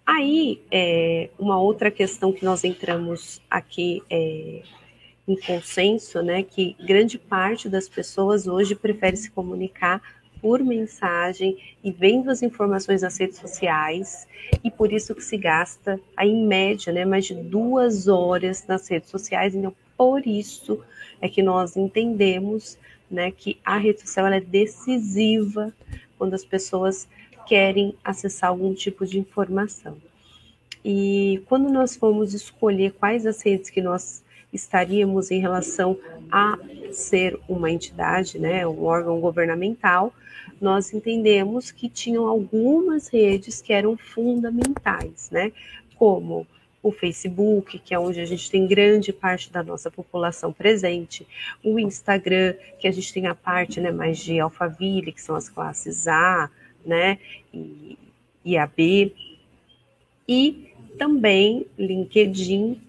Aí, 0.06 0.62
é, 0.70 1.30
uma 1.40 1.60
outra 1.60 1.90
questão 1.90 2.34
que 2.34 2.44
nós 2.44 2.64
entramos 2.64 3.42
aqui 3.50 4.04
é, 4.10 4.62
em 5.28 5.36
consenso, 5.40 6.22
né, 6.22 6.44
que 6.44 6.76
grande 6.86 7.18
parte 7.18 7.70
das 7.70 7.88
pessoas 7.88 8.46
hoje 8.46 8.76
prefere 8.76 9.16
se 9.16 9.32
comunicar 9.32 10.02
por 10.42 10.62
mensagem 10.62 11.58
e 11.82 11.90
vendo 11.90 12.30
as 12.30 12.44
informações 12.44 13.02
nas 13.02 13.18
redes 13.18 13.38
sociais, 13.40 14.28
e 14.62 14.70
por 14.70 14.92
isso 14.92 15.16
que 15.16 15.24
se 15.24 15.38
gasta, 15.38 15.98
aí, 16.18 16.30
em 16.30 16.46
média, 16.46 16.92
né, 16.92 17.06
mais 17.06 17.26
de 17.26 17.34
duas 17.34 18.10
horas 18.10 18.68
nas 18.68 18.86
redes 18.90 19.10
sociais. 19.10 19.56
Então, 19.56 19.74
por 19.98 20.28
isso 20.28 20.84
é 21.22 21.30
que 21.30 21.42
nós 21.42 21.78
entendemos 21.78 22.78
né, 23.10 23.32
que 23.32 23.58
a 23.64 23.78
rede 23.78 24.02
social 24.02 24.28
é 24.28 24.42
decisiva 24.42 25.74
quando 26.18 26.34
as 26.34 26.44
pessoas 26.44 27.08
querem 27.46 27.96
acessar 28.04 28.50
algum 28.50 28.74
tipo 28.74 29.06
de 29.06 29.20
informação. 29.20 29.98
E 30.84 31.42
quando 31.48 31.70
nós 31.70 31.96
fomos 31.96 32.34
escolher 32.34 32.92
quais 32.94 33.26
as 33.26 33.42
redes 33.42 33.70
que 33.70 33.82
nós 33.82 34.24
estaríamos 34.52 35.32
em 35.32 35.40
relação 35.40 35.98
a 36.32 36.58
ser 36.92 37.40
uma 37.48 37.72
entidade, 37.72 38.38
né, 38.38 38.68
um 38.68 38.84
órgão 38.84 39.20
governamental, 39.20 40.14
nós 40.62 40.94
entendemos 40.94 41.72
que 41.72 41.90
tinham 41.90 42.28
algumas 42.28 43.08
redes 43.08 43.62
que 43.62 43.74
eram 43.74 43.98
fundamentais, 43.98 45.30
né? 45.32 45.52
Como 45.96 46.46
o 46.82 46.92
Facebook, 46.92 47.80
que 47.80 47.94
é 47.94 48.00
onde 48.00 48.20
a 48.20 48.26
gente 48.26 48.52
tem 48.52 48.68
grande 48.68 49.14
parte 49.14 49.52
da 49.52 49.64
nossa 49.64 49.90
população 49.90 50.52
presente, 50.52 51.26
o 51.64 51.80
Instagram, 51.80 52.56
que 52.78 52.88
a 52.88 52.92
gente 52.92 53.14
tem 53.14 53.26
a 53.26 53.34
parte 53.34 53.80
né, 53.80 53.90
mais 53.90 54.18
de 54.18 54.40
Alphaville, 54.40 55.14
que 55.14 55.22
são 55.22 55.36
as 55.36 55.48
classes 55.48 56.08
A, 56.08 56.50
né, 56.86 57.18
e, 57.54 57.98
e 58.44 58.58
a 58.58 58.68
B, 58.68 59.14
e 60.28 60.72
também 60.98 61.66
LinkedIn, 61.78 62.80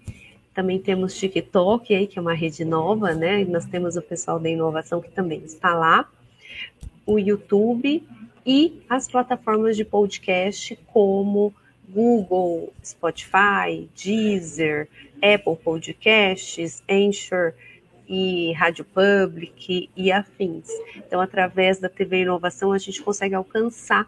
também 0.53 0.79
temos 0.79 1.17
TikTok, 1.17 1.93
aí, 1.93 2.07
que 2.07 2.17
é 2.17 2.21
uma 2.21 2.33
rede 2.33 2.63
nova, 2.63 3.13
né, 3.13 3.41
e 3.41 3.45
nós 3.45 3.65
temos 3.65 3.95
o 3.95 4.01
pessoal 4.01 4.39
da 4.39 4.49
inovação 4.49 5.01
que 5.01 5.11
também 5.11 5.39
está 5.43 5.73
lá, 5.73 6.09
o 7.05 7.19
YouTube 7.19 8.03
e 8.45 8.81
as 8.89 9.07
plataformas 9.07 9.75
de 9.75 9.83
podcast 9.83 10.77
como 10.87 11.53
Google, 11.89 12.73
Spotify, 12.83 13.89
Deezer, 13.95 14.87
Apple 15.21 15.55
Podcasts, 15.55 16.83
Anchor 16.89 17.53
e 18.07 18.53
Rádio 18.53 18.85
Public 18.85 19.89
e 19.95 20.11
afins. 20.11 20.67
Então, 20.95 21.19
através 21.19 21.79
da 21.79 21.89
TV 21.89 22.21
Inovação, 22.21 22.71
a 22.71 22.77
gente 22.77 23.01
consegue 23.01 23.35
alcançar 23.35 24.07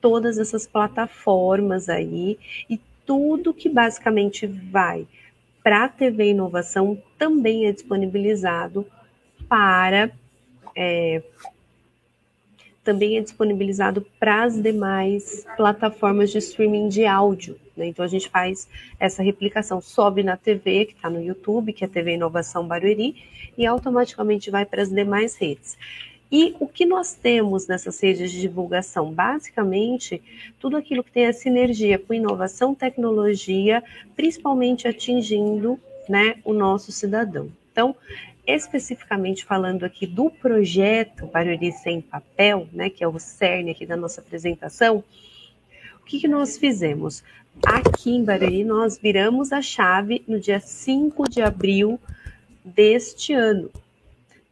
todas 0.00 0.38
essas 0.38 0.66
plataformas 0.66 1.88
aí 1.88 2.38
e 2.68 2.80
tudo 3.06 3.54
que 3.54 3.68
basicamente 3.68 4.46
vai 4.46 5.06
para 5.62 5.84
a 5.84 5.88
TV 5.88 6.30
Inovação 6.30 7.00
também 7.16 7.66
é 7.66 7.72
disponibilizado 7.72 8.86
para 9.48 10.10
é, 10.74 11.22
também 12.82 13.16
é 13.16 13.20
disponibilizado 13.20 14.04
para 14.18 14.44
as 14.44 14.60
demais 14.60 15.46
plataformas 15.56 16.30
de 16.30 16.38
streaming 16.38 16.88
de 16.88 17.06
áudio. 17.06 17.56
Né? 17.76 17.86
Então 17.86 18.04
a 18.04 18.08
gente 18.08 18.28
faz 18.28 18.68
essa 18.98 19.22
replicação, 19.22 19.80
sobe 19.80 20.22
na 20.22 20.36
TV, 20.36 20.86
que 20.86 20.94
está 20.94 21.08
no 21.08 21.22
YouTube, 21.22 21.72
que 21.72 21.84
é 21.84 21.86
a 21.86 21.90
TV 21.90 22.14
Inovação 22.14 22.66
Barueri, 22.66 23.16
e 23.56 23.66
automaticamente 23.66 24.50
vai 24.50 24.64
para 24.64 24.82
as 24.82 24.90
demais 24.90 25.36
redes. 25.36 25.76
E 26.30 26.56
o 26.58 26.66
que 26.66 26.86
nós 26.86 27.14
temos 27.14 27.66
nessas 27.66 28.00
redes 28.00 28.32
de 28.32 28.40
divulgação? 28.40 29.12
Basicamente, 29.12 30.22
tudo 30.58 30.78
aquilo 30.78 31.04
que 31.04 31.12
tem 31.12 31.26
a 31.26 31.32
sinergia 31.32 31.98
com 31.98 32.14
inovação, 32.14 32.74
tecnologia, 32.74 33.84
principalmente 34.16 34.88
atingindo 34.88 35.78
né, 36.08 36.36
o 36.42 36.54
nosso 36.54 36.90
cidadão. 36.90 37.52
Então, 37.70 37.94
especificamente 38.46 39.44
falando 39.44 39.84
aqui 39.84 40.06
do 40.06 40.30
projeto 40.30 41.26
Barueri 41.26 41.70
Sem 41.70 42.00
Papel, 42.00 42.66
né, 42.72 42.88
que 42.88 43.04
é 43.04 43.08
o 43.08 43.18
cerne 43.18 43.72
aqui 43.72 43.84
da 43.84 43.96
nossa 43.96 44.22
apresentação, 44.22 45.04
o 46.02 46.04
que, 46.04 46.20
que 46.20 46.28
nós 46.28 46.58
fizemos? 46.58 47.22
Aqui 47.64 48.10
em 48.10 48.24
Barueri, 48.24 48.64
nós 48.64 48.98
viramos 48.98 49.52
a 49.52 49.62
chave 49.62 50.22
no 50.26 50.40
dia 50.40 50.58
5 50.58 51.28
de 51.30 51.40
abril 51.40 51.98
deste 52.64 53.32
ano. 53.32 53.70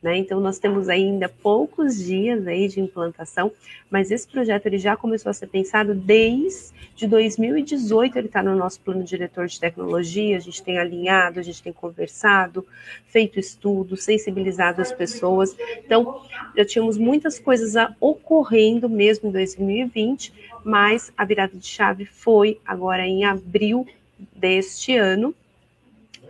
Né? 0.03 0.17
Então, 0.17 0.41
nós 0.41 0.59
temos 0.59 0.89
ainda 0.89 1.29
poucos 1.29 1.99
dias 1.99 2.47
aí 2.47 2.69
de 2.69 2.81
implantação, 2.81 3.53
mas 3.91 4.11
esse 4.11 4.27
projeto 4.27 4.67
ele 4.67 4.79
já 4.79 4.97
começou 4.97 5.29
a 5.29 5.35
ser 5.35 5.47
pensado 5.47 5.95
desde 5.95 7.07
2018, 7.07 8.17
ele 8.17 8.27
está 8.27 8.43
no 8.43 8.57
nosso 8.57 8.81
plano 8.81 9.05
diretor 9.05 9.47
de 9.47 9.61
tecnologia, 9.61 10.37
a 10.37 10.41
gente 10.41 10.63
tem 10.63 10.79
alinhado, 10.79 11.39
a 11.39 11.43
gente 11.43 11.63
tem 11.63 11.73
conversado, 11.73 12.67
feito 13.09 13.39
estudos, 13.39 14.03
sensibilizado 14.03 14.81
as 14.81 14.91
pessoas. 14.91 15.55
Então, 15.85 16.23
já 16.57 16.65
tínhamos 16.65 16.97
muitas 16.97 17.39
coisas 17.39 17.75
ocorrendo 18.01 18.89
mesmo 18.89 19.29
em 19.29 19.33
2020, 19.33 20.33
mas 20.65 21.13
a 21.17 21.25
virada 21.25 21.57
de 21.57 21.67
chave 21.67 22.07
foi 22.07 22.59
agora 22.65 23.07
em 23.07 23.25
abril 23.25 23.87
deste 24.35 24.97
ano, 24.97 25.35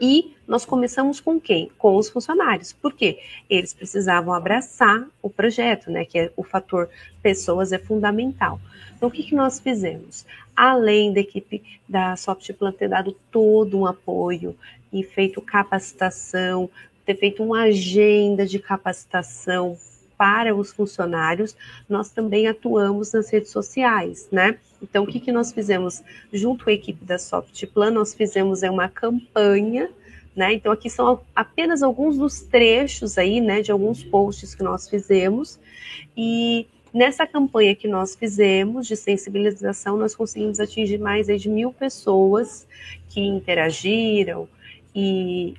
e 0.00 0.34
nós 0.46 0.64
começamos 0.64 1.20
com 1.20 1.40
quem? 1.40 1.70
Com 1.76 1.96
os 1.96 2.08
funcionários. 2.08 2.72
Por 2.72 2.92
quê? 2.94 3.18
Eles 3.48 3.74
precisavam 3.74 4.32
abraçar 4.32 5.06
o 5.22 5.28
projeto, 5.28 5.90
né? 5.90 6.04
Que 6.04 6.18
é 6.18 6.32
o 6.36 6.42
fator 6.42 6.88
pessoas 7.22 7.72
é 7.72 7.78
fundamental. 7.78 8.60
Então, 8.96 9.08
o 9.08 9.12
que, 9.12 9.22
que 9.22 9.34
nós 9.34 9.60
fizemos? 9.60 10.24
Além 10.56 11.12
da 11.12 11.20
equipe 11.20 11.62
da 11.88 12.16
Softplan 12.16 12.72
ter 12.72 12.88
dado 12.88 13.16
todo 13.30 13.78
um 13.78 13.86
apoio 13.86 14.56
e 14.92 15.02
feito 15.02 15.40
capacitação, 15.40 16.68
ter 17.04 17.16
feito 17.16 17.42
uma 17.42 17.62
agenda 17.62 18.46
de 18.46 18.58
capacitação 18.58 19.76
para 20.20 20.54
os 20.54 20.70
funcionários, 20.70 21.56
nós 21.88 22.10
também 22.10 22.46
atuamos 22.46 23.14
nas 23.14 23.30
redes 23.30 23.50
sociais, 23.50 24.28
né? 24.30 24.58
Então, 24.82 25.04
o 25.04 25.06
que, 25.06 25.18
que 25.18 25.32
nós 25.32 25.50
fizemos? 25.50 26.02
Junto 26.30 26.68
à 26.68 26.72
equipe 26.74 27.02
da 27.02 27.18
Softplan, 27.18 27.90
nós 27.90 28.12
fizemos 28.12 28.62
é, 28.62 28.70
uma 28.70 28.86
campanha 28.86 29.88
né? 30.36 30.54
Então 30.54 30.70
aqui 30.70 30.88
são 30.88 31.20
apenas 31.34 31.82
alguns 31.82 32.16
dos 32.16 32.40
trechos 32.40 33.18
aí, 33.18 33.40
né, 33.40 33.62
de 33.62 33.72
alguns 33.72 34.04
posts 34.04 34.54
que 34.54 34.62
nós 34.62 34.88
fizemos 34.88 35.58
e 36.16 36.68
nessa 36.94 37.26
campanha 37.26 37.74
que 37.74 37.88
nós 37.88 38.14
fizemos 38.14 38.86
de 38.86 38.94
sensibilização 38.94 39.96
nós 39.96 40.14
conseguimos 40.14 40.60
atingir 40.60 40.98
mais 40.98 41.26
de 41.26 41.48
mil 41.48 41.72
pessoas 41.72 42.64
que 43.08 43.20
interagiram 43.20 44.48
e, 44.94 45.54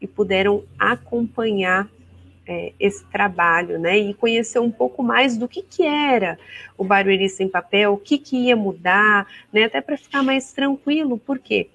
e 0.00 0.06
puderam 0.08 0.64
acompanhar 0.76 1.88
é, 2.48 2.72
esse 2.80 3.04
trabalho, 3.06 3.78
né, 3.78 3.98
e 3.98 4.14
conhecer 4.14 4.58
um 4.58 4.70
pouco 4.70 5.02
mais 5.02 5.36
do 5.36 5.46
que, 5.46 5.62
que 5.62 5.84
era 5.84 6.38
o 6.78 6.82
Barueri 6.82 7.28
sem 7.28 7.46
papel, 7.46 7.92
o 7.92 7.98
que, 7.98 8.16
que 8.16 8.36
ia 8.46 8.56
mudar, 8.56 9.26
né, 9.52 9.64
até 9.64 9.82
para 9.82 9.98
ficar 9.98 10.22
mais 10.22 10.50
tranquilo, 10.52 11.18
por 11.18 11.38
quê? 11.38 11.68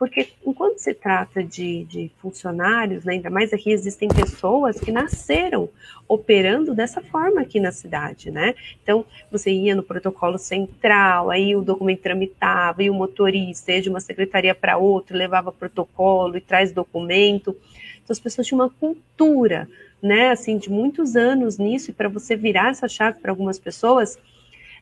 Porque 0.00 0.30
enquanto 0.46 0.78
se 0.78 0.94
trata 0.94 1.44
de, 1.44 1.84
de 1.84 2.10
funcionários, 2.22 3.04
né, 3.04 3.12
ainda 3.12 3.28
mais 3.28 3.52
aqui 3.52 3.70
existem 3.70 4.08
pessoas 4.08 4.80
que 4.80 4.90
nasceram 4.90 5.68
operando 6.08 6.74
dessa 6.74 7.02
forma 7.02 7.42
aqui 7.42 7.60
na 7.60 7.70
cidade, 7.70 8.30
né? 8.30 8.54
Então, 8.82 9.04
você 9.30 9.50
ia 9.50 9.74
no 9.74 9.82
protocolo 9.82 10.38
central, 10.38 11.28
aí 11.28 11.54
o 11.54 11.60
documento 11.60 12.00
tramitava, 12.00 12.82
e 12.82 12.88
o 12.88 12.94
motorista 12.94 13.72
ia 13.72 13.82
de 13.82 13.90
uma 13.90 14.00
secretaria 14.00 14.54
para 14.54 14.78
outra, 14.78 15.14
levava 15.14 15.52
protocolo 15.52 16.34
e 16.34 16.40
traz 16.40 16.72
documento. 16.72 17.54
Então, 18.02 18.14
as 18.14 18.18
pessoas 18.18 18.46
tinham 18.46 18.62
uma 18.62 18.70
cultura, 18.70 19.68
né, 20.00 20.30
assim, 20.30 20.56
de 20.56 20.70
muitos 20.70 21.14
anos 21.14 21.58
nisso, 21.58 21.90
e 21.90 21.94
para 21.94 22.08
você 22.08 22.34
virar 22.34 22.70
essa 22.70 22.88
chave 22.88 23.20
para 23.20 23.32
algumas 23.32 23.58
pessoas, 23.58 24.18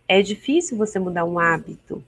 é 0.06 0.22
difícil 0.22 0.78
você 0.78 0.96
mudar 1.00 1.24
um 1.24 1.40
hábito, 1.40 2.04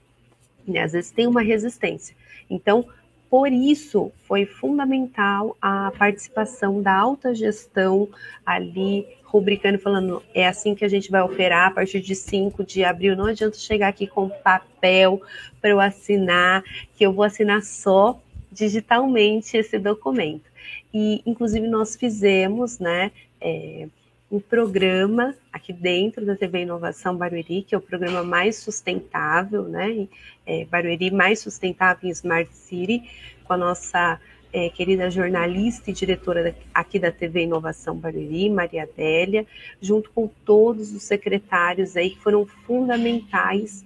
né? 0.65 0.83
Às 0.83 0.93
vezes 0.93 1.11
tem 1.11 1.27
uma 1.27 1.41
resistência. 1.41 2.15
Então, 2.49 2.85
por 3.31 3.49
isso, 3.49 4.11
foi 4.23 4.45
fundamental 4.45 5.55
a 5.61 5.89
participação 5.97 6.81
da 6.81 6.93
alta 6.93 7.33
gestão 7.33 8.09
ali, 8.45 9.07
rubricando, 9.23 9.79
falando, 9.79 10.21
é 10.33 10.45
assim 10.45 10.75
que 10.75 10.83
a 10.83 10.89
gente 10.89 11.09
vai 11.09 11.21
operar 11.21 11.69
a 11.69 11.71
partir 11.71 12.01
de 12.01 12.13
5 12.13 12.61
de 12.65 12.83
abril. 12.83 13.15
Não 13.15 13.27
adianta 13.27 13.57
chegar 13.57 13.87
aqui 13.87 14.05
com 14.05 14.27
papel 14.27 15.21
para 15.61 15.69
eu 15.69 15.79
assinar, 15.79 16.61
que 16.93 17.05
eu 17.05 17.13
vou 17.13 17.23
assinar 17.23 17.63
só 17.63 18.21
digitalmente 18.51 19.55
esse 19.55 19.79
documento. 19.79 20.51
E, 20.93 21.21
inclusive, 21.25 21.69
nós 21.69 21.95
fizemos, 21.95 22.79
né, 22.79 23.13
é, 23.39 23.87
um 24.31 24.39
programa 24.39 25.35
aqui 25.51 25.73
dentro 25.73 26.25
da 26.25 26.37
TV 26.37 26.61
Inovação 26.61 27.17
Barueri, 27.17 27.63
que 27.63 27.75
é 27.75 27.77
o 27.77 27.81
programa 27.81 28.23
mais 28.23 28.55
sustentável, 28.55 29.63
né? 29.63 30.07
É, 30.45 30.63
Barueri 30.65 31.11
mais 31.11 31.41
sustentável 31.41 32.07
em 32.07 32.13
Smart 32.13 32.49
City, 32.55 33.03
com 33.43 33.51
a 33.53 33.57
nossa 33.57 34.19
é, 34.53 34.69
querida 34.69 35.11
jornalista 35.11 35.91
e 35.91 35.93
diretora 35.93 36.55
aqui 36.73 36.97
da 36.97 37.11
TV 37.11 37.43
Inovação 37.43 37.97
Barueri, 37.97 38.49
Maria 38.49 38.83
Adélia, 38.83 39.45
junto 39.81 40.09
com 40.11 40.29
todos 40.45 40.93
os 40.93 41.03
secretários 41.03 41.97
aí 41.97 42.11
que 42.11 42.19
foram 42.19 42.45
fundamentais 42.45 43.83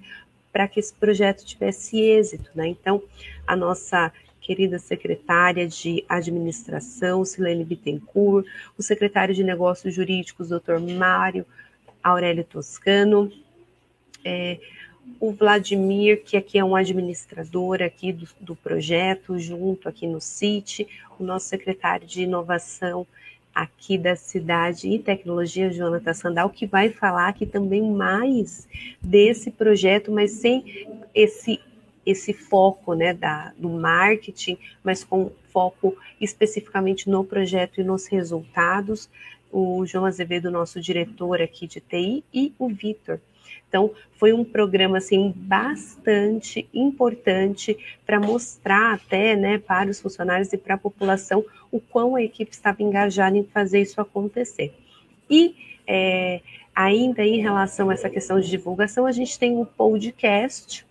para 0.53 0.67
que 0.67 0.79
esse 0.79 0.93
projeto 0.93 1.43
tivesse 1.43 1.99
êxito, 1.99 2.51
né? 2.53 2.67
Então, 2.67 3.01
a 3.47 3.55
nossa 3.55 4.11
querida 4.45 4.77
secretária 4.77 5.67
de 5.67 6.05
Administração, 6.07 7.25
Silene 7.25 7.65
Bittencourt, 7.65 8.45
o 8.77 8.83
secretário 8.83 9.33
de 9.33 9.43
Negócios 9.43 9.91
Jurídicos, 9.91 10.49
doutor 10.49 10.79
Mário 10.79 11.43
Aurélio 12.03 12.43
Toscano, 12.43 13.31
é, 14.23 14.59
o 15.19 15.31
Vladimir, 15.31 16.23
que 16.23 16.37
aqui 16.37 16.59
é 16.59 16.63
um 16.63 16.75
administrador 16.75 17.81
aqui 17.81 18.13
do, 18.13 18.27
do 18.39 18.55
projeto, 18.55 19.39
junto 19.39 19.89
aqui 19.89 20.05
no 20.05 20.21
CIT, 20.21 20.87
o 21.19 21.23
nosso 21.23 21.47
secretário 21.47 22.05
de 22.05 22.21
Inovação 22.21 23.07
aqui 23.53 23.97
da 23.97 24.15
cidade 24.15 24.87
e 24.87 24.99
tecnologia, 24.99 25.71
Jonathan 25.71 26.13
Sandal, 26.13 26.49
que 26.51 26.67
vai 26.67 26.89
falar 26.89 27.29
aqui 27.29 27.47
também 27.47 27.81
mais 27.81 28.67
desse 29.01 29.49
projeto, 29.49 30.11
mas 30.11 30.31
sem 30.33 31.07
esse 31.15 31.59
esse 32.05 32.33
foco 32.33 32.93
né, 32.93 33.13
da, 33.13 33.51
do 33.57 33.69
marketing, 33.69 34.57
mas 34.83 35.03
com 35.03 35.31
foco 35.51 35.97
especificamente 36.19 37.09
no 37.09 37.23
projeto 37.23 37.81
e 37.81 37.83
nos 37.83 38.07
resultados. 38.07 39.09
O 39.51 39.85
João 39.85 40.05
Azevedo, 40.05 40.51
nosso 40.51 40.81
diretor 40.81 41.41
aqui 41.41 41.65
de 41.65 41.79
TI, 41.79 42.23
e 42.33 42.53
o 42.59 42.67
Vitor. 42.67 43.19
Então, 43.67 43.91
foi 44.17 44.31
um 44.31 44.43
programa 44.43 44.97
assim 44.97 45.33
bastante 45.35 46.67
importante 46.73 47.77
para 48.05 48.19
mostrar 48.19 48.93
até, 48.93 49.35
né, 49.35 49.57
para 49.57 49.89
os 49.89 49.99
funcionários 49.99 50.53
e 50.53 50.57
para 50.57 50.75
a 50.75 50.77
população 50.77 51.43
o 51.71 51.79
quão 51.79 52.15
a 52.15 52.21
equipe 52.21 52.51
estava 52.51 52.81
engajada 52.83 53.37
em 53.37 53.43
fazer 53.43 53.81
isso 53.81 53.99
acontecer. 53.99 54.73
E 55.29 55.55
é, 55.87 56.41
ainda 56.73 57.23
em 57.23 57.41
relação 57.41 57.89
a 57.89 57.93
essa 57.93 58.09
questão 58.09 58.39
de 58.39 58.49
divulgação, 58.49 59.05
a 59.05 59.11
gente 59.11 59.37
tem 59.37 59.57
um 59.57 59.65
podcast 59.65 60.85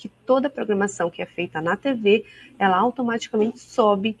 que 0.00 0.08
toda 0.24 0.46
a 0.46 0.50
programação 0.50 1.10
que 1.10 1.20
é 1.20 1.26
feita 1.26 1.60
na 1.60 1.76
TV, 1.76 2.24
ela 2.58 2.78
automaticamente 2.78 3.58
sobe 3.58 4.16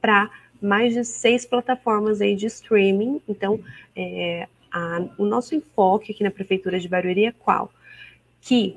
para 0.00 0.28
mais 0.60 0.92
de 0.92 1.04
seis 1.04 1.46
plataformas 1.46 2.20
aí 2.20 2.34
de 2.34 2.46
streaming. 2.46 3.22
Então, 3.28 3.60
é, 3.94 4.48
a, 4.72 5.04
o 5.16 5.24
nosso 5.24 5.54
enfoque 5.54 6.10
aqui 6.10 6.24
na 6.24 6.32
Prefeitura 6.32 6.80
de 6.80 6.88
Barueri 6.88 7.26
é 7.26 7.32
qual? 7.32 7.70
Que 8.40 8.76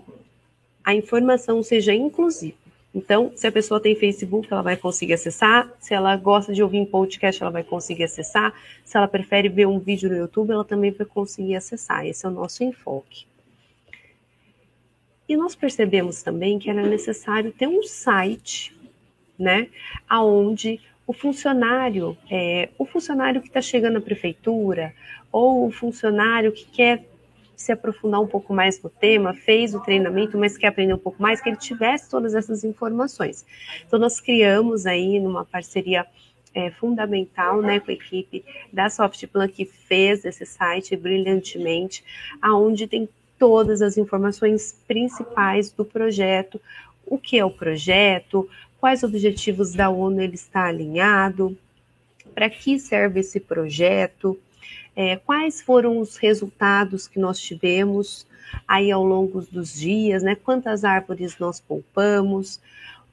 a 0.83 0.93
informação 0.93 1.63
seja 1.63 1.91
inclusiva. 1.91 2.57
Então, 2.93 3.31
se 3.35 3.47
a 3.47 3.51
pessoa 3.51 3.81
tem 3.81 3.95
Facebook, 3.95 4.47
ela 4.51 4.61
vai 4.61 4.77
conseguir 4.77 5.13
acessar. 5.13 5.67
Se 5.79 5.95
ela 5.95 6.15
gosta 6.15 6.53
de 6.53 6.61
ouvir 6.61 6.77
em 6.77 6.85
podcast, 6.85 7.41
ela 7.41 7.51
vai 7.51 7.63
conseguir 7.63 8.03
acessar. 8.03 8.53
Se 8.85 8.95
ela 8.95 9.07
prefere 9.07 9.49
ver 9.49 9.65
um 9.65 9.79
vídeo 9.79 10.07
no 10.07 10.15
YouTube, 10.15 10.51
ela 10.51 10.63
também 10.63 10.91
vai 10.91 11.07
conseguir 11.07 11.55
acessar. 11.55 12.05
Esse 12.05 12.27
é 12.27 12.29
o 12.29 12.31
nosso 12.31 12.63
enfoque. 12.63 13.25
E 15.27 15.37
nós 15.37 15.55
percebemos 15.55 16.21
também 16.21 16.59
que 16.59 16.69
era 16.69 16.81
necessário 16.81 17.51
ter 17.51 17.67
um 17.67 17.83
site, 17.83 18.75
né, 19.37 19.67
aonde 20.07 20.79
o 21.05 21.13
funcionário, 21.13 22.17
é, 22.29 22.69
o 22.77 22.85
funcionário 22.85 23.41
que 23.41 23.47
está 23.47 23.61
chegando 23.61 23.97
à 23.97 24.01
prefeitura, 24.01 24.93
ou 25.31 25.67
o 25.67 25.71
funcionário 25.71 26.51
que 26.51 26.65
quer 26.65 27.05
se 27.55 27.71
aprofundar 27.71 28.21
um 28.21 28.27
pouco 28.27 28.53
mais 28.53 28.81
no 28.81 28.89
tema, 28.89 29.33
fez 29.33 29.73
o 29.73 29.79
treinamento, 29.79 30.37
mas 30.37 30.57
quer 30.57 30.67
aprender 30.67 30.93
um 30.93 30.99
pouco 30.99 31.21
mais, 31.21 31.41
que 31.41 31.49
ele 31.49 31.57
tivesse 31.57 32.09
todas 32.09 32.35
essas 32.35 32.63
informações. 32.63 33.45
Então, 33.85 33.97
nós 33.97 34.19
criamos 34.19 34.85
aí, 34.85 35.19
numa 35.19 35.45
parceria 35.45 36.05
é, 36.53 36.69
fundamental 36.71 37.61
né, 37.61 37.79
com 37.79 37.89
a 37.89 37.93
equipe 37.93 38.43
da 38.71 38.89
Softplan, 38.89 39.47
que 39.47 39.65
fez 39.65 40.25
esse 40.25 40.45
site 40.45 40.95
brilhantemente, 40.95 42.03
aonde 42.41 42.87
tem 42.87 43.07
todas 43.43 43.81
as 43.81 43.97
informações 43.97 44.73
principais 44.87 45.69
do 45.69 45.83
projeto, 45.83 46.61
o 47.05 47.17
que 47.17 47.37
é 47.37 47.43
o 47.43 47.51
projeto, 47.51 48.49
quais 48.79 49.03
objetivos 49.03 49.73
da 49.73 49.89
ONU 49.89 50.21
ele 50.21 50.35
está 50.35 50.67
alinhado, 50.67 51.57
para 52.33 52.49
que 52.49 52.79
serve 52.79 53.19
esse 53.19 53.41
projeto, 53.41 54.39
é, 54.95 55.17
quais 55.17 55.61
foram 55.61 55.99
os 55.99 56.15
resultados 56.15 57.05
que 57.05 57.19
nós 57.19 57.37
tivemos 57.37 58.25
aí 58.65 58.89
ao 58.89 59.03
longo 59.03 59.41
dos 59.41 59.73
dias, 59.73 60.23
né? 60.23 60.35
Quantas 60.35 60.85
árvores 60.85 61.37
nós 61.37 61.59
poupamos, 61.59 62.61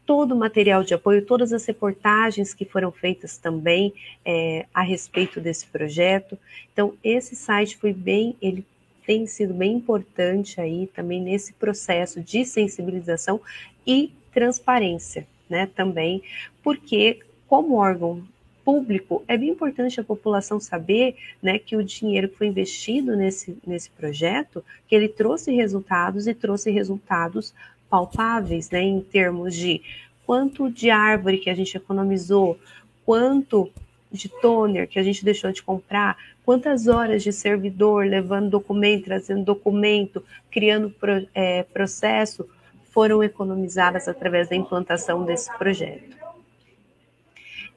todo 0.06 0.32
o 0.32 0.38
material 0.38 0.84
de 0.84 0.94
apoio, 0.94 1.26
todas 1.26 1.52
as 1.52 1.66
reportagens 1.66 2.54
que 2.54 2.64
foram 2.64 2.92
feitas 2.92 3.36
também 3.36 3.92
é, 4.24 4.64
a 4.72 4.82
respeito 4.82 5.40
desse 5.40 5.66
projeto. 5.66 6.38
Então, 6.72 6.94
esse 7.02 7.34
site 7.34 7.76
foi 7.76 7.92
bem, 7.92 8.36
ele 8.40 8.64
tem 9.10 9.26
sido 9.26 9.52
bem 9.52 9.72
importante 9.72 10.60
aí 10.60 10.86
também 10.86 11.20
nesse 11.20 11.52
processo 11.54 12.20
de 12.20 12.44
sensibilização 12.44 13.40
e 13.84 14.12
transparência, 14.32 15.26
né, 15.48 15.68
também, 15.74 16.22
porque 16.62 17.18
como 17.48 17.74
órgão 17.74 18.22
público, 18.64 19.24
é 19.26 19.36
bem 19.36 19.48
importante 19.48 19.98
a 19.98 20.04
população 20.04 20.60
saber, 20.60 21.16
né, 21.42 21.58
que 21.58 21.74
o 21.74 21.82
dinheiro 21.82 22.28
que 22.28 22.36
foi 22.36 22.46
investido 22.46 23.16
nesse, 23.16 23.58
nesse 23.66 23.90
projeto, 23.90 24.64
que 24.86 24.94
ele 24.94 25.08
trouxe 25.08 25.50
resultados 25.50 26.28
e 26.28 26.32
trouxe 26.32 26.70
resultados 26.70 27.52
palpáveis, 27.88 28.70
né, 28.70 28.80
em 28.80 29.00
termos 29.00 29.56
de 29.56 29.82
quanto 30.24 30.70
de 30.70 30.88
árvore 30.88 31.38
que 31.38 31.50
a 31.50 31.54
gente 31.54 31.76
economizou, 31.76 32.56
quanto 33.04 33.72
de 34.10 34.28
toner 34.28 34.88
que 34.88 34.98
a 34.98 35.02
gente 35.02 35.24
deixou 35.24 35.52
de 35.52 35.62
comprar, 35.62 36.16
quantas 36.44 36.88
horas 36.88 37.22
de 37.22 37.32
servidor 37.32 38.04
levando 38.04 38.50
documento, 38.50 39.04
trazendo 39.04 39.44
documento, 39.44 40.24
criando 40.50 40.90
pro, 40.90 41.26
é, 41.34 41.62
processo 41.62 42.48
foram 42.90 43.22
economizadas 43.22 44.08
através 44.08 44.48
da 44.48 44.56
implantação 44.56 45.24
desse 45.24 45.56
projeto. 45.56 46.16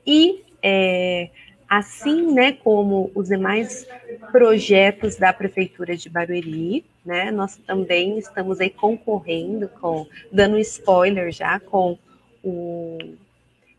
E 0.05 0.43
é, 0.61 1.29
assim, 1.69 2.33
né, 2.33 2.51
como 2.51 3.11
os 3.13 3.29
demais 3.29 3.87
projetos 4.31 5.15
da 5.15 5.31
prefeitura 5.31 5.95
de 5.95 6.09
Barueri, 6.09 6.83
né, 7.05 7.31
nós 7.31 7.57
também 7.57 8.17
estamos 8.17 8.59
aí 8.59 8.69
concorrendo 8.69 9.67
com, 9.79 10.07
dando 10.31 10.57
spoiler 10.59 11.31
já 11.31 11.59
com 11.59 11.97
o 12.43 12.97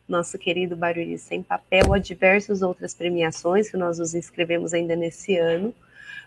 nosso 0.09 0.39
querido 0.39 0.77
Barueri 0.77 1.19
Sem 1.19 1.43
Papel, 1.43 1.93
a 1.93 1.99
diversas 1.99 2.63
outras 2.63 2.95
premiações 2.95 3.71
que 3.71 3.77
nós 3.77 3.99
nos 3.99 4.15
inscrevemos 4.15 4.75
ainda 4.75 4.95
nesse 4.95 5.37
ano. 5.37 5.75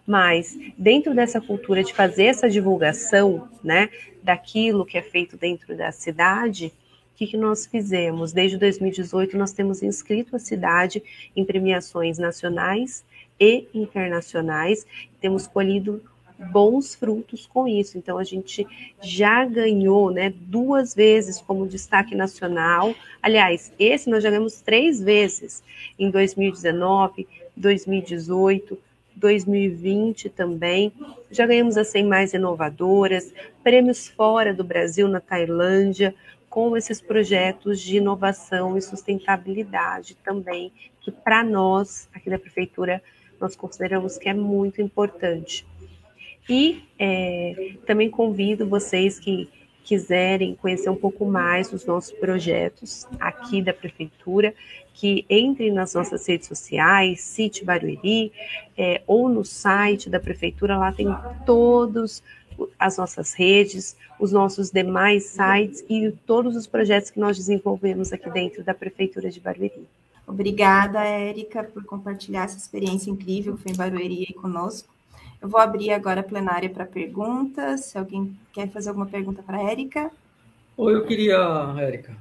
Mas 0.05 0.57
dentro 0.77 1.13
dessa 1.13 1.41
cultura 1.41 1.83
de 1.83 1.93
fazer 1.93 2.25
essa 2.25 2.49
divulgação, 2.49 3.47
né, 3.63 3.89
daquilo 4.23 4.85
que 4.85 4.97
é 4.97 5.01
feito 5.01 5.37
dentro 5.37 5.75
da 5.75 5.91
cidade, 5.91 6.67
o 7.13 7.17
que, 7.17 7.27
que 7.27 7.37
nós 7.37 7.65
fizemos? 7.65 8.31
Desde 8.31 8.57
2018 8.57 9.37
nós 9.37 9.51
temos 9.51 9.83
inscrito 9.83 10.35
a 10.35 10.39
cidade 10.39 11.03
em 11.35 11.43
premiações 11.43 12.17
nacionais 12.17 13.03
e 13.39 13.67
internacionais, 13.73 14.85
temos 15.19 15.45
colhido 15.45 16.01
bons 16.37 16.93
frutos 16.95 17.45
com 17.45 17.67
isso. 17.67 17.97
Então 17.97 18.17
a 18.17 18.23
gente 18.23 18.65
já 19.01 19.45
ganhou, 19.45 20.11
né, 20.11 20.33
duas 20.35 20.93
vezes 20.93 21.41
como 21.41 21.67
destaque 21.67 22.15
nacional. 22.15 22.93
Aliás, 23.21 23.71
esse 23.79 24.09
nós 24.09 24.23
já 24.23 24.29
ganhamos 24.29 24.61
três 24.61 25.01
vezes 25.01 25.63
em 25.97 26.09
2019, 26.09 27.27
2018, 27.55 28.77
2020 29.15 30.29
também. 30.29 30.91
Já 31.31 31.45
ganhamos 31.45 31.77
as 31.77 31.87
100 31.87 32.05
mais 32.05 32.33
inovadoras, 32.33 33.33
prêmios 33.63 34.07
fora 34.07 34.53
do 34.53 34.63
Brasil, 34.63 35.07
na 35.07 35.19
Tailândia, 35.19 36.13
com 36.49 36.77
esses 36.77 37.01
projetos 37.01 37.81
de 37.81 37.97
inovação 37.97 38.77
e 38.77 38.81
sustentabilidade 38.81 40.15
também, 40.23 40.71
que 41.01 41.11
para 41.11 41.43
nós, 41.43 42.07
aqui 42.13 42.29
da 42.29 42.39
Prefeitura, 42.39 43.01
nós 43.39 43.55
consideramos 43.55 44.17
que 44.17 44.29
é 44.29 44.33
muito 44.33 44.81
importante. 44.81 45.65
E 46.49 46.83
é, 46.97 47.73
também 47.85 48.09
convido 48.09 48.67
vocês 48.67 49.19
que 49.19 49.49
quiserem 49.83 50.53
conhecer 50.55 50.89
um 50.89 50.95
pouco 50.95 51.25
mais 51.25 51.69
dos 51.69 51.85
nossos 51.85 52.11
projetos 52.11 53.07
aqui 53.19 53.61
da 53.61 53.73
Prefeitura, 53.73 54.53
que 54.93 55.25
entrem 55.29 55.71
nas 55.71 55.93
nossas 55.93 56.27
redes 56.27 56.47
sociais, 56.47 57.21
Cite 57.21 57.63
Barueri, 57.63 58.31
é, 58.77 59.01
ou 59.07 59.29
no 59.29 59.45
site 59.45 60.09
da 60.09 60.19
Prefeitura, 60.19 60.77
lá 60.77 60.91
tem 60.91 61.07
todos 61.45 62.21
as 62.77 62.97
nossas 62.97 63.33
redes, 63.33 63.95
os 64.19 64.31
nossos 64.31 64.71
demais 64.71 65.25
sites 65.25 65.85
e 65.87 66.11
todos 66.25 66.55
os 66.55 66.67
projetos 66.67 67.09
que 67.09 67.19
nós 67.19 67.37
desenvolvemos 67.37 68.11
aqui 68.11 68.29
dentro 68.29 68.63
da 68.63 68.73
Prefeitura 68.73 69.29
de 69.29 69.39
Barueri. 69.39 69.87
Obrigada, 70.27 71.01
Érica, 71.05 71.63
por 71.63 71.85
compartilhar 71.85 72.43
essa 72.43 72.57
experiência 72.57 73.09
incrível 73.09 73.55
que 73.55 73.63
foi 73.63 73.71
em 73.71 73.75
Barueri 73.75 74.33
conosco. 74.33 74.96
Eu 75.41 75.47
vou 75.47 75.59
abrir 75.59 75.91
agora 75.91 76.21
a 76.21 76.23
plenária 76.23 76.69
para 76.69 76.85
perguntas. 76.85 77.85
Se 77.85 77.97
alguém 77.97 78.37
quer 78.51 78.69
fazer 78.69 78.89
alguma 78.89 79.05
pergunta 79.05 79.43
para 79.43 79.57
a 79.57 79.69
Érica. 79.69 80.11
Ou 80.75 80.91
eu 80.91 81.05
queria, 81.05 81.37
Érica. 81.77 82.15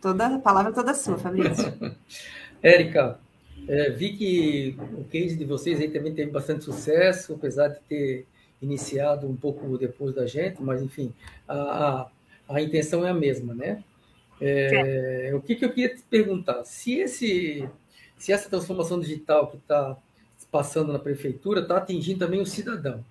Toda 0.00 0.26
a 0.26 0.38
palavra 0.38 0.72
toda 0.72 0.94
sua, 0.94 1.18
Fabrício. 1.18 1.72
Érica, 2.62 3.18
é, 3.66 3.90
vi 3.90 4.16
que 4.16 4.76
o 4.94 5.04
case 5.04 5.36
de 5.36 5.44
vocês 5.44 5.80
aí 5.80 5.90
também 5.90 6.14
teve 6.14 6.30
bastante 6.30 6.64
sucesso, 6.64 7.34
apesar 7.34 7.68
de 7.68 7.80
ter 7.80 8.26
iniciado 8.60 9.28
um 9.28 9.36
pouco 9.36 9.78
depois 9.78 10.14
da 10.14 10.26
gente, 10.26 10.62
mas 10.62 10.82
enfim, 10.82 11.12
a, 11.46 11.54
a, 11.54 12.56
a 12.56 12.62
intenção 12.62 13.06
é 13.06 13.10
a 13.10 13.14
mesma, 13.14 13.54
né? 13.54 13.82
É, 14.40 15.32
o 15.34 15.40
que, 15.40 15.56
que 15.56 15.64
eu 15.64 15.72
queria 15.72 15.94
te 15.94 16.02
perguntar? 16.02 16.64
Se, 16.64 16.94
esse, 16.94 17.68
se 18.16 18.32
essa 18.32 18.48
transformação 18.48 19.00
digital 19.00 19.48
que 19.48 19.56
está 19.56 19.96
passando 20.50 20.92
na 20.92 20.98
prefeitura 20.98 21.60
está 21.60 21.76
atingindo 21.76 22.20
também 22.20 22.40
o 22.40 22.46
cidadão. 22.46 23.04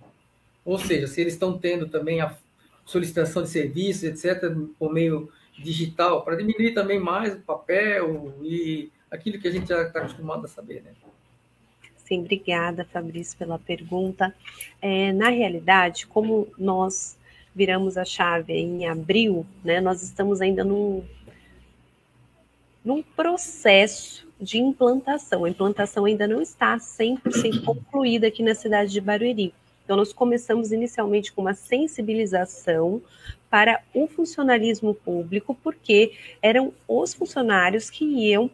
Ou 0.66 0.78
seja, 0.78 1.08
se 1.08 1.22
eles 1.22 1.34
estão 1.34 1.58
tendo 1.58 1.88
também 1.88 2.20
a 2.22 2.36
solicitação 2.86 3.44
de 3.44 3.50
serviços, 3.50 4.04
etc., 4.04 4.52
por 4.78 4.92
meio 4.92 5.32
digital, 5.58 6.24
para 6.24 6.36
diminuir 6.36 6.74
também 6.74 7.00
mais 7.00 7.34
o 7.34 7.40
papel 7.40 8.34
e 8.42 8.92
aquilo 9.10 9.40
que 9.40 9.48
a 9.48 9.52
gente 9.52 9.68
já 9.68 9.82
está 9.84 10.00
acostumado 10.00 10.46
a 10.46 10.48
saber, 10.48 10.84
né? 10.84 10.92
Sim, 11.98 12.22
obrigada, 12.22 12.86
Fabrício, 12.86 13.38
pela 13.38 13.60
pergunta. 13.60 14.34
É, 14.82 15.12
na 15.12 15.30
realidade, 15.30 16.08
como 16.08 16.48
nós 16.58 17.18
viramos 17.54 17.98
a 17.98 18.06
chave 18.06 18.54
em 18.54 18.88
abril, 18.88 19.46
né, 19.64 19.82
nós 19.82 20.04
estamos 20.04 20.42
ainda 20.42 20.64
num, 20.64 21.04
num 22.86 23.02
processo 23.02 24.27
de 24.40 24.58
implantação. 24.58 25.46
A 25.46 25.50
implantação 25.50 26.06
ainda 26.06 26.28
não 26.28 26.42
está 26.42 26.78
100% 26.78 27.64
concluída 27.64 28.28
aqui 28.28 28.44
na 28.44 28.56
cidade 28.56 28.92
de 28.92 29.02
Barueri. 29.02 29.54
Então, 29.84 29.96
nós 29.98 30.12
começamos 30.12 30.72
inicialmente 30.72 31.32
com 31.32 31.42
uma 31.42 31.54
sensibilização 31.54 33.02
para 33.50 33.82
o 33.94 34.08
funcionalismo 34.08 34.94
público, 34.94 35.56
porque 35.64 36.12
eram 36.42 36.74
os 36.88 37.14
funcionários 37.14 37.90
que 37.90 38.04
iam 38.04 38.52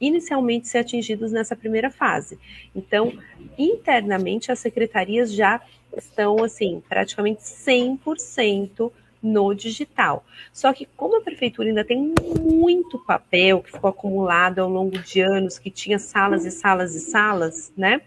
inicialmente 0.00 0.66
ser 0.66 0.78
atingidos 0.78 1.30
nessa 1.30 1.54
primeira 1.54 1.88
fase. 1.88 2.36
Então, 2.74 3.12
internamente, 3.56 4.50
as 4.50 4.58
secretarias 4.58 5.32
já 5.32 5.60
estão, 5.96 6.42
assim, 6.42 6.82
praticamente 6.88 7.42
100% 7.42 8.90
no 9.22 9.54
digital. 9.54 10.24
Só 10.52 10.72
que 10.72 10.86
como 10.96 11.16
a 11.16 11.20
prefeitura 11.20 11.68
ainda 11.68 11.84
tem 11.84 12.12
muito 12.40 12.98
papel 12.98 13.62
que 13.62 13.72
ficou 13.72 13.90
acumulado 13.90 14.58
ao 14.58 14.68
longo 14.68 14.98
de 14.98 15.20
anos, 15.20 15.58
que 15.58 15.70
tinha 15.70 15.98
salas 15.98 16.44
e 16.44 16.50
salas 16.50 16.94
e 16.94 17.00
salas, 17.00 17.72
né? 17.76 18.00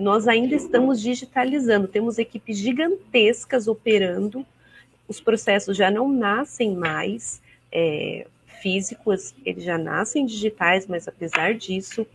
Nós 0.00 0.26
ainda 0.26 0.54
estamos 0.54 1.00
digitalizando, 1.00 1.86
temos 1.86 2.18
equipes 2.18 2.58
gigantescas 2.58 3.68
operando, 3.68 4.44
os 5.06 5.20
processos 5.20 5.76
já 5.76 5.90
não 5.90 6.08
nascem 6.08 6.74
mais 6.74 7.40
é, 7.72 8.26
físicos, 8.60 9.34
eles 9.44 9.64
já 9.64 9.78
nascem 9.78 10.26
digitais, 10.26 10.86
mas 10.86 11.08
apesar 11.08 11.54
disso, 11.54 12.06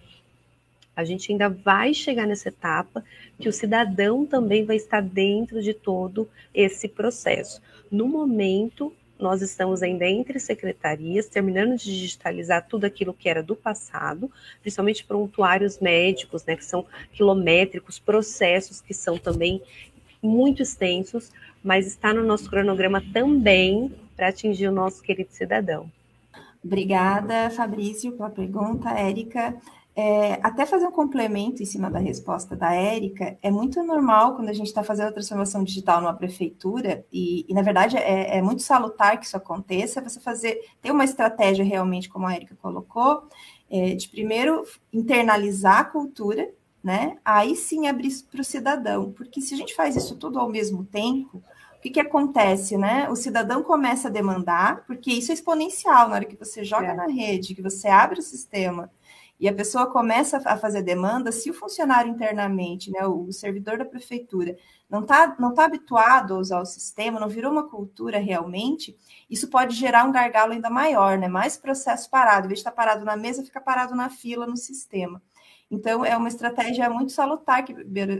a 0.95 1.03
gente 1.03 1.31
ainda 1.31 1.49
vai 1.49 1.93
chegar 1.93 2.27
nessa 2.27 2.49
etapa 2.49 3.03
que 3.39 3.49
o 3.49 3.53
cidadão 3.53 4.25
também 4.25 4.63
vai 4.63 4.75
estar 4.75 5.01
dentro 5.01 5.61
de 5.61 5.73
todo 5.73 6.29
esse 6.53 6.87
processo. 6.87 7.61
No 7.91 8.07
momento, 8.07 8.93
nós 9.19 9.41
estamos 9.41 9.81
ainda 9.81 10.05
entre 10.05 10.39
secretarias, 10.39 11.27
terminando 11.27 11.77
de 11.77 11.85
digitalizar 11.85 12.67
tudo 12.67 12.85
aquilo 12.85 13.13
que 13.13 13.29
era 13.29 13.41
do 13.41 13.55
passado, 13.55 14.29
principalmente 14.61 15.05
prontuários 15.05 15.79
médicos, 15.79 16.45
né, 16.45 16.55
que 16.55 16.65
são 16.65 16.85
quilométricos, 17.13 17.99
processos 17.99 18.81
que 18.81 18.93
são 18.93 19.17
também 19.17 19.61
muito 20.21 20.61
extensos, 20.61 21.31
mas 21.63 21.87
está 21.87 22.13
no 22.13 22.23
nosso 22.23 22.49
cronograma 22.49 23.01
também 23.13 23.91
para 24.15 24.27
atingir 24.27 24.67
o 24.67 24.71
nosso 24.71 25.01
querido 25.01 25.31
cidadão. 25.31 25.89
Obrigada, 26.63 27.49
Fabrício, 27.49 28.13
pela 28.13 28.29
pergunta. 28.29 28.89
Érica, 28.89 29.55
é, 29.95 30.39
até 30.41 30.65
fazer 30.65 30.87
um 30.87 30.91
complemento 30.91 31.61
em 31.61 31.65
cima 31.65 31.89
da 31.89 31.99
resposta 31.99 32.55
da 32.55 32.73
Érica, 32.73 33.37
é 33.41 33.51
muito 33.51 33.83
normal 33.83 34.35
quando 34.35 34.49
a 34.49 34.53
gente 34.53 34.67
está 34.67 34.83
fazendo 34.83 35.09
a 35.09 35.11
transformação 35.11 35.63
digital 35.63 36.01
numa 36.01 36.15
prefeitura, 36.15 37.05
e, 37.11 37.45
e 37.47 37.53
na 37.53 37.61
verdade 37.61 37.97
é, 37.97 38.37
é, 38.37 38.41
muito 38.41 38.63
salutar 38.63 39.19
que 39.19 39.25
isso 39.25 39.37
aconteça, 39.37 40.01
você 40.01 40.19
fazer, 40.19 40.59
ter 40.81 40.91
uma 40.91 41.03
estratégia 41.03 41.63
realmente, 41.63 42.09
como 42.09 42.25
a 42.25 42.33
Érica 42.33 42.57
colocou, 42.59 43.27
é, 43.69 43.93
de 43.93 44.09
primeiro 44.09 44.65
internalizar 44.91 45.79
a 45.79 45.85
cultura, 45.85 46.49
né? 46.83 47.17
Aí 47.23 47.55
sim 47.55 47.87
abrir 47.87 48.11
para 48.29 48.41
o 48.41 48.43
cidadão, 48.43 49.11
porque 49.11 49.39
se 49.41 49.53
a 49.53 49.57
gente 49.57 49.75
faz 49.75 49.95
isso 49.95 50.17
tudo 50.17 50.39
ao 50.39 50.49
mesmo 50.49 50.83
tempo, 50.83 51.41
o 51.77 51.81
que, 51.81 51.91
que 51.91 51.99
acontece, 51.99 52.77
né? 52.77 53.07
O 53.09 53.15
cidadão 53.15 53.61
começa 53.61 54.07
a 54.07 54.11
demandar, 54.11 54.83
porque 54.85 55.11
isso 55.11 55.31
é 55.31 55.33
exponencial, 55.33 56.09
na 56.09 56.15
hora 56.15 56.25
que 56.25 56.35
você 56.35 56.63
joga 56.63 56.87
é. 56.87 56.95
na 56.95 57.07
rede, 57.07 57.53
que 57.53 57.61
você 57.61 57.87
abre 57.87 58.19
o 58.19 58.23
sistema 58.23 58.89
e 59.43 59.49
a 59.49 59.53
pessoa 59.53 59.91
começa 59.91 60.41
a 60.45 60.55
fazer 60.55 60.83
demanda, 60.83 61.29
se 61.29 61.49
o 61.49 61.53
funcionário 61.53 62.09
internamente, 62.09 62.89
né, 62.89 63.05
o 63.05 63.29
servidor 63.29 63.77
da 63.77 63.83
prefeitura, 63.83 64.55
não 64.89 65.01
está 65.01 65.35
não 65.37 65.53
tá 65.53 65.65
habituado 65.65 66.33
a 66.33 66.37
usar 66.37 66.61
o 66.61 66.65
sistema, 66.65 67.19
não 67.19 67.27
virou 67.27 67.51
uma 67.51 67.67
cultura 67.67 68.19
realmente, 68.19 68.97
isso 69.29 69.49
pode 69.49 69.75
gerar 69.75 70.05
um 70.05 70.13
gargalo 70.13 70.53
ainda 70.53 70.69
maior, 70.69 71.17
né? 71.17 71.27
Mais 71.27 71.57
processo 71.57 72.09
parado, 72.09 72.45
em 72.45 72.47
vez 72.47 72.59
de 72.59 72.61
estar 72.61 72.71
parado 72.71 73.03
na 73.03 73.17
mesa, 73.17 73.43
fica 73.43 73.59
parado 73.59 73.93
na 73.93 74.09
fila 74.09 74.47
no 74.47 74.55
sistema. 74.55 75.21
Então, 75.71 76.05
é 76.05 76.15
uma 76.15 76.27
estratégia 76.27 76.89
muito 76.89 77.11
salutar 77.11 77.65
que 77.65 77.73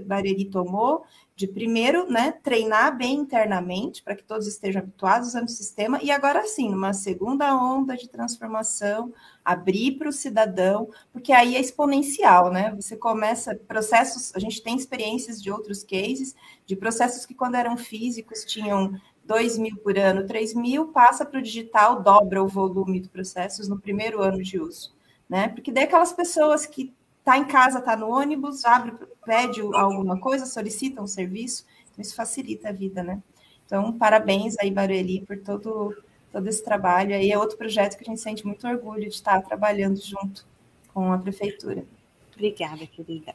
Barueri 0.03 0.45
tomou, 0.45 1.03
de 1.35 1.47
primeiro, 1.47 2.09
né, 2.09 2.31
treinar 2.43 2.95
bem 2.97 3.15
internamente, 3.15 4.03
para 4.03 4.15
que 4.15 4.23
todos 4.23 4.47
estejam 4.47 4.81
habituados 4.81 5.29
usando 5.29 5.47
o 5.47 5.51
sistema, 5.51 5.99
e 6.01 6.11
agora 6.11 6.45
sim, 6.45 6.69
numa 6.69 6.93
segunda 6.93 7.55
onda 7.55 7.95
de 7.95 8.07
transformação, 8.07 9.13
abrir 9.43 9.93
para 9.97 10.09
o 10.09 10.13
cidadão, 10.13 10.89
porque 11.11 11.31
aí 11.33 11.55
é 11.55 11.59
exponencial, 11.59 12.51
né? 12.51 12.73
Você 12.75 12.95
começa 12.95 13.55
processos, 13.67 14.31
a 14.35 14.39
gente 14.39 14.61
tem 14.61 14.75
experiências 14.75 15.41
de 15.41 15.51
outros 15.51 15.83
cases, 15.83 16.35
de 16.65 16.75
processos 16.75 17.25
que 17.25 17.33
quando 17.35 17.55
eram 17.55 17.77
físicos 17.77 18.45
tinham 18.45 18.93
2 19.25 19.57
mil 19.57 19.75
por 19.77 19.97
ano, 19.97 20.25
3 20.27 20.53
mil, 20.53 20.87
passa 20.89 21.25
para 21.25 21.39
o 21.39 21.43
digital, 21.43 22.01
dobra 22.01 22.43
o 22.43 22.47
volume 22.47 22.99
de 22.99 23.09
processos 23.09 23.67
no 23.67 23.79
primeiro 23.79 24.21
ano 24.21 24.41
de 24.41 24.59
uso, 24.59 24.93
né? 25.29 25.49
Porque 25.49 25.71
daí 25.71 25.85
aquelas 25.85 26.13
pessoas 26.13 26.65
que 26.65 26.93
Está 27.23 27.37
em 27.37 27.45
casa, 27.45 27.79
está 27.79 27.95
no 27.95 28.09
ônibus, 28.09 28.65
abre, 28.65 28.93
pede 29.25 29.61
alguma 29.61 30.19
coisa, 30.19 30.45
solicita 30.45 31.01
um 31.01 31.07
serviço, 31.07 31.65
então 31.91 32.01
isso 32.01 32.15
facilita 32.15 32.67
a 32.67 32.71
vida, 32.73 33.01
né? 33.01 33.21
Então, 33.65 33.93
parabéns 33.93 34.57
aí, 34.59 34.69
Barueri, 34.69 35.23
por 35.25 35.37
todo 35.37 35.95
todo 36.33 36.47
esse 36.47 36.63
trabalho. 36.63 37.15
Aí 37.15 37.31
é 37.31 37.37
outro 37.37 37.57
projeto 37.57 37.95
que 37.95 38.03
a 38.03 38.09
gente 38.09 38.19
sente 38.19 38.45
muito 38.45 38.67
orgulho 38.67 39.03
de 39.03 39.15
estar 39.15 39.39
trabalhando 39.43 40.01
junto 40.03 40.45
com 40.91 41.13
a 41.13 41.17
prefeitura. 41.17 41.85
Obrigada, 42.33 42.85
querida. 42.87 43.33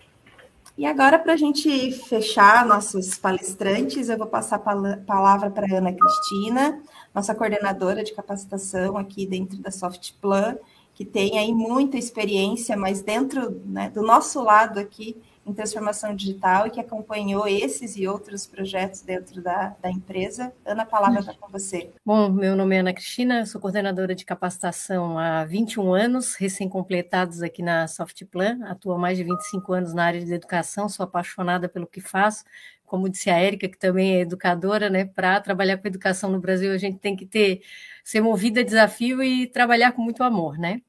E 0.77 0.85
agora, 0.85 1.19
para 1.19 1.33
a 1.33 1.37
gente 1.37 1.93
fechar 1.93 2.67
nossos 2.67 3.17
palestrantes, 3.17 4.09
eu 4.09 4.19
vou 4.19 4.27
passar 4.27 4.57
a 4.57 4.97
palavra 4.97 5.51
para 5.51 5.67
a 5.67 5.79
Ana 5.79 5.93
Cristina, 5.93 6.83
nossa 7.15 7.35
coordenadora 7.35 8.05
de 8.05 8.15
capacitação 8.15 8.97
aqui 8.97 9.27
dentro 9.27 9.59
da 9.59 9.71
Softplan, 9.71 10.57
que 10.99 11.05
tem 11.05 11.39
aí 11.39 11.55
muita 11.55 11.97
experiência, 11.97 12.77
mas 12.77 13.01
dentro 13.01 13.63
né, 13.65 13.89
do 13.89 14.03
nosso 14.03 14.43
lado 14.43 14.81
aqui, 14.81 15.17
em 15.47 15.53
transformação 15.53 16.13
digital 16.13 16.67
e 16.67 16.71
que 16.71 16.81
acompanhou 16.81 17.47
esses 17.47 17.97
e 17.97 18.09
outros 18.09 18.49
projetos 18.49 19.01
dentro 19.03 19.41
da, 19.41 19.77
da 19.81 19.89
empresa. 19.93 20.53
Ana, 20.67 20.83
a 20.83 20.87
palavra 20.87 21.21
está 21.21 21.33
com 21.35 21.49
você. 21.53 21.93
Bom, 22.05 22.29
meu 22.29 22.57
nome 22.57 22.75
é 22.75 22.81
Ana 22.81 22.93
Cristina, 22.93 23.47
sou 23.47 23.61
coordenadora 23.61 24.13
de 24.13 24.25
capacitação 24.25 25.17
há 25.17 25.45
21 25.45 25.95
anos, 25.95 26.35
recém-completados 26.35 27.43
aqui 27.43 27.63
na 27.63 27.87
Softplan, 27.87 28.59
atuo 28.65 28.91
há 28.91 28.99
mais 28.99 29.17
de 29.17 29.23
25 29.23 29.73
anos 29.73 29.95
na 29.95 30.05
área 30.05 30.25
de 30.25 30.35
educação, 30.35 30.89
sou 30.89 31.05
apaixonada 31.05 31.69
pelo 31.69 31.87
que 31.87 32.01
faço, 32.01 32.45
como 32.85 33.09
disse 33.09 33.31
a 33.31 33.39
Érica, 33.39 33.69
que 33.69 33.79
também 33.79 34.17
é 34.17 34.21
educadora, 34.23 34.91
né? 34.91 35.05
Para 35.05 35.41
trabalhar 35.41 35.79
com 35.79 35.87
educação 35.87 36.29
no 36.29 36.41
Brasil, 36.41 36.73
a 36.73 36.79
gente 36.79 36.99
tem 36.99 37.15
que 37.15 37.25
ter 37.25 37.63
ser 38.03 38.21
movida 38.21 38.63
a 38.63 38.65
desafio 38.65 39.23
e 39.23 39.47
trabalhar 39.47 39.93
com 39.93 40.03
muito 40.03 40.25
amor, 40.25 40.59
né? 40.59 40.81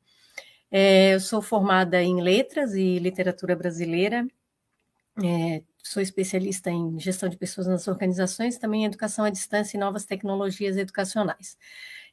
É, 0.72 1.16
eu 1.16 1.20
sou 1.20 1.42
formada 1.42 2.02
em 2.04 2.22
letras 2.22 2.74
e 2.76 3.00
literatura 3.00 3.56
brasileira, 3.56 4.28
é, 5.24 5.64
sou 5.84 6.02
especialista 6.02 6.72
em 6.72 7.00
gestão 7.00 7.30
de 7.30 7.38
pessoas 7.38 7.68
nas 7.68 7.88
organizações, 7.88 8.58
também 8.58 8.84
em 8.84 8.86
educação 8.86 9.26
à 9.26 9.30
distância 9.32 9.78
e 9.78 9.80
novas 9.80 10.06
tecnologias 10.06 10.78
educacionais. 10.78 11.58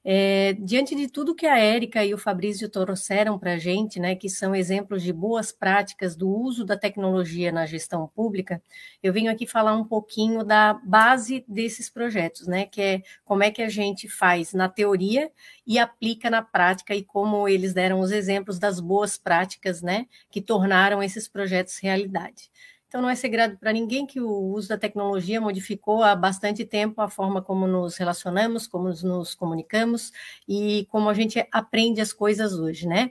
É, 0.09 0.52
diante 0.61 0.94
de 0.94 1.09
tudo 1.09 1.34
que 1.34 1.46
a 1.46 1.59
Érica 1.59 2.04
e 2.04 2.14
o 2.14 2.18
Fabrício 2.18 2.68
trouxeram 2.68 3.36
para 3.40 3.54
a 3.54 3.59
gente, 3.59 3.98
né, 3.98 4.14
que 4.14 4.28
são 4.28 4.54
exemplos 4.54 5.02
de 5.02 5.12
boas 5.12 5.50
práticas 5.50 6.14
do 6.14 6.28
uso 6.30 6.64
da 6.64 6.76
tecnologia 6.76 7.50
na 7.50 7.66
gestão 7.66 8.07
pública, 8.14 8.62
eu 9.02 9.12
venho 9.12 9.32
aqui 9.32 9.48
falar 9.48 9.74
um 9.74 9.84
pouquinho 9.84 10.44
da 10.44 10.74
base 10.74 11.44
desses 11.48 11.90
projetos, 11.90 12.46
né, 12.46 12.66
que 12.66 12.80
é 12.80 13.02
como 13.24 13.42
é 13.42 13.50
que 13.50 13.61
a 13.61 13.68
gente 13.68 14.09
faz 14.09 14.52
na 14.52 14.68
teoria 14.68 15.28
e 15.66 15.76
aplica 15.76 16.30
na 16.30 16.40
prática 16.40 16.94
e 16.94 17.02
como 17.02 17.48
eles 17.48 17.74
deram 17.74 17.98
os 17.98 18.12
exemplos 18.12 18.61
das 18.61 18.78
boas 18.78 19.18
práticas, 19.18 19.82
né, 19.82 20.07
que 20.30 20.40
tornaram 20.40 21.02
esses 21.02 21.26
projetos 21.26 21.78
realidade. 21.82 22.48
Então, 22.89 23.03
não 23.03 23.11
é 23.11 23.16
segredo 23.16 23.59
para 23.59 23.72
ninguém 23.72 24.07
que 24.07 24.20
o 24.20 24.30
uso 24.30 24.68
da 24.68 24.78
tecnologia 24.78 25.41
modificou 25.41 26.05
há 26.05 26.14
bastante 26.14 26.64
tempo 26.64 27.01
a 27.01 27.09
forma 27.09 27.43
como 27.43 27.66
nos 27.66 27.97
relacionamos, 27.97 28.66
como 28.68 28.89
nos 28.89 29.34
comunicamos 29.34 30.12
e 30.49 30.87
como 30.89 31.09
a 31.09 31.14
gente 31.14 31.45
aprende 31.51 32.01
as 32.01 32.12
coisas 32.12 32.55
hoje, 32.55 32.87
né? 32.87 33.11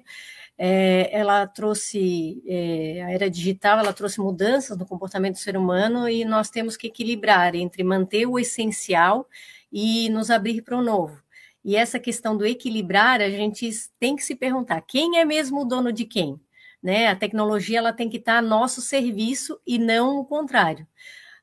É, 0.57 1.09
ela 1.11 1.45
trouxe, 1.47 2.41
é, 2.47 3.03
a 3.03 3.11
era 3.11 3.29
digital, 3.29 3.79
ela 3.79 3.91
trouxe 3.93 4.21
mudanças 4.21 4.77
no 4.77 4.85
comportamento 4.85 5.33
do 5.35 5.39
ser 5.39 5.57
humano 5.57 6.07
e 6.07 6.23
nós 6.23 6.49
temos 6.49 6.77
que 6.77 6.87
equilibrar 6.87 7.53
entre 7.55 7.83
manter 7.83 8.25
o 8.25 8.39
essencial 8.39 9.27
e 9.71 10.09
nos 10.09 10.29
abrir 10.31 10.61
para 10.61 10.77
o 10.77 10.81
novo. 10.81 11.21
E 11.63 11.75
essa 11.75 11.99
questão 11.99 12.37
do 12.37 12.45
equilibrar, 12.45 13.21
a 13.21 13.29
gente 13.29 13.69
tem 13.99 14.15
que 14.15 14.23
se 14.23 14.35
perguntar: 14.35 14.81
quem 14.81 15.19
é 15.19 15.25
mesmo 15.25 15.61
o 15.61 15.65
dono 15.65 15.91
de 15.91 16.05
quem? 16.05 16.39
Né? 16.85 17.07
A 17.07 17.15
tecnologia 17.15 17.79
ela 17.79 17.91
tem 17.91 18.07
que 18.07 18.17
estar 18.17 18.37
a 18.37 18.41
nosso 18.43 18.79
serviço 18.79 19.59
e 19.65 19.79
não 19.79 20.19
o 20.19 20.23
contrário. 20.23 20.87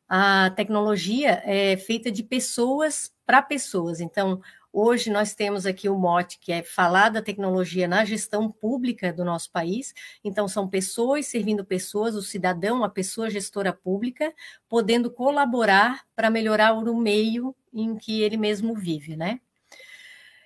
A 0.09 0.51
tecnologia 0.51 1.43
é 1.45 1.77
feita 1.77 2.13
de 2.13 2.23
pessoas 2.23 3.13
para 3.27 3.43
pessoas. 3.43 4.01
Então, 4.01 4.41
hoje 4.73 5.11
nós 5.11 5.35
temos 5.35 5.67
aqui 5.67 5.89
o 5.89 5.99
mote 5.99 6.39
que 6.39 6.53
é 6.53 6.63
falar 6.63 7.09
da 7.09 7.21
tecnologia 7.21 7.89
na 7.89 8.05
gestão 8.05 8.49
pública 8.53 9.13
do 9.13 9.25
nosso 9.25 9.51
país. 9.51 9.93
Então, 10.23 10.47
são 10.47 10.69
pessoas 10.69 11.27
servindo 11.27 11.65
pessoas, 11.65 12.15
o 12.15 12.23
cidadão, 12.23 12.85
a 12.85 12.89
pessoa 12.89 13.29
gestora 13.29 13.73
pública, 13.73 14.33
podendo 14.69 15.11
colaborar 15.11 16.05
para 16.15 16.31
melhorar 16.31 16.73
o 16.73 16.97
meio 16.97 17.53
em 17.75 17.97
que 17.97 18.23
ele 18.23 18.37
mesmo 18.37 18.77
vive, 18.77 19.17
né? 19.17 19.41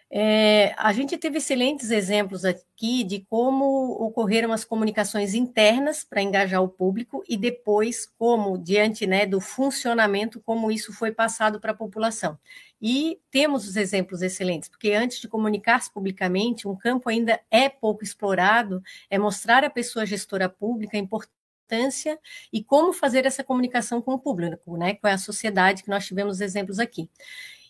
É, 0.08 0.72
a 0.78 0.92
gente 0.92 1.18
teve 1.18 1.38
excelentes 1.38 1.90
exemplos 1.90 2.44
aqui 2.44 3.02
de 3.02 3.26
como 3.28 3.64
ocorreram 4.00 4.52
as 4.52 4.64
comunicações 4.64 5.34
internas 5.34 6.04
para 6.04 6.22
engajar 6.22 6.62
o 6.62 6.68
público 6.68 7.24
e 7.28 7.36
depois 7.36 8.06
como, 8.16 8.56
diante 8.56 9.04
né, 9.04 9.26
do 9.26 9.40
funcionamento, 9.40 10.40
como 10.40 10.70
isso 10.70 10.92
foi 10.92 11.10
passado 11.10 11.60
para 11.60 11.72
a 11.72 11.74
população. 11.76 12.38
E 12.80 13.18
temos 13.32 13.66
os 13.66 13.74
exemplos 13.76 14.22
excelentes, 14.22 14.68
porque 14.68 14.92
antes 14.92 15.18
de 15.18 15.26
comunicar-se 15.26 15.92
publicamente, 15.92 16.68
um 16.68 16.76
campo 16.76 17.08
ainda 17.08 17.40
é 17.50 17.68
pouco 17.68 18.04
explorado, 18.04 18.80
é 19.10 19.18
mostrar 19.18 19.64
à 19.64 19.70
pessoa 19.70 20.06
gestora 20.06 20.48
pública 20.48 20.96
a 20.96 21.00
importância 21.00 22.16
e 22.52 22.62
como 22.62 22.92
fazer 22.92 23.26
essa 23.26 23.42
comunicação 23.42 24.00
com 24.00 24.12
o 24.14 24.18
público, 24.20 24.76
né, 24.76 24.94
com 24.94 25.08
a 25.08 25.18
sociedade, 25.18 25.82
que 25.82 25.90
nós 25.90 26.06
tivemos 26.06 26.40
exemplos 26.40 26.78
aqui 26.78 27.10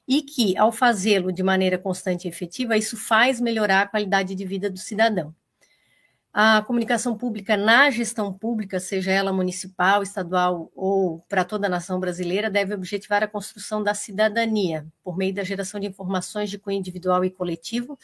e 0.06 0.22
que, 0.22 0.56
ao 0.56 0.70
fazê-lo 0.70 1.32
de 1.32 1.42
maneira 1.42 1.78
constante 1.78 2.26
e 2.26 2.28
efetiva, 2.28 2.76
isso 2.76 2.96
faz 2.96 3.40
melhorar 3.40 3.82
a 3.82 3.86
qualidade 3.88 4.34
de 4.34 4.44
vida 4.44 4.70
do 4.70 4.78
cidadão. 4.78 5.34
A 6.32 6.60
comunicação 6.62 7.16
pública 7.16 7.56
na 7.56 7.90
gestão 7.90 8.30
pública, 8.30 8.78
seja 8.78 9.10
ela 9.10 9.32
municipal, 9.32 10.02
estadual 10.02 10.70
ou 10.76 11.20
para 11.28 11.44
toda 11.44 11.66
a 11.66 11.70
nação 11.70 11.98
brasileira, 11.98 12.50
deve 12.50 12.74
objetivar 12.74 13.22
a 13.22 13.26
construção 13.26 13.82
da 13.82 13.94
cidadania, 13.94 14.86
por 15.02 15.16
meio 15.16 15.34
da 15.34 15.42
geração 15.42 15.80
de 15.80 15.86
informações 15.86 16.50
de 16.50 16.58
cunho 16.58 16.78
individual 16.78 17.24
e 17.24 17.30
coletivo, 17.30 17.98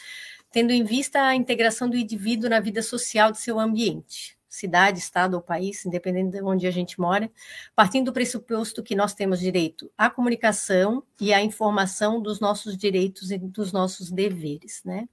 tendo 0.51 0.73
em 0.73 0.83
vista 0.83 1.23
a 1.23 1.35
integração 1.35 1.91
do 1.91 1.97
indivíduo 1.97 2.49
na 2.49 2.59
vida 2.59 2.83
social 2.83 3.31
de 3.31 3.39
seu 3.39 3.61
ambiente 3.61 4.37
cidade, 4.53 4.99
estado 4.99 5.35
ou 5.35 5.41
país, 5.41 5.85
independente 5.87 6.33
de 6.33 6.43
onde 6.43 6.67
a 6.67 6.71
gente 6.71 7.01
mora, 7.01 7.31
partindo 7.75 8.07
do 8.07 8.13
pressuposto 8.13 8.83
que 8.83 8.95
nós 8.95 9.15
temos 9.15 9.41
direito 9.41 9.91
à 9.97 10.11
comunicação 10.11 11.03
e 11.19 11.33
à 11.33 11.43
informação 11.43 12.21
dos 12.21 12.39
nossos 12.39 12.77
direitos 12.77 13.31
e 13.31 13.39
dos 13.39 13.73
nossos 13.73 14.11
deveres, 14.11 14.83
né? 14.85 15.09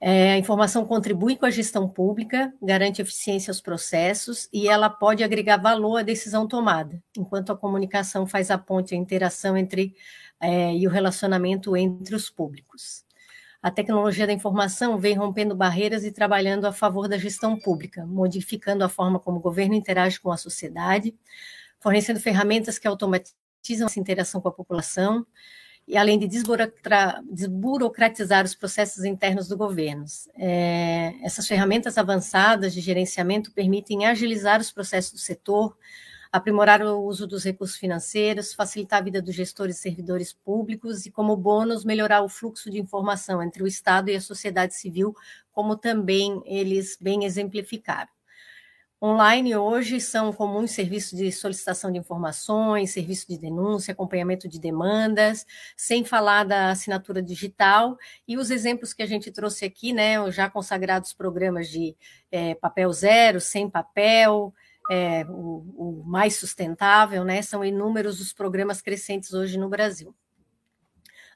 É, 0.00 0.32
a 0.32 0.38
informação 0.38 0.84
contribui 0.84 1.36
com 1.36 1.44
a 1.44 1.50
gestão 1.50 1.88
pública, 1.88 2.54
garante 2.62 3.02
eficiência 3.02 3.50
aos 3.50 3.60
processos 3.60 4.48
e 4.52 4.68
ela 4.68 4.88
pode 4.88 5.24
agregar 5.24 5.56
valor 5.56 5.96
à 5.96 6.02
decisão 6.02 6.46
tomada, 6.46 7.02
enquanto 7.16 7.50
a 7.50 7.56
comunicação 7.56 8.24
faz 8.24 8.48
a 8.48 8.56
ponte, 8.56 8.94
a 8.94 8.98
interação 8.98 9.56
entre 9.56 9.96
é, 10.40 10.72
e 10.72 10.86
o 10.86 10.90
relacionamento 10.90 11.76
entre 11.76 12.14
os 12.14 12.30
públicos. 12.30 13.04
A 13.60 13.70
tecnologia 13.70 14.26
da 14.26 14.32
informação 14.32 14.98
vem 14.98 15.14
rompendo 15.14 15.54
barreiras 15.54 16.04
e 16.04 16.12
trabalhando 16.12 16.66
a 16.66 16.72
favor 16.72 17.08
da 17.08 17.18
gestão 17.18 17.58
pública, 17.58 18.06
modificando 18.06 18.84
a 18.84 18.88
forma 18.88 19.18
como 19.18 19.38
o 19.38 19.42
governo 19.42 19.74
interage 19.74 20.20
com 20.20 20.30
a 20.30 20.36
sociedade, 20.36 21.14
fornecendo 21.80 22.20
ferramentas 22.20 22.78
que 22.78 22.86
automatizam 22.86 23.86
essa 23.86 23.98
interação 23.98 24.40
com 24.40 24.48
a 24.48 24.52
população, 24.52 25.26
e 25.88 25.96
além 25.96 26.18
de 26.18 26.28
desburocratizar 26.28 28.44
os 28.44 28.54
processos 28.54 29.04
internos 29.04 29.48
do 29.48 29.56
governo. 29.56 30.04
É, 30.36 31.14
essas 31.22 31.48
ferramentas 31.48 31.96
avançadas 31.96 32.74
de 32.74 32.80
gerenciamento 32.80 33.50
permitem 33.52 34.06
agilizar 34.06 34.60
os 34.60 34.70
processos 34.70 35.12
do 35.12 35.18
setor, 35.18 35.76
aprimorar 36.32 36.82
o 36.82 37.02
uso 37.02 37.26
dos 37.26 37.44
recursos 37.44 37.76
financeiros, 37.76 38.52
facilitar 38.52 39.00
a 39.00 39.04
vida 39.04 39.22
dos 39.22 39.34
gestores 39.34 39.78
e 39.78 39.82
servidores 39.82 40.32
públicos 40.32 41.06
e, 41.06 41.10
como 41.10 41.36
bônus, 41.36 41.84
melhorar 41.84 42.22
o 42.22 42.28
fluxo 42.28 42.70
de 42.70 42.78
informação 42.78 43.42
entre 43.42 43.62
o 43.62 43.66
Estado 43.66 44.10
e 44.10 44.16
a 44.16 44.20
sociedade 44.20 44.74
civil, 44.74 45.14
como 45.52 45.76
também 45.76 46.42
eles 46.44 46.96
bem 47.00 47.24
exemplificaram. 47.24 48.10
Online 49.00 49.54
hoje 49.54 50.00
são 50.00 50.32
comuns 50.32 50.72
serviços 50.72 51.16
de 51.16 51.30
solicitação 51.30 51.92
de 51.92 51.98
informações, 51.98 52.90
serviço 52.90 53.28
de 53.28 53.38
denúncia, 53.38 53.92
acompanhamento 53.92 54.48
de 54.48 54.58
demandas, 54.58 55.46
sem 55.76 56.04
falar 56.04 56.42
da 56.42 56.70
assinatura 56.70 57.22
digital 57.22 57.96
e 58.26 58.36
os 58.36 58.50
exemplos 58.50 58.92
que 58.92 59.00
a 59.00 59.06
gente 59.06 59.30
trouxe 59.30 59.64
aqui, 59.64 59.92
né, 59.92 60.20
os 60.20 60.34
já 60.34 60.50
consagrados 60.50 61.12
programas 61.12 61.68
de 61.68 61.96
é, 62.32 62.56
papel 62.56 62.92
zero, 62.92 63.40
sem 63.40 63.70
papel, 63.70 64.52
é, 64.90 65.24
o, 65.28 65.64
o, 65.76 66.04
mais 66.06 66.36
sustentável, 66.36 67.24
né? 67.24 67.42
São 67.42 67.64
inúmeros 67.64 68.20
os 68.20 68.32
programas 68.32 68.80
crescentes 68.80 69.32
hoje 69.32 69.58
no 69.58 69.68
Brasil. 69.68 70.14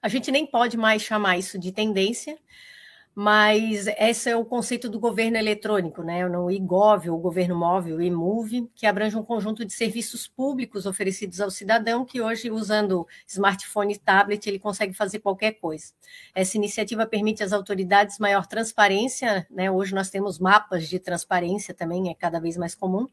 A 0.00 0.09
gente 0.09 0.30
nem 0.30 0.46
pode 0.46 0.76
mais 0.76 1.03
chamar 1.03 1.38
isso 1.38 1.59
de 1.59 1.70
tendência, 1.70 2.38
mas 3.14 3.86
esse 3.98 4.30
é 4.30 4.36
o 4.36 4.44
conceito 4.44 4.88
do 4.88 4.98
governo 4.98 5.36
eletrônico, 5.36 6.02
né? 6.02 6.26
No 6.26 6.50
IGOV, 6.50 7.10
o 7.10 7.18
governo 7.18 7.54
móvel, 7.54 7.96
o 7.96 8.02
IMOVE, 8.02 8.70
que 8.74 8.86
abrange 8.86 9.16
um 9.16 9.22
conjunto 9.22 9.64
de 9.64 9.72
serviços 9.72 10.26
públicos 10.26 10.86
oferecidos 10.86 11.40
ao 11.40 11.50
cidadão, 11.50 12.04
que 12.06 12.22
hoje, 12.22 12.50
usando 12.50 13.06
smartphone 13.26 13.94
e 13.94 13.98
tablet, 13.98 14.46
ele 14.46 14.58
consegue 14.58 14.94
fazer 14.94 15.18
qualquer 15.18 15.52
coisa. 15.52 15.92
Essa 16.34 16.56
iniciativa 16.56 17.06
permite 17.06 17.42
às 17.42 17.52
autoridades 17.52 18.18
maior 18.18 18.46
transparência, 18.46 19.46
né? 19.50 19.70
Hoje 19.70 19.94
nós 19.94 20.08
temos 20.08 20.38
mapas 20.38 20.88
de 20.88 20.98
transparência 20.98 21.74
também, 21.74 22.08
é 22.10 22.14
cada 22.14 22.40
vez 22.40 22.56
mais 22.56 22.74
comum, 22.74 23.06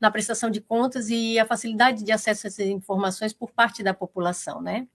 na 0.00 0.10
prestação 0.10 0.50
de 0.50 0.60
contas 0.60 1.10
e 1.10 1.38
a 1.38 1.46
facilidade 1.46 2.02
de 2.02 2.10
acesso 2.10 2.46
a 2.46 2.48
essas 2.48 2.66
informações 2.66 3.32
por 3.32 3.52
parte 3.52 3.82
da 3.82 3.94
população, 3.94 4.60
né? 4.60 4.86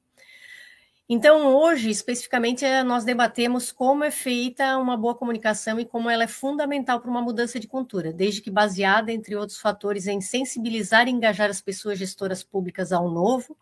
Então, 1.12 1.48
hoje, 1.56 1.90
especificamente, 1.90 2.64
eh, 2.64 2.84
nós 2.84 3.04
debatemos 3.04 3.72
como 3.72 4.04
é 4.04 4.12
feita 4.12 4.78
uma 4.78 4.96
boa 4.96 5.16
comunicação 5.16 5.80
e 5.80 5.86
como 5.86 6.08
ela 6.10 6.24
é 6.24 6.28
fundamental 6.28 7.00
para 7.00 7.10
uma 7.10 7.22
mudança 7.22 7.60
de 7.60 7.68
cultura, 7.68 8.14
desde 8.14 8.42
que 8.42 8.52
baseada, 8.52 9.12
entre 9.12 9.36
outros 9.36 9.58
fatores, 9.60 10.06
em 10.06 10.22
sensibilizar 10.22 11.08
e 11.08 11.12
engajar 11.12 11.50
as 11.50 11.62
pessoas 11.62 11.98
gestoras 11.98 12.44
públicas 12.44 12.92
ao 12.92 13.10
novo, 13.10 13.58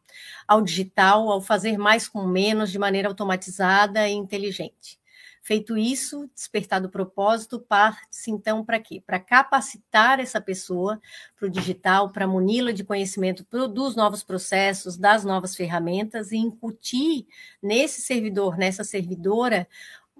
ao 0.45 0.61
digital, 0.61 1.29
ao 1.31 1.39
fazer 1.41 1.77
mais 1.77 2.05
com 2.07 2.25
menos, 2.27 2.69
de 2.69 2.77
maneira 2.79 3.07
automatizada 3.07 4.07
e 4.09 4.13
inteligente. 4.13 4.99
Feito 5.47 5.77
isso, 5.77 6.29
despertado 6.35 6.89
o 6.89 6.91
propósito, 6.91 7.57
parte-se 7.57 8.29
então 8.29 8.65
para 8.65 8.81
quê? 8.81 9.01
Para 9.05 9.17
capacitar 9.17 10.19
essa 10.19 10.41
pessoa 10.41 10.99
para 11.37 11.47
o 11.47 11.49
digital, 11.49 12.11
para 12.11 12.27
muni-la 12.27 12.73
de 12.73 12.83
conhecimento 12.83 13.47
dos 13.69 13.95
novos 13.95 14.23
processos, 14.23 14.97
das 14.97 15.23
novas 15.23 15.55
ferramentas 15.55 16.33
e 16.33 16.35
incutir 16.35 17.25
nesse 17.63 18.01
servidor, 18.01 18.57
nessa 18.57 18.83
servidora, 18.83 19.65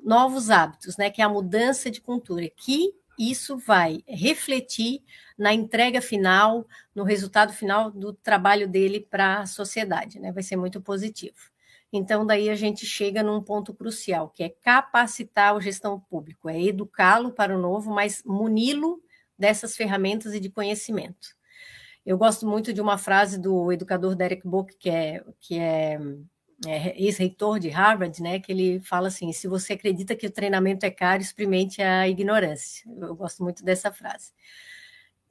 novos 0.02 0.50
hábitos, 0.50 0.96
né? 0.96 1.10
Que 1.10 1.22
é 1.22 1.26
a 1.26 1.30
mudança 1.30 1.92
de 1.92 2.00
cultura, 2.00 2.50
que 2.56 2.94
isso 3.20 3.58
vai 3.58 4.02
refletir 4.08 5.04
na 5.38 5.54
entrega 5.54 6.02
final, 6.02 6.66
no 6.96 7.04
resultado 7.04 7.52
final 7.52 7.92
do 7.92 8.14
trabalho 8.14 8.66
dele 8.66 9.02
para 9.02 9.42
a 9.42 9.46
sociedade, 9.46 10.22
né? 10.22 10.32
Vai 10.32 10.44
ser 10.44 10.56
muito 10.56 10.80
positivo. 10.80 11.52
Então, 11.92 12.26
daí 12.26 12.50
a 12.50 12.56
gente 12.56 12.86
chega 12.86 13.24
num 13.24 13.42
ponto 13.42 13.74
crucial, 13.74 14.30
que 14.30 14.44
é 14.44 14.50
capacitar 14.50 15.56
o 15.56 15.62
gestão 15.62 16.00
público, 16.00 16.50
é 16.50 16.62
educá-lo 16.62 17.32
para 17.32 17.56
o 17.56 17.62
novo, 17.62 17.92
mas 17.94 18.22
muni-lo 18.26 19.02
dessas 19.38 19.76
ferramentas 19.76 20.34
e 20.34 20.40
de 20.40 20.50
conhecimento. 20.50 21.30
Eu 22.06 22.18
gosto 22.18 22.48
muito 22.48 22.74
de 22.74 22.82
uma 22.82 22.98
frase 22.98 23.40
do 23.40 23.72
educador 23.72 24.16
Derek 24.16 24.48
Book, 24.48 24.76
que 24.78 24.90
é, 24.90 25.24
que 25.40 25.60
é, 25.60 26.00
é 26.66 27.02
ex-reitor 27.02 27.60
de 27.60 27.70
Harvard, 27.70 28.22
né, 28.22 28.40
que 28.40 28.52
ele 28.52 28.80
fala 28.80 29.10
assim: 29.10 29.32
se 29.34 29.48
você 29.48 29.74
acredita 29.74 30.16
que 30.16 30.26
o 30.26 30.32
treinamento 30.32 30.86
é 30.86 30.90
caro, 30.90 31.22
experimente 31.22 31.82
a 31.82 32.08
ignorância. 32.08 32.90
Eu 33.00 33.16
gosto 33.16 33.44
muito 33.44 33.64
dessa 33.64 33.92
frase. 33.92 34.32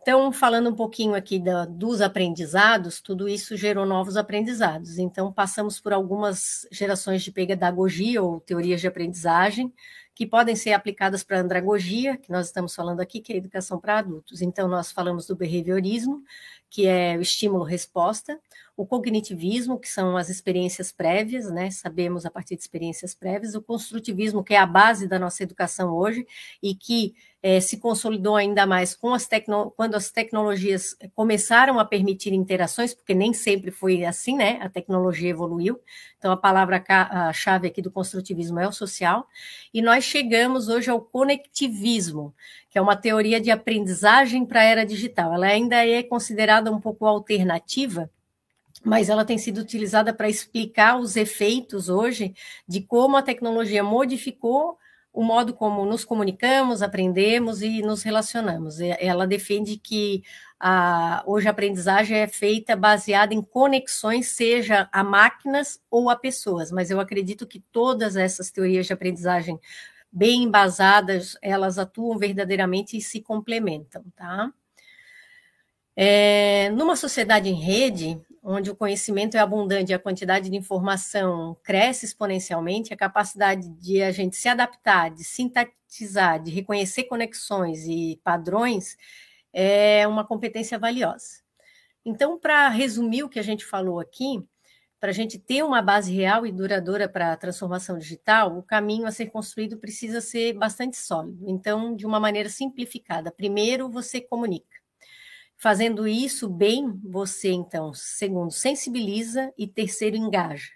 Então, 0.07 0.31
falando 0.31 0.71
um 0.71 0.73
pouquinho 0.73 1.17
aqui 1.17 1.37
da, 1.37 1.65
dos 1.65 2.01
aprendizados, 2.01 3.01
tudo 3.01 3.29
isso 3.29 3.57
gerou 3.57 3.85
novos 3.85 4.17
aprendizados. 4.17 4.99
Então, 5.01 5.33
passamos 5.33 5.81
por 5.81 5.93
algumas 5.93 6.65
gerações 6.71 7.25
de 7.25 7.33
pedagogia 7.33 8.23
ou 8.23 8.39
teorias 8.39 8.81
de 8.81 8.87
aprendizagem, 8.87 9.75
que 10.15 10.25
podem 10.25 10.55
ser 10.55 10.75
aplicadas 10.75 11.25
para 11.25 11.39
a 11.39 11.41
andragogia, 11.41 12.17
que 12.17 12.31
nós 12.31 12.47
estamos 12.47 12.73
falando 12.73 13.01
aqui, 13.01 13.21
que 13.21 13.33
é 13.33 13.35
a 13.35 13.39
educação 13.39 13.81
para 13.81 13.99
adultos. 13.99 14.43
Então, 14.43 14.69
nós 14.69 14.93
falamos 14.93 15.27
do 15.27 15.35
behaviorismo, 15.35 16.23
que 16.71 16.87
é 16.87 17.17
o 17.17 17.21
estímulo-resposta, 17.21 18.39
o 18.77 18.85
cognitivismo, 18.85 19.79
que 19.79 19.89
são 19.89 20.17
as 20.17 20.29
experiências 20.29 20.93
prévias, 20.93 21.51
né? 21.51 21.71
Sabemos 21.71 22.27
a 22.27 22.31
partir 22.31 22.57
de 22.57 22.63
experiências 22.63 23.15
prévias, 23.15 23.55
o 23.55 23.63
construtivismo, 23.63 24.45
que 24.45 24.53
é 24.53 24.59
a 24.59 24.67
base 24.67 25.09
da 25.09 25.19
nossa 25.19 25.43
educação 25.43 25.95
hoje 25.95 26.27
e 26.63 26.75
que 26.75 27.15
é, 27.43 27.61
se 27.61 27.79
consolidou 27.79 28.37
ainda 28.37 28.67
mais 28.67 28.95
com 28.95 29.15
as 29.15 29.27
tecno, 29.27 29.73
quando 29.77 29.95
as 29.95 30.11
tecnologias 30.11 30.97
começaram 31.15 31.79
a 31.79 31.85
permitir 31.85 32.33
interações, 32.33 32.93
porque 32.93 33.15
nem 33.15 33.33
sempre 33.33 33.71
foi 33.71 34.05
assim, 34.05 34.37
né? 34.37 34.59
A 34.61 34.69
tecnologia 34.69 35.31
evoluiu. 35.31 35.81
Então, 36.19 36.33
a 36.33 36.37
palavra-chave 36.37 37.69
aqui 37.69 37.81
do 37.81 37.91
construtivismo 37.91 38.59
é 38.59 38.69
o 38.69 38.73
social. 38.73 39.27
E 39.73 39.81
nós 39.81 40.05
chegamos 40.05 40.69
hoje 40.69 40.91
ao 40.91 41.01
conectivismo, 41.01 42.35
que 42.69 42.79
é 42.79 42.83
uma 42.83 42.97
teoria 42.97 43.41
de 43.41 43.51
aprendizagem 43.51 44.45
para 44.45 44.61
a 44.61 44.65
era 44.65 44.85
digital. 44.85 45.33
Ela 45.33 45.47
ainda 45.47 45.87
é 45.87 46.03
considerada 46.03 46.71
um 46.71 46.81
pouco 46.81 47.07
alternativa, 47.07 48.11
mas 48.87 49.09
ela 49.09 49.25
tem 49.25 49.37
sido 49.37 49.59
utilizada 49.59 50.15
para 50.15 50.29
explicar 50.29 50.97
os 50.97 51.17
efeitos 51.17 51.89
hoje 51.89 52.33
de 52.69 52.81
como 52.81 53.17
a 53.17 53.23
tecnologia 53.23 53.83
modificou 53.83 54.79
o 55.13 55.25
modo 55.25 55.53
como 55.55 55.85
nos 55.85 56.05
comunicamos, 56.05 56.83
aprendemos 56.83 57.63
e 57.63 57.83
nos 57.83 58.05
relacionamos. 58.05 58.79
Ela 58.79 59.27
defende 59.27 59.77
que 59.77 60.23
a, 60.61 61.25
hoje 61.27 61.49
a 61.49 61.51
aprendizagem 61.51 62.17
é 62.17 62.29
feita 62.29 62.77
baseada 62.77 63.35
em 63.35 63.43
conexões, 63.43 64.29
seja 64.29 64.89
a 64.93 65.03
máquinas 65.03 65.81
ou 65.91 66.09
a 66.09 66.15
pessoas, 66.15 66.71
mas 66.71 66.89
eu 66.89 67.01
acredito 67.01 67.45
que 67.45 67.59
todas 67.73 68.15
essas 68.15 68.53
teorias 68.53 68.87
de 68.87 68.93
aprendizagem 68.93 69.59
bem 70.13 70.45
embasadas, 70.45 71.37
elas 71.43 71.77
atuam 71.77 72.17
verdadeiramente 72.19 72.97
e 72.97 73.01
se 73.01 73.21
complementam, 73.21 74.05
tá? 74.15 74.53
É, 75.97 76.71
numa 76.71 76.95
sociedade 76.95 77.49
em 77.49 77.55
rede, 77.55 78.21
onde 78.49 78.71
o 78.71 78.77
conhecimento 78.77 79.37
é 79.37 79.41
abundante 79.41 79.91
e 79.91 79.95
a 79.95 79.99
quantidade 79.99 80.49
de 80.49 80.57
informação 80.57 81.57
cresce 81.65 82.07
exponencialmente, 82.07 82.95
a 82.95 82.97
capacidade 82.97 83.69
de 83.69 84.01
a 84.01 84.13
gente 84.13 84.37
se 84.37 84.49
adaptar, 84.49 85.11
de 85.11 85.25
sintetizar, 85.25 86.41
de 86.41 86.53
reconhecer 86.53 87.05
conexões 87.05 87.85
e 87.89 88.21
padrões 88.23 88.97
é 89.53 90.07
uma 90.07 90.25
competência 90.25 90.79
valiosa. 90.79 91.43
Então, 92.05 92.39
para 92.39 92.69
resumir 92.69 93.25
o 93.25 93.29
que 93.29 93.41
a 93.41 93.43
gente 93.43 93.65
falou 93.65 93.99
aqui, 93.99 94.41
para 95.01 95.11
a 95.11 95.15
gente 95.15 95.41
ter 95.41 95.65
uma 95.65 95.83
base 95.83 96.15
real 96.15 96.47
e 96.47 96.53
duradoura 96.53 97.09
para 97.09 97.33
a 97.33 97.37
transformação 97.37 97.99
digital, 97.99 98.57
o 98.57 98.63
caminho 98.63 99.07
a 99.07 99.11
ser 99.11 99.27
construído 99.27 99.77
precisa 99.77 100.21
ser 100.21 100.53
bastante 100.53 100.97
sólido. 100.97 101.45
Então, 101.49 101.97
de 101.97 102.07
uma 102.07 102.21
maneira 102.21 102.49
simplificada, 102.49 103.33
primeiro 103.33 103.91
você 103.91 104.21
comunica. 104.21 104.76
Fazendo 105.59 106.07
isso 106.07 106.49
bem, 106.49 107.01
você 107.03 107.51
então, 107.51 107.93
segundo, 107.95 108.53
sensibiliza 108.53 109.53
e 109.57 109.67
terceiro, 109.67 110.15
engaja. 110.17 110.69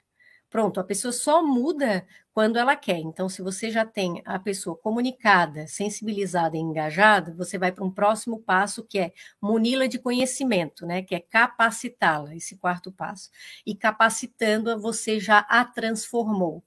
Pronto, 0.48 0.80
a 0.80 0.84
pessoa 0.84 1.12
só 1.12 1.42
muda 1.46 2.04
quando 2.32 2.58
ela 2.58 2.74
quer. 2.74 2.98
Então, 2.98 3.28
se 3.28 3.42
você 3.42 3.70
já 3.70 3.84
tem 3.84 4.22
a 4.24 4.38
pessoa 4.38 4.76
comunicada, 4.76 5.66
sensibilizada 5.68 6.56
e 6.56 6.60
engajada, 6.60 7.32
você 7.34 7.58
vai 7.58 7.70
para 7.70 7.84
um 7.84 7.90
próximo 7.90 8.40
passo 8.42 8.84
que 8.84 8.98
é 8.98 9.12
muni-la 9.40 9.86
de 9.86 9.98
conhecimento, 9.98 10.86
né? 10.86 11.02
Que 11.02 11.14
é 11.14 11.20
capacitá-la, 11.20 12.34
esse 12.34 12.56
quarto 12.56 12.90
passo. 12.90 13.30
E 13.66 13.74
capacitando-a, 13.76 14.76
você 14.76 15.20
já 15.20 15.40
a 15.40 15.64
transformou, 15.64 16.64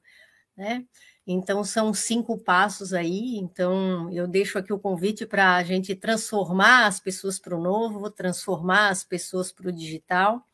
né? 0.58 0.86
Então, 1.26 1.64
são 1.64 1.94
cinco 1.94 2.38
passos 2.38 2.94
aí. 2.94 3.38
Então, 3.38 4.10
eu 4.12 4.28
deixo 4.28 4.58
aqui 4.58 4.74
o 4.74 4.80
convite 4.80 5.26
para 5.26 5.56
a 5.56 5.64
gente 5.64 5.96
transformar 5.96 6.86
as 6.86 7.00
pessoas 7.00 7.40
para 7.40 7.56
o 7.56 7.62
novo, 7.62 8.10
transformar 8.12 8.90
as 8.90 9.04
pessoas 9.04 9.52
para 9.52 9.70
o 9.70 9.72
digital. 9.72 10.46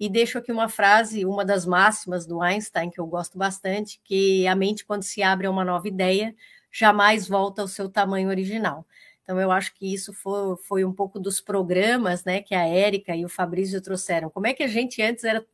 E 0.00 0.08
deixo 0.08 0.38
aqui 0.38 0.52
uma 0.52 0.68
frase, 0.68 1.24
uma 1.24 1.44
das 1.44 1.66
máximas 1.66 2.26
do 2.26 2.40
Einstein, 2.42 2.90
que 2.90 3.00
eu 3.00 3.06
gosto 3.06 3.38
bastante, 3.38 4.00
que 4.04 4.46
a 4.46 4.54
mente, 4.54 4.84
quando 4.84 5.02
se 5.02 5.22
abre 5.22 5.46
a 5.46 5.50
uma 5.50 5.64
nova 5.64 5.88
ideia, 5.88 6.34
jamais 6.70 7.28
volta 7.28 7.62
ao 7.62 7.68
seu 7.68 7.88
tamanho 7.88 8.28
original. 8.28 8.86
Então, 9.22 9.40
eu 9.40 9.50
acho 9.50 9.74
que 9.74 9.92
isso 9.92 10.12
foi, 10.12 10.56
foi 10.68 10.84
um 10.84 10.92
pouco 10.92 11.18
dos 11.18 11.40
programas 11.40 12.24
né, 12.24 12.40
que 12.42 12.54
a 12.54 12.66
Érica 12.66 13.16
e 13.16 13.24
o 13.24 13.28
Fabrício 13.28 13.82
trouxeram. 13.82 14.30
Como 14.30 14.46
é 14.46 14.54
que 14.54 14.62
a 14.62 14.68
gente 14.68 15.02
antes 15.02 15.24
era 15.24 15.44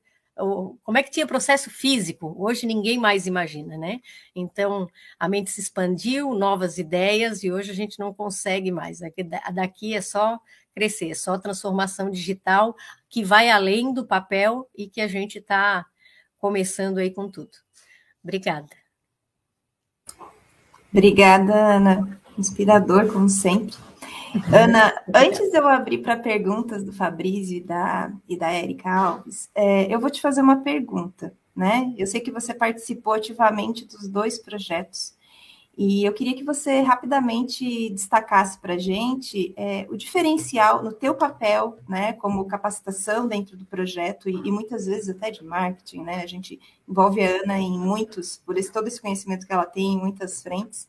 como 0.83 0.99
é 0.99 1.03
que 1.03 1.11
tinha 1.11 1.27
processo 1.27 1.71
físico? 1.71 2.35
Hoje 2.39 2.67
ninguém 2.67 2.99
mais 2.99 3.27
imagina, 3.27 3.77
né? 3.77 4.01
Então 4.35 4.89
a 5.19 5.29
mente 5.29 5.51
se 5.51 5.61
expandiu, 5.61 6.35
novas 6.35 6.79
ideias, 6.79 7.45
e 7.45 7.53
hoje 7.53 7.71
a 7.71 7.75
gente 7.75 7.99
não 7.99 8.13
consegue 8.13 8.71
mais. 8.71 9.01
Daqui 9.53 9.95
é 9.95 10.01
só 10.01 10.41
crescer, 10.75 11.11
é 11.11 11.15
só 11.15 11.39
transformação 11.39 12.11
digital 12.11 12.75
que 13.09 13.23
vai 13.23 13.51
além 13.51 13.93
do 13.93 14.07
papel 14.07 14.69
e 14.77 14.89
que 14.89 15.01
a 15.01 15.09
gente 15.09 15.39
está 15.39 15.87
começando 16.39 16.99
aí 16.99 17.11
com 17.11 17.31
tudo. 17.31 17.53
Obrigada. 18.23 18.69
Obrigada, 20.93 21.77
Ana. 21.77 22.21
Inspirador, 22.37 23.13
como 23.13 23.29
sempre. 23.29 23.77
Ana, 24.53 24.95
antes 25.15 25.51
de 25.51 25.59
eu 25.59 25.69
abrir 25.69 25.99
para 25.99 26.17
perguntas 26.17 26.83
do 26.85 26.93
Fabrício 26.93 27.57
e 27.57 27.61
da, 27.61 28.13
e 28.29 28.37
da 28.37 28.53
Erika 28.53 28.91
Alves, 28.91 29.51
é, 29.55 29.93
eu 29.93 30.01
vou 30.01 30.11
te 30.11 30.21
fazer 30.21 30.41
uma 30.41 30.63
pergunta, 30.63 31.35
né? 31.55 31.93
Eu 31.99 32.07
sei 32.07 32.21
que 32.21 32.31
você 32.31 32.55
participou 32.55 33.15
ativamente 33.15 33.85
dos 33.85 34.09
dois 34.09 34.39
projetos 34.39 35.15
e 35.77 36.05
eu 36.05 36.13
queria 36.13 36.35
que 36.35 36.45
você 36.45 36.81
rapidamente 36.81 37.89
destacasse 37.91 38.59
para 38.59 38.75
a 38.75 38.79
gente 38.79 39.55
é, 39.57 39.87
o 39.91 39.97
diferencial 39.97 40.83
no 40.83 40.93
teu 40.93 41.15
papel, 41.15 41.79
né, 41.89 42.13
como 42.15 42.45
capacitação 42.45 43.27
dentro 43.27 43.57
do 43.57 43.65
projeto 43.65 44.29
e, 44.29 44.35
e, 44.35 44.53
muitas 44.53 44.85
vezes 44.85 45.09
até 45.09 45.31
de 45.31 45.43
marketing, 45.43 46.03
né? 46.03 46.23
A 46.23 46.27
gente 46.27 46.61
envolve 46.87 47.23
a 47.23 47.43
Ana 47.43 47.59
em 47.59 47.79
muitos, 47.79 48.37
por 48.37 48.59
esse, 48.59 48.71
todo 48.71 48.87
esse 48.87 49.01
conhecimento 49.01 49.47
que 49.47 49.53
ela 49.53 49.65
tem 49.65 49.95
em 49.95 49.99
muitas 49.99 50.43
frentes. 50.43 50.89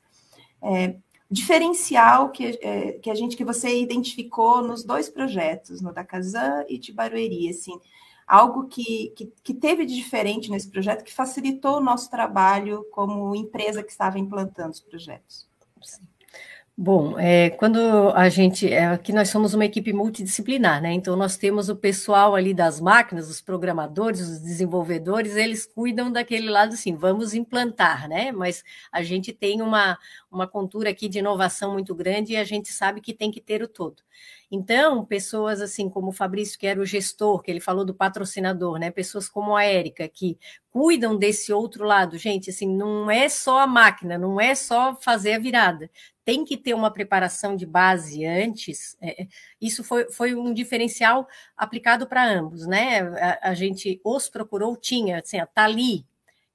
É, 0.61 0.95
diferencial 1.33 2.29
que, 2.29 2.59
é, 2.61 2.93
que 2.93 3.09
a 3.09 3.15
gente 3.15 3.35
que 3.35 3.43
você 3.43 3.81
identificou 3.81 4.61
nos 4.61 4.83
dois 4.83 5.09
projetos, 5.09 5.81
no 5.81 5.91
da 5.91 6.03
Kazan 6.03 6.63
e 6.69 6.77
de 6.77 6.93
Barueri, 6.93 7.49
assim, 7.49 7.73
algo 8.27 8.67
que, 8.67 9.11
que, 9.15 9.33
que, 9.43 9.53
teve 9.53 9.85
de 9.85 9.95
diferente 9.95 10.51
nesse 10.51 10.69
projeto 10.69 11.03
que 11.03 11.13
facilitou 11.13 11.77
o 11.77 11.83
nosso 11.83 12.09
trabalho 12.09 12.85
como 12.91 13.35
empresa 13.35 13.83
que 13.83 13.91
estava 13.91 14.19
implantando 14.19 14.71
os 14.71 14.79
projetos. 14.79 15.47
Sim. 15.81 16.01
Bom, 16.75 17.19
é, 17.19 17.51
quando 17.51 17.77
a 18.15 18.29
gente. 18.29 18.67
É, 18.71 18.87
aqui 18.87 19.13
nós 19.13 19.29
somos 19.29 19.53
uma 19.53 19.63
equipe 19.63 19.93
multidisciplinar, 19.93 20.81
né? 20.81 20.91
Então, 20.91 21.15
nós 21.15 21.37
temos 21.37 21.69
o 21.69 21.75
pessoal 21.75 22.33
ali 22.33 22.51
das 22.51 22.79
máquinas, 22.81 23.29
os 23.29 23.39
programadores, 23.41 24.21
os 24.21 24.39
desenvolvedores, 24.39 25.35
eles 25.35 25.67
cuidam 25.67 26.11
daquele 26.11 26.49
lado 26.49 26.73
assim, 26.73 26.95
vamos 26.95 27.35
implantar, 27.35 28.09
né? 28.09 28.31
Mas 28.31 28.63
a 28.91 29.03
gente 29.03 29.31
tem 29.31 29.61
uma, 29.61 29.99
uma 30.31 30.47
cultura 30.47 30.89
aqui 30.89 31.07
de 31.07 31.19
inovação 31.19 31.73
muito 31.73 31.93
grande 31.93 32.33
e 32.33 32.37
a 32.37 32.43
gente 32.43 32.69
sabe 32.69 33.01
que 33.01 33.13
tem 33.13 33.29
que 33.29 33.39
ter 33.39 33.61
o 33.61 33.67
todo. 33.67 34.01
Então, 34.51 35.05
pessoas 35.05 35.61
assim 35.61 35.89
como 35.89 36.09
o 36.09 36.13
Fabrício, 36.13 36.59
que 36.59 36.67
era 36.67 36.79
o 36.79 36.85
gestor, 36.85 37.41
que 37.41 37.49
ele 37.49 37.59
falou 37.59 37.83
do 37.83 37.93
patrocinador, 37.93 38.77
né? 38.77 38.91
Pessoas 38.91 39.27
como 39.27 39.55
a 39.55 39.63
Érica, 39.63 40.07
que 40.07 40.37
cuidam 40.69 41.17
desse 41.17 41.51
outro 41.51 41.85
lado. 41.85 42.17
Gente, 42.17 42.49
assim, 42.49 42.67
não 42.67 43.09
é 43.09 43.29
só 43.29 43.59
a 43.59 43.67
máquina, 43.67 44.17
não 44.17 44.39
é 44.39 44.55
só 44.55 44.95
fazer 44.95 45.33
a 45.33 45.39
virada 45.39 45.89
tem 46.25 46.45
que 46.45 46.55
ter 46.55 46.73
uma 46.73 46.91
preparação 46.91 47.55
de 47.55 47.65
base 47.65 48.25
antes. 48.25 48.97
É, 49.01 49.27
isso 49.59 49.83
foi, 49.83 50.09
foi 50.09 50.35
um 50.35 50.53
diferencial 50.53 51.27
aplicado 51.55 52.07
para 52.07 52.25
ambos, 52.25 52.65
né? 52.65 53.01
A, 53.01 53.49
a, 53.49 53.53
gente 53.53 53.99
os 54.03 54.29
procurou, 54.29 54.75
tinha, 54.77 55.19
assim, 55.19 55.37
tá 55.53 55.65
ali, 55.65 56.05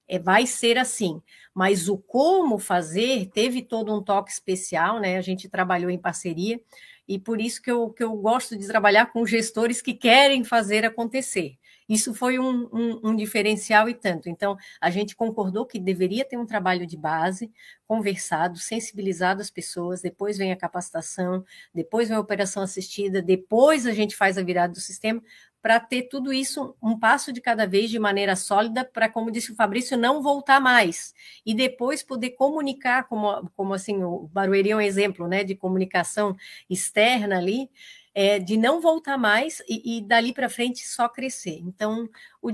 é, 0.09 0.19
vai 0.19 0.47
ser 0.47 0.79
assim. 0.79 1.21
Mas 1.55 1.89
o 1.89 1.99
como 1.99 2.59
fazer 2.59 3.27
teve 3.33 3.63
todo 3.63 3.95
um 3.95 4.03
toque 4.03 4.31
especial, 4.31 5.01
né? 5.01 5.19
A 5.19 5.23
gente 5.23 5.49
trabalhou 5.49 5.91
em 5.91 5.99
parceria, 5.99 6.61
e 7.09 7.19
por 7.19 7.41
isso 7.41 7.63
que 7.63 7.71
eu, 7.71 7.89
que 7.91 8.05
eu 8.05 8.15
gosto 8.17 8.57
de 8.57 8.67
trabalhar 8.67 9.07
com 9.07 9.25
gestores 9.27 9.81
que 9.81 9.95
querem 9.95 10.45
fazer 10.45 10.85
acontecer. 10.85 11.57
Isso 11.89 12.13
foi 12.13 12.39
um, 12.39 12.69
um, 12.71 13.01
um, 13.03 13.17
diferencial 13.17 13.89
e 13.89 13.95
tanto. 13.95 14.29
Então, 14.29 14.59
a 14.79 14.91
gente 14.91 15.17
concordou 15.17 15.65
que 15.65 15.81
deveria 15.81 16.23
ter 16.23 16.37
um 16.37 16.45
trabalho 16.45 16.87
de 16.87 16.99
base, 16.99 17.51
conversado, 17.87 18.59
sensibilizado 18.59 19.41
as 19.41 19.51
pessoas, 19.51 20.03
depois 20.03 20.37
vem 20.37 20.53
a 20.53 20.57
capacitação, 20.57 21.43
depois 21.75 22.09
vem 22.09 22.19
a 22.19 22.21
operação 22.21 22.63
assistida, 22.63 23.23
depois 23.23 23.87
a 23.87 23.93
gente 23.93 24.15
faz 24.15 24.37
a 24.37 24.43
virada 24.43 24.75
do 24.75 24.81
sistema, 24.81 25.23
para 25.69 25.79
ter 25.79 26.05
tudo 26.05 26.33
isso 26.33 26.75
um 26.83 26.99
passo 26.99 27.31
de 27.31 27.43
cada 27.43 27.67
vez 27.67 27.91
de 27.91 27.99
maneira 27.99 28.35
sólida, 28.35 28.87
para, 28.87 29.07
como 29.07 29.31
disse 29.31 29.53
o 29.53 29.55
Fabrício, 29.55 29.99
não 29.99 30.23
voltar 30.23 30.59
mais. 30.63 31.13
E 31.45 31.53
depois 31.53 32.03
poder 32.03 32.31
comunicar, 32.31 33.07
como, 33.07 33.51
como 33.55 33.75
assim, 33.75 34.03
o 34.03 34.31
Barueri 34.33 34.71
é 34.71 34.77
um 34.77 34.81
exemplo 34.81 35.29
né, 35.29 35.45
de 35.45 35.55
comunicação 35.55 36.35
externa 36.71 37.37
ali, 37.37 37.69
é, 38.15 38.39
de 38.39 38.57
não 38.57 38.81
voltar 38.81 39.19
mais 39.19 39.63
e, 39.69 39.99
e 39.99 40.01
dali 40.01 40.33
para 40.33 40.49
frente 40.49 40.89
só 40.89 41.07
crescer. 41.07 41.61
Então, 41.63 42.09
o 42.41 42.51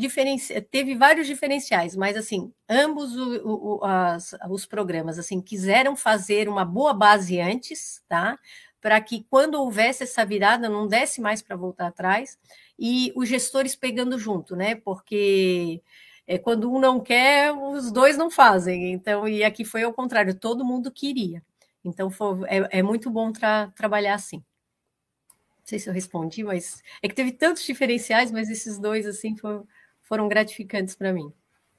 teve 0.68 0.96
vários 0.96 1.28
diferenciais, 1.28 1.94
mas 1.94 2.16
assim, 2.16 2.52
ambos 2.68 3.16
o, 3.16 3.78
o, 3.78 3.84
as, 3.84 4.34
os 4.50 4.66
programas 4.66 5.20
assim 5.20 5.40
quiseram 5.40 5.94
fazer 5.94 6.48
uma 6.48 6.64
boa 6.64 6.92
base 6.92 7.40
antes, 7.40 8.02
tá? 8.08 8.36
Para 8.84 9.00
que 9.00 9.24
quando 9.30 9.54
houvesse 9.54 10.02
essa 10.02 10.26
virada 10.26 10.68
não 10.68 10.86
desse 10.86 11.18
mais 11.18 11.40
para 11.40 11.56
voltar 11.56 11.86
atrás 11.86 12.38
e 12.78 13.14
os 13.16 13.26
gestores 13.26 13.74
pegando 13.74 14.18
junto, 14.18 14.54
né? 14.54 14.74
Porque 14.74 15.80
é, 16.26 16.36
quando 16.36 16.70
um 16.70 16.78
não 16.78 17.00
quer, 17.00 17.50
os 17.50 17.90
dois 17.90 18.18
não 18.18 18.30
fazem. 18.30 18.92
Então, 18.92 19.26
e 19.26 19.42
aqui 19.42 19.64
foi 19.64 19.84
ao 19.84 19.92
contrário, 19.94 20.34
todo 20.34 20.66
mundo 20.66 20.92
queria. 20.92 21.42
Então, 21.82 22.10
foi, 22.10 22.46
é, 22.46 22.80
é 22.80 22.82
muito 22.82 23.08
bom 23.08 23.32
tra 23.32 23.72
trabalhar 23.74 24.16
assim. 24.16 24.36
Não 24.36 25.64
sei 25.64 25.78
se 25.78 25.88
eu 25.88 25.94
respondi, 25.94 26.44
mas 26.44 26.82
é 27.02 27.08
que 27.08 27.14
teve 27.14 27.32
tantos 27.32 27.64
diferenciais, 27.64 28.30
mas 28.30 28.50
esses 28.50 28.78
dois 28.78 29.06
assim 29.06 29.34
foram, 29.34 29.66
foram 30.02 30.28
gratificantes 30.28 30.94
para 30.94 31.10
mim. 31.10 31.32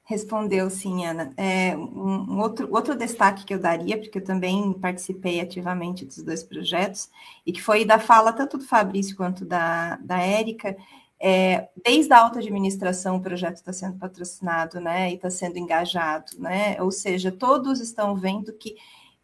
Respondeu 0.08 0.70
sim, 0.70 1.04
Ana. 1.04 1.32
É, 1.36 1.76
um 1.76 2.38
outro, 2.38 2.68
outro 2.70 2.94
destaque 2.94 3.44
que 3.44 3.52
eu 3.52 3.58
daria, 3.58 3.98
porque 3.98 4.18
eu 4.18 4.24
também 4.24 4.72
participei 4.72 5.40
ativamente 5.40 6.04
dos 6.04 6.22
dois 6.22 6.44
projetos, 6.44 7.10
e 7.44 7.52
que 7.52 7.60
foi 7.60 7.84
da 7.84 7.98
fala 7.98 8.32
tanto 8.32 8.56
do 8.56 8.64
Fabrício 8.64 9.16
quanto 9.16 9.44
da, 9.44 9.96
da 9.96 10.20
Érica, 10.20 10.76
é, 11.18 11.68
desde 11.84 12.12
a 12.12 12.20
alta 12.20 12.38
administração 12.38 13.16
o 13.16 13.20
projeto 13.20 13.56
está 13.56 13.72
sendo 13.72 13.98
patrocinado, 13.98 14.80
né, 14.80 15.10
e 15.10 15.14
está 15.14 15.28
sendo 15.28 15.58
engajado, 15.58 16.38
né, 16.38 16.80
ou 16.80 16.92
seja, 16.92 17.32
todos 17.32 17.80
estão 17.80 18.14
vendo 18.14 18.52
que 18.52 18.76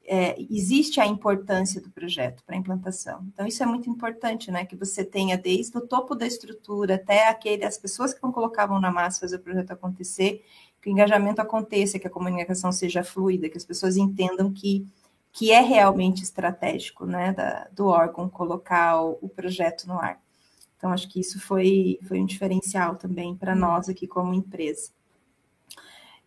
é, 0.05 0.37
existe 0.51 1.01
a 1.01 1.07
importância 1.07 1.81
do 1.81 1.91
projeto 1.91 2.43
para 2.45 2.57
a 2.57 2.59
implantação. 2.59 3.25
Então, 3.33 3.47
isso 3.47 3.63
é 3.63 3.67
muito 3.67 3.89
importante, 3.89 4.51
né? 4.51 4.65
Que 4.65 4.77
você 4.77 5.05
tenha 5.05 5.39
desde 5.39 5.79
o 5.79 5.81
topo 5.81 6.15
da 6.15 6.27
estrutura 6.27 6.97
até 6.97 7.29
aquele, 7.29 7.65
as 7.65 7.79
pessoas 7.79 8.13
que 8.13 8.21
vão 8.21 8.33
colocar 8.33 8.65
a 8.65 8.67
mão 8.67 8.81
na 8.81 8.91
massa 8.91 9.21
fazer 9.21 9.37
o 9.37 9.41
projeto 9.41 9.71
acontecer, 9.71 10.45
que 10.83 10.91
o 10.91 10.93
engajamento 10.93 11.41
aconteça, 11.41 11.99
que 11.99 12.09
a 12.09 12.11
comunicação 12.11 12.73
seja 12.73 13.05
fluida, 13.05 13.49
que 13.49 13.57
as 13.57 13.65
pessoas 13.65 13.97
entendam 13.97 14.53
que, 14.53 14.85
que 15.33 15.53
é 15.53 15.61
realmente 15.61 16.25
estratégico, 16.25 17.07
né? 17.07 17.33
Da, 17.33 17.69
do 17.73 17.87
órgão 17.87 18.29
colocar 18.29 19.01
o, 19.01 19.17
o 19.23 19.29
projeto 19.29 19.87
no 19.87 19.97
ar. 19.97 20.21
Então, 20.77 20.91
acho 20.91 21.09
que 21.09 21.21
isso 21.21 21.41
foi, 21.41 22.01
foi 22.09 22.21
um 22.21 22.27
diferencial 22.27 22.97
também 22.97 23.37
para 23.37 23.55
nós 23.55 23.89
aqui 23.89 24.09
como 24.09 24.35
empresa. 24.35 24.91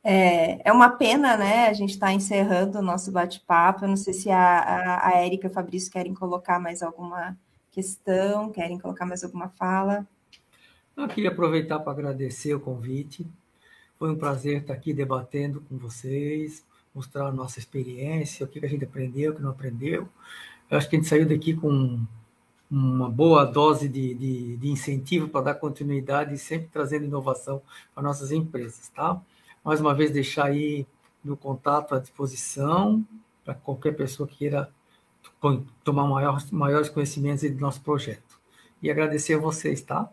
É, 0.02 0.70
é 0.70 0.72
uma 0.72 0.90
pena, 0.92 1.36
né? 1.36 1.68
A 1.68 1.74
gente 1.74 1.90
está 1.90 2.14
encerrando 2.14 2.80
o 2.80 2.82
nosso 2.82 3.12
bate-papo. 3.12 3.84
Eu 3.84 3.90
não 3.90 3.98
sei 3.98 4.14
se 4.14 4.30
a, 4.30 4.60
a, 4.60 5.08
a 5.10 5.12
Érica 5.18 5.48
e 5.48 5.50
o 5.50 5.54
Fabrício 5.54 5.92
querem 5.92 6.14
colocar 6.14 6.60
mais 6.60 6.82
alguma 6.82 7.38
questão, 7.72 8.50
querem 8.52 8.80
colocar 8.80 9.06
mais 9.06 9.22
alguma 9.22 9.50
fala. 9.50 10.08
Eu 10.96 11.10
queria 11.10 11.32
aproveitar 11.32 11.80
para 11.80 11.92
agradecer 11.92 12.54
o 12.54 12.60
convite. 12.62 13.28
Foi 14.06 14.14
um 14.14 14.18
prazer 14.18 14.62
estar 14.62 14.74
aqui 14.74 14.94
debatendo 14.94 15.62
com 15.62 15.80
vocês, 15.80 16.64
mostrar 16.94 17.26
a 17.26 17.32
nossa 17.32 17.58
experiência, 17.58 18.46
o 18.46 18.48
que 18.48 18.64
a 18.64 18.70
gente 18.70 18.86
aprendeu, 18.86 19.32
o 19.32 19.36
que 19.36 19.42
não 19.42 19.50
aprendeu. 19.50 20.08
Eu 20.70 20.78
acho 20.78 20.88
que 20.88 20.96
a 20.96 21.00
gente 21.00 21.10
saiu 21.10 21.28
daqui 21.28 21.56
com 21.56 22.06
uma 22.70 23.10
boa 23.10 23.46
dose 23.46 23.90
de, 23.90 24.14
de, 24.14 24.58
de 24.58 24.70
incentivo 24.70 25.28
para 25.28 25.46
dar 25.46 25.56
continuidade 25.56 26.36
e 26.36 26.38
sempre 26.38 26.70
trazendo 26.72 27.06
inovação 27.06 27.64
para 27.96 28.04
nossas 28.04 28.32
empresas, 28.32 28.90
tá? 28.90 29.20
mais 29.64 29.82
uma 29.82 29.96
vez 29.96 30.12
deixar 30.12 30.46
aí 30.46 30.86
meu 31.24 31.36
contato 31.36 31.96
à 31.96 32.00
disposição 32.00 33.04
para 33.44 33.56
qualquer 33.56 33.96
pessoa 33.96 34.30
que 34.30 34.38
queira 34.38 34.70
tomar 35.84 36.06
maior, 36.06 36.40
maiores 36.52 36.90
conhecimentos 36.90 37.42
do 37.50 37.60
nosso 37.60 37.82
projeto. 37.82 38.40
E 38.84 38.92
agradecer 38.92 39.34
a 39.34 39.40
vocês, 39.40 39.82
tá? 39.82 40.08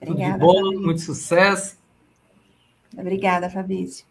Obrigada, 0.00 0.36
Tudo 0.36 0.52
de 0.52 0.74
bom, 0.74 0.80
muito 0.82 1.00
sucesso. 1.00 1.77
Obrigada, 2.98 3.48
Fabrício. 3.48 4.04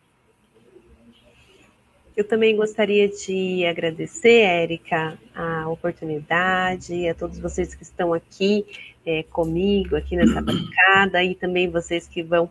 Eu 2.16 2.24
também 2.24 2.56
gostaria 2.56 3.08
de 3.08 3.64
agradecer, 3.66 4.42
Érica, 4.42 5.20
a 5.36 5.70
oportunidade, 5.70 7.08
a 7.08 7.14
todos 7.14 7.38
vocês 7.38 7.76
que 7.76 7.84
estão 7.84 8.12
aqui 8.12 8.66
é, 9.06 9.22
comigo, 9.24 9.96
aqui 9.96 10.16
nessa 10.16 10.42
bancada, 10.42 11.24
e 11.24 11.36
também 11.36 11.70
vocês 11.70 12.08
que 12.08 12.24
vão 12.24 12.50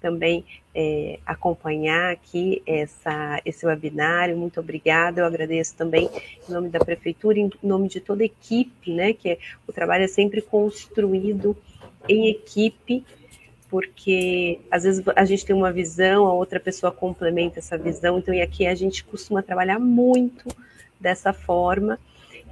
também 0.00 0.44
é, 0.74 1.18
acompanhar 1.26 2.10
aqui 2.12 2.62
essa, 2.66 3.40
esse 3.44 3.66
webinário. 3.66 4.36
Muito 4.36 4.58
obrigada. 4.60 5.20
Eu 5.20 5.26
agradeço 5.26 5.76
também 5.76 6.08
em 6.48 6.52
nome 6.52 6.70
da 6.70 6.80
Prefeitura, 6.80 7.38
em 7.38 7.50
nome 7.62 7.88
de 7.88 8.00
toda 8.00 8.22
a 8.22 8.26
equipe, 8.26 8.92
né? 8.92 9.12
Que 9.12 9.30
é, 9.30 9.38
o 9.66 9.72
trabalho 9.72 10.04
é 10.04 10.08
sempre 10.08 10.40
construído 10.40 11.56
em 12.08 12.28
equipe, 12.28 13.04
porque 13.72 14.60
às 14.70 14.82
vezes 14.82 15.02
a 15.16 15.24
gente 15.24 15.46
tem 15.46 15.56
uma 15.56 15.72
visão, 15.72 16.26
a 16.26 16.34
outra 16.34 16.60
pessoa 16.60 16.92
complementa 16.92 17.58
essa 17.58 17.78
visão, 17.78 18.18
então 18.18 18.34
e 18.34 18.42
aqui 18.42 18.66
a 18.66 18.74
gente 18.74 19.02
costuma 19.02 19.42
trabalhar 19.42 19.78
muito 19.78 20.46
dessa 21.00 21.32
forma. 21.32 21.98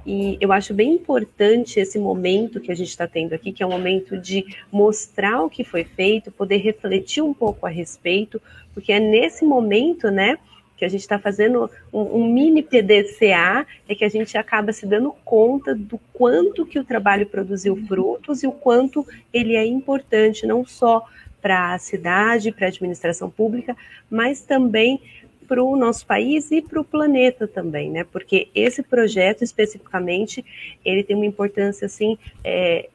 E 0.03 0.35
eu 0.41 0.51
acho 0.51 0.73
bem 0.73 0.93
importante 0.95 1.79
esse 1.79 1.99
momento 1.99 2.59
que 2.59 2.71
a 2.71 2.75
gente 2.75 2.89
está 2.89 3.07
tendo 3.07 3.33
aqui, 3.33 3.51
que 3.51 3.61
é 3.61 3.67
um 3.67 3.69
momento 3.69 4.17
de 4.17 4.43
mostrar 4.71 5.43
o 5.43 5.49
que 5.49 5.63
foi 5.63 5.83
feito, 5.83 6.31
poder 6.31 6.57
refletir 6.57 7.21
um 7.21 7.35
pouco 7.35 7.67
a 7.67 7.69
respeito, 7.69 8.41
porque 8.73 8.91
é 8.91 8.99
nesse 8.99 9.45
momento, 9.45 10.09
né, 10.09 10.39
que 10.81 10.85
a 10.85 10.89
gente 10.89 11.01
está 11.01 11.19
fazendo 11.19 11.69
um, 11.93 12.21
um, 12.21 12.33
mini 12.33 12.63
PDCA, 12.63 13.67
é 13.87 13.93
que 13.93 14.03
a 14.03 14.09
gente 14.09 14.35
acaba 14.35 14.73
se 14.73 14.87
dando 14.87 15.13
conta 15.23 15.75
do 15.75 15.99
quanto 16.11 16.65
que 16.65 16.79
o 16.79 16.83
trabalho 16.83 17.27
produziu 17.27 17.75
frutos 17.85 18.41
e 18.41 18.47
o 18.47 18.51
quanto 18.51 19.05
ele 19.31 19.55
é 19.55 19.63
importante, 19.63 20.47
não 20.47 20.65
só 20.65 21.07
para 21.39 21.75
a 21.75 21.77
cidade, 21.77 22.51
para 22.51 22.65
a 22.65 22.69
administração 22.69 23.29
pública, 23.29 23.77
mas 24.09 24.41
também 24.41 24.99
para 25.47 25.63
o 25.63 25.75
nosso 25.75 26.03
país 26.03 26.49
e 26.49 26.63
para 26.63 26.81
o 26.81 26.83
planeta 26.83 27.47
também, 27.47 27.91
né? 27.91 28.03
Porque 28.03 28.47
esse 28.55 28.81
projeto 28.81 29.43
especificamente 29.43 30.43
ele 30.83 31.03
tem 31.03 31.15
uma 31.15 31.27
importância 31.27 31.85
assim 31.85 32.17
é, 32.43 32.89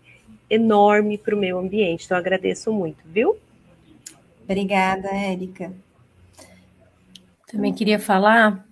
enorme 0.50 1.18
para 1.18 1.36
o 1.36 1.38
meio 1.38 1.56
ambiente. 1.56 2.04
Então 2.04 2.18
agradeço 2.18 2.72
muito, 2.72 2.98
viu? 3.04 3.36
Obrigada, 4.42 5.06
Érica. 5.06 5.72
Também 7.46 7.72
queria 7.72 7.98
falar. 7.98 8.66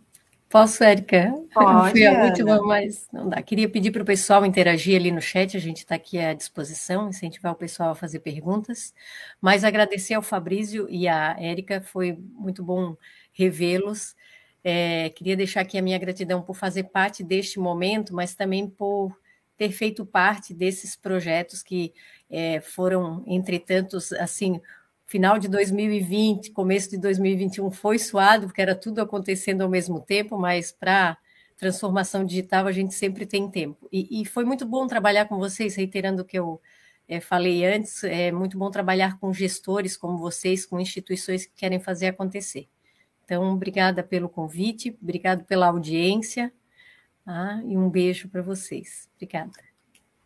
Posso, 0.48 0.84
Érica? 0.84 1.32
Pode, 1.54 1.90
Fui 1.90 2.06
a 2.06 2.24
última, 2.24 2.60
mas 2.62 3.08
não 3.12 3.28
dá. 3.28 3.42
Queria 3.42 3.68
pedir 3.68 3.90
para 3.90 4.02
o 4.02 4.06
pessoal 4.06 4.44
interagir 4.44 4.96
ali 4.96 5.10
no 5.10 5.20
chat, 5.20 5.56
a 5.56 5.60
gente 5.60 5.78
está 5.78 5.94
aqui 5.94 6.18
à 6.18 6.34
disposição, 6.34 7.08
incentivar 7.08 7.52
o 7.52 7.56
pessoal 7.56 7.90
a 7.90 7.94
fazer 7.94 8.20
perguntas. 8.20 8.92
Mas 9.40 9.64
agradecer 9.64 10.14
ao 10.14 10.22
Fabrício 10.22 10.88
e 10.90 11.08
à 11.08 11.36
Érica, 11.38 11.80
foi 11.80 12.16
muito 12.18 12.62
bom 12.62 12.96
revê-los. 13.32 14.14
É, 14.62 15.10
queria 15.10 15.36
deixar 15.36 15.60
aqui 15.60 15.76
a 15.76 15.82
minha 15.82 15.98
gratidão 15.98 16.42
por 16.42 16.54
fazer 16.54 16.84
parte 16.84 17.22
deste 17.22 17.58
momento, 17.58 18.14
mas 18.14 18.34
também 18.34 18.68
por 18.68 19.16
ter 19.56 19.70
feito 19.70 20.04
parte 20.04 20.52
desses 20.52 20.96
projetos 20.96 21.62
que 21.62 21.92
é, 22.30 22.60
foram, 22.60 23.22
entre 23.26 23.58
tantos, 23.58 24.12
assim, 24.14 24.60
final 25.14 25.38
de 25.38 25.46
2020, 25.46 26.50
começo 26.50 26.90
de 26.90 26.98
2021 26.98 27.70
foi 27.70 28.00
suado, 28.00 28.48
porque 28.48 28.60
era 28.60 28.74
tudo 28.74 29.00
acontecendo 29.00 29.60
ao 29.60 29.68
mesmo 29.68 30.00
tempo, 30.00 30.36
mas 30.36 30.72
para 30.72 31.16
transformação 31.56 32.24
digital 32.24 32.66
a 32.66 32.72
gente 32.72 32.94
sempre 32.94 33.24
tem 33.24 33.48
tempo. 33.48 33.88
E, 33.92 34.20
e, 34.20 34.24
foi 34.24 34.44
muito 34.44 34.66
bom 34.66 34.88
trabalhar 34.88 35.26
com 35.26 35.38
vocês, 35.38 35.76
reiterando 35.76 36.22
o 36.22 36.24
que 36.24 36.36
eu 36.36 36.60
é, 37.06 37.20
falei 37.20 37.64
antes, 37.64 38.02
é 38.02 38.32
muito 38.32 38.58
bom 38.58 38.72
trabalhar 38.72 39.16
com 39.20 39.32
gestores 39.32 39.96
como 39.96 40.18
vocês, 40.18 40.66
com 40.66 40.80
instituições 40.80 41.46
que 41.46 41.52
querem 41.54 41.78
fazer 41.78 42.08
acontecer. 42.08 42.66
Então, 43.24 43.52
obrigada 43.52 44.02
pelo 44.02 44.28
convite, 44.28 44.98
obrigado 45.00 45.44
pela 45.44 45.68
audiência, 45.68 46.52
tá? 47.24 47.62
e 47.64 47.76
um 47.76 47.88
beijo 47.88 48.28
para 48.28 48.42
vocês. 48.42 49.08
Obrigada. 49.14 49.52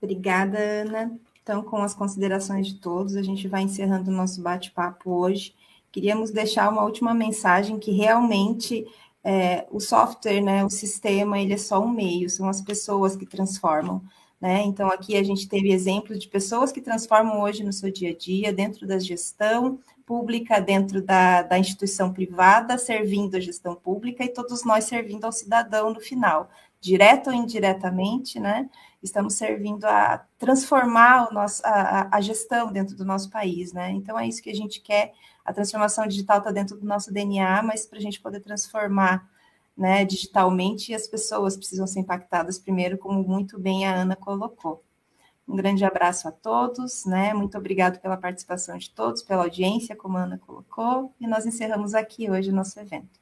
Obrigada, 0.01 0.59
Ana. 0.59 1.21
Então, 1.49 1.63
com 1.63 1.79
as 1.79 1.95
considerações 1.95 2.67
de 2.67 2.75
todos, 2.75 3.17
a 3.17 3.23
gente 3.23 3.49
vai 3.49 3.63
encerrando 3.63 4.11
o 4.11 4.15
nosso 4.15 4.43
bate-papo 4.43 5.11
hoje. 5.11 5.55
Queríamos 5.91 6.31
deixar 6.31 6.71
uma 6.71 6.85
última 6.85 7.15
mensagem 7.15 7.79
que 7.79 7.91
realmente 7.91 8.87
é, 9.25 9.67
o 9.71 9.81
software, 9.81 10.43
né, 10.43 10.63
o 10.63 10.69
sistema, 10.69 11.41
ele 11.41 11.55
é 11.55 11.57
só 11.57 11.83
um 11.83 11.89
meio, 11.89 12.29
são 12.29 12.51
as 12.51 12.61
pessoas 12.61 13.17
que 13.17 13.25
transformam. 13.25 14.03
Né? 14.39 14.61
Então, 14.65 14.89
aqui 14.91 15.17
a 15.17 15.23
gente 15.23 15.49
teve 15.49 15.73
exemplos 15.73 16.19
de 16.19 16.29
pessoas 16.29 16.71
que 16.71 16.83
transformam 16.83 17.41
hoje 17.41 17.65
no 17.65 17.73
seu 17.73 17.91
dia 17.91 18.11
a 18.11 18.15
dia, 18.15 18.53
dentro 18.53 18.87
da 18.87 18.99
gestão 18.99 19.79
pública, 20.05 20.61
dentro 20.61 21.01
da, 21.01 21.41
da 21.41 21.59
instituição 21.59 22.13
privada, 22.13 22.77
servindo 22.77 23.39
a 23.39 23.41
gestão 23.41 23.75
pública 23.75 24.23
e 24.23 24.29
todos 24.29 24.67
nós 24.67 24.85
servindo 24.85 25.25
ao 25.25 25.33
cidadão 25.33 25.95
no 25.95 26.01
final, 26.01 26.51
direto 26.79 27.29
ou 27.29 27.33
indiretamente, 27.33 28.39
né? 28.39 28.69
Estamos 29.03 29.35
servindo 29.35 29.85
a 29.85 30.25
transformar 30.39 31.33
nosso, 31.33 31.63
a, 31.65 32.09
a 32.17 32.21
gestão 32.21 32.73
dentro 32.73 32.97
do 32.97 33.05
nosso 33.05 33.31
país, 33.31 33.73
né? 33.73 33.91
Então, 33.93 34.19
é 34.19 34.27
isso 34.27 34.43
que 34.43 34.51
a 34.51 34.55
gente 34.55 34.81
quer. 34.81 35.13
A 35.45 35.53
transformação 35.53 36.07
digital 36.07 36.39
está 36.39 36.51
dentro 36.51 36.77
do 36.77 36.87
nosso 36.87 37.13
DNA, 37.13 37.63
mas 37.63 37.87
para 37.87 37.99
a 37.99 38.03
gente 38.03 38.21
poder 38.21 38.41
transformar 38.41 39.29
né, 39.77 40.05
digitalmente, 40.05 40.93
as 40.93 41.07
pessoas 41.07 41.57
precisam 41.57 41.87
ser 41.87 42.01
impactadas 42.01 42.59
primeiro, 42.59 42.99
como 42.99 43.23
muito 43.23 43.59
bem 43.61 43.87
a 43.87 43.95
Ana 43.95 44.17
colocou. 44.17 44.83
Um 45.47 45.57
grande 45.57 45.85
abraço 45.85 46.29
a 46.29 46.33
todos, 46.33 47.07
né? 47.07 47.33
Muito 47.33 47.57
obrigado 47.57 48.01
pela 48.01 48.17
participação 48.17 48.77
de 48.77 48.91
todos, 48.91 49.23
pela 49.23 49.45
audiência, 49.45 49.97
como 49.97 50.19
a 50.19 50.25
Ana 50.25 50.39
colocou, 50.39 51.15
e 51.21 51.27
nós 51.27 51.47
encerramos 51.47 51.95
aqui 51.95 52.31
hoje 52.31 52.51
o 52.51 52.55
nosso 52.55 52.79
evento. 52.79 53.18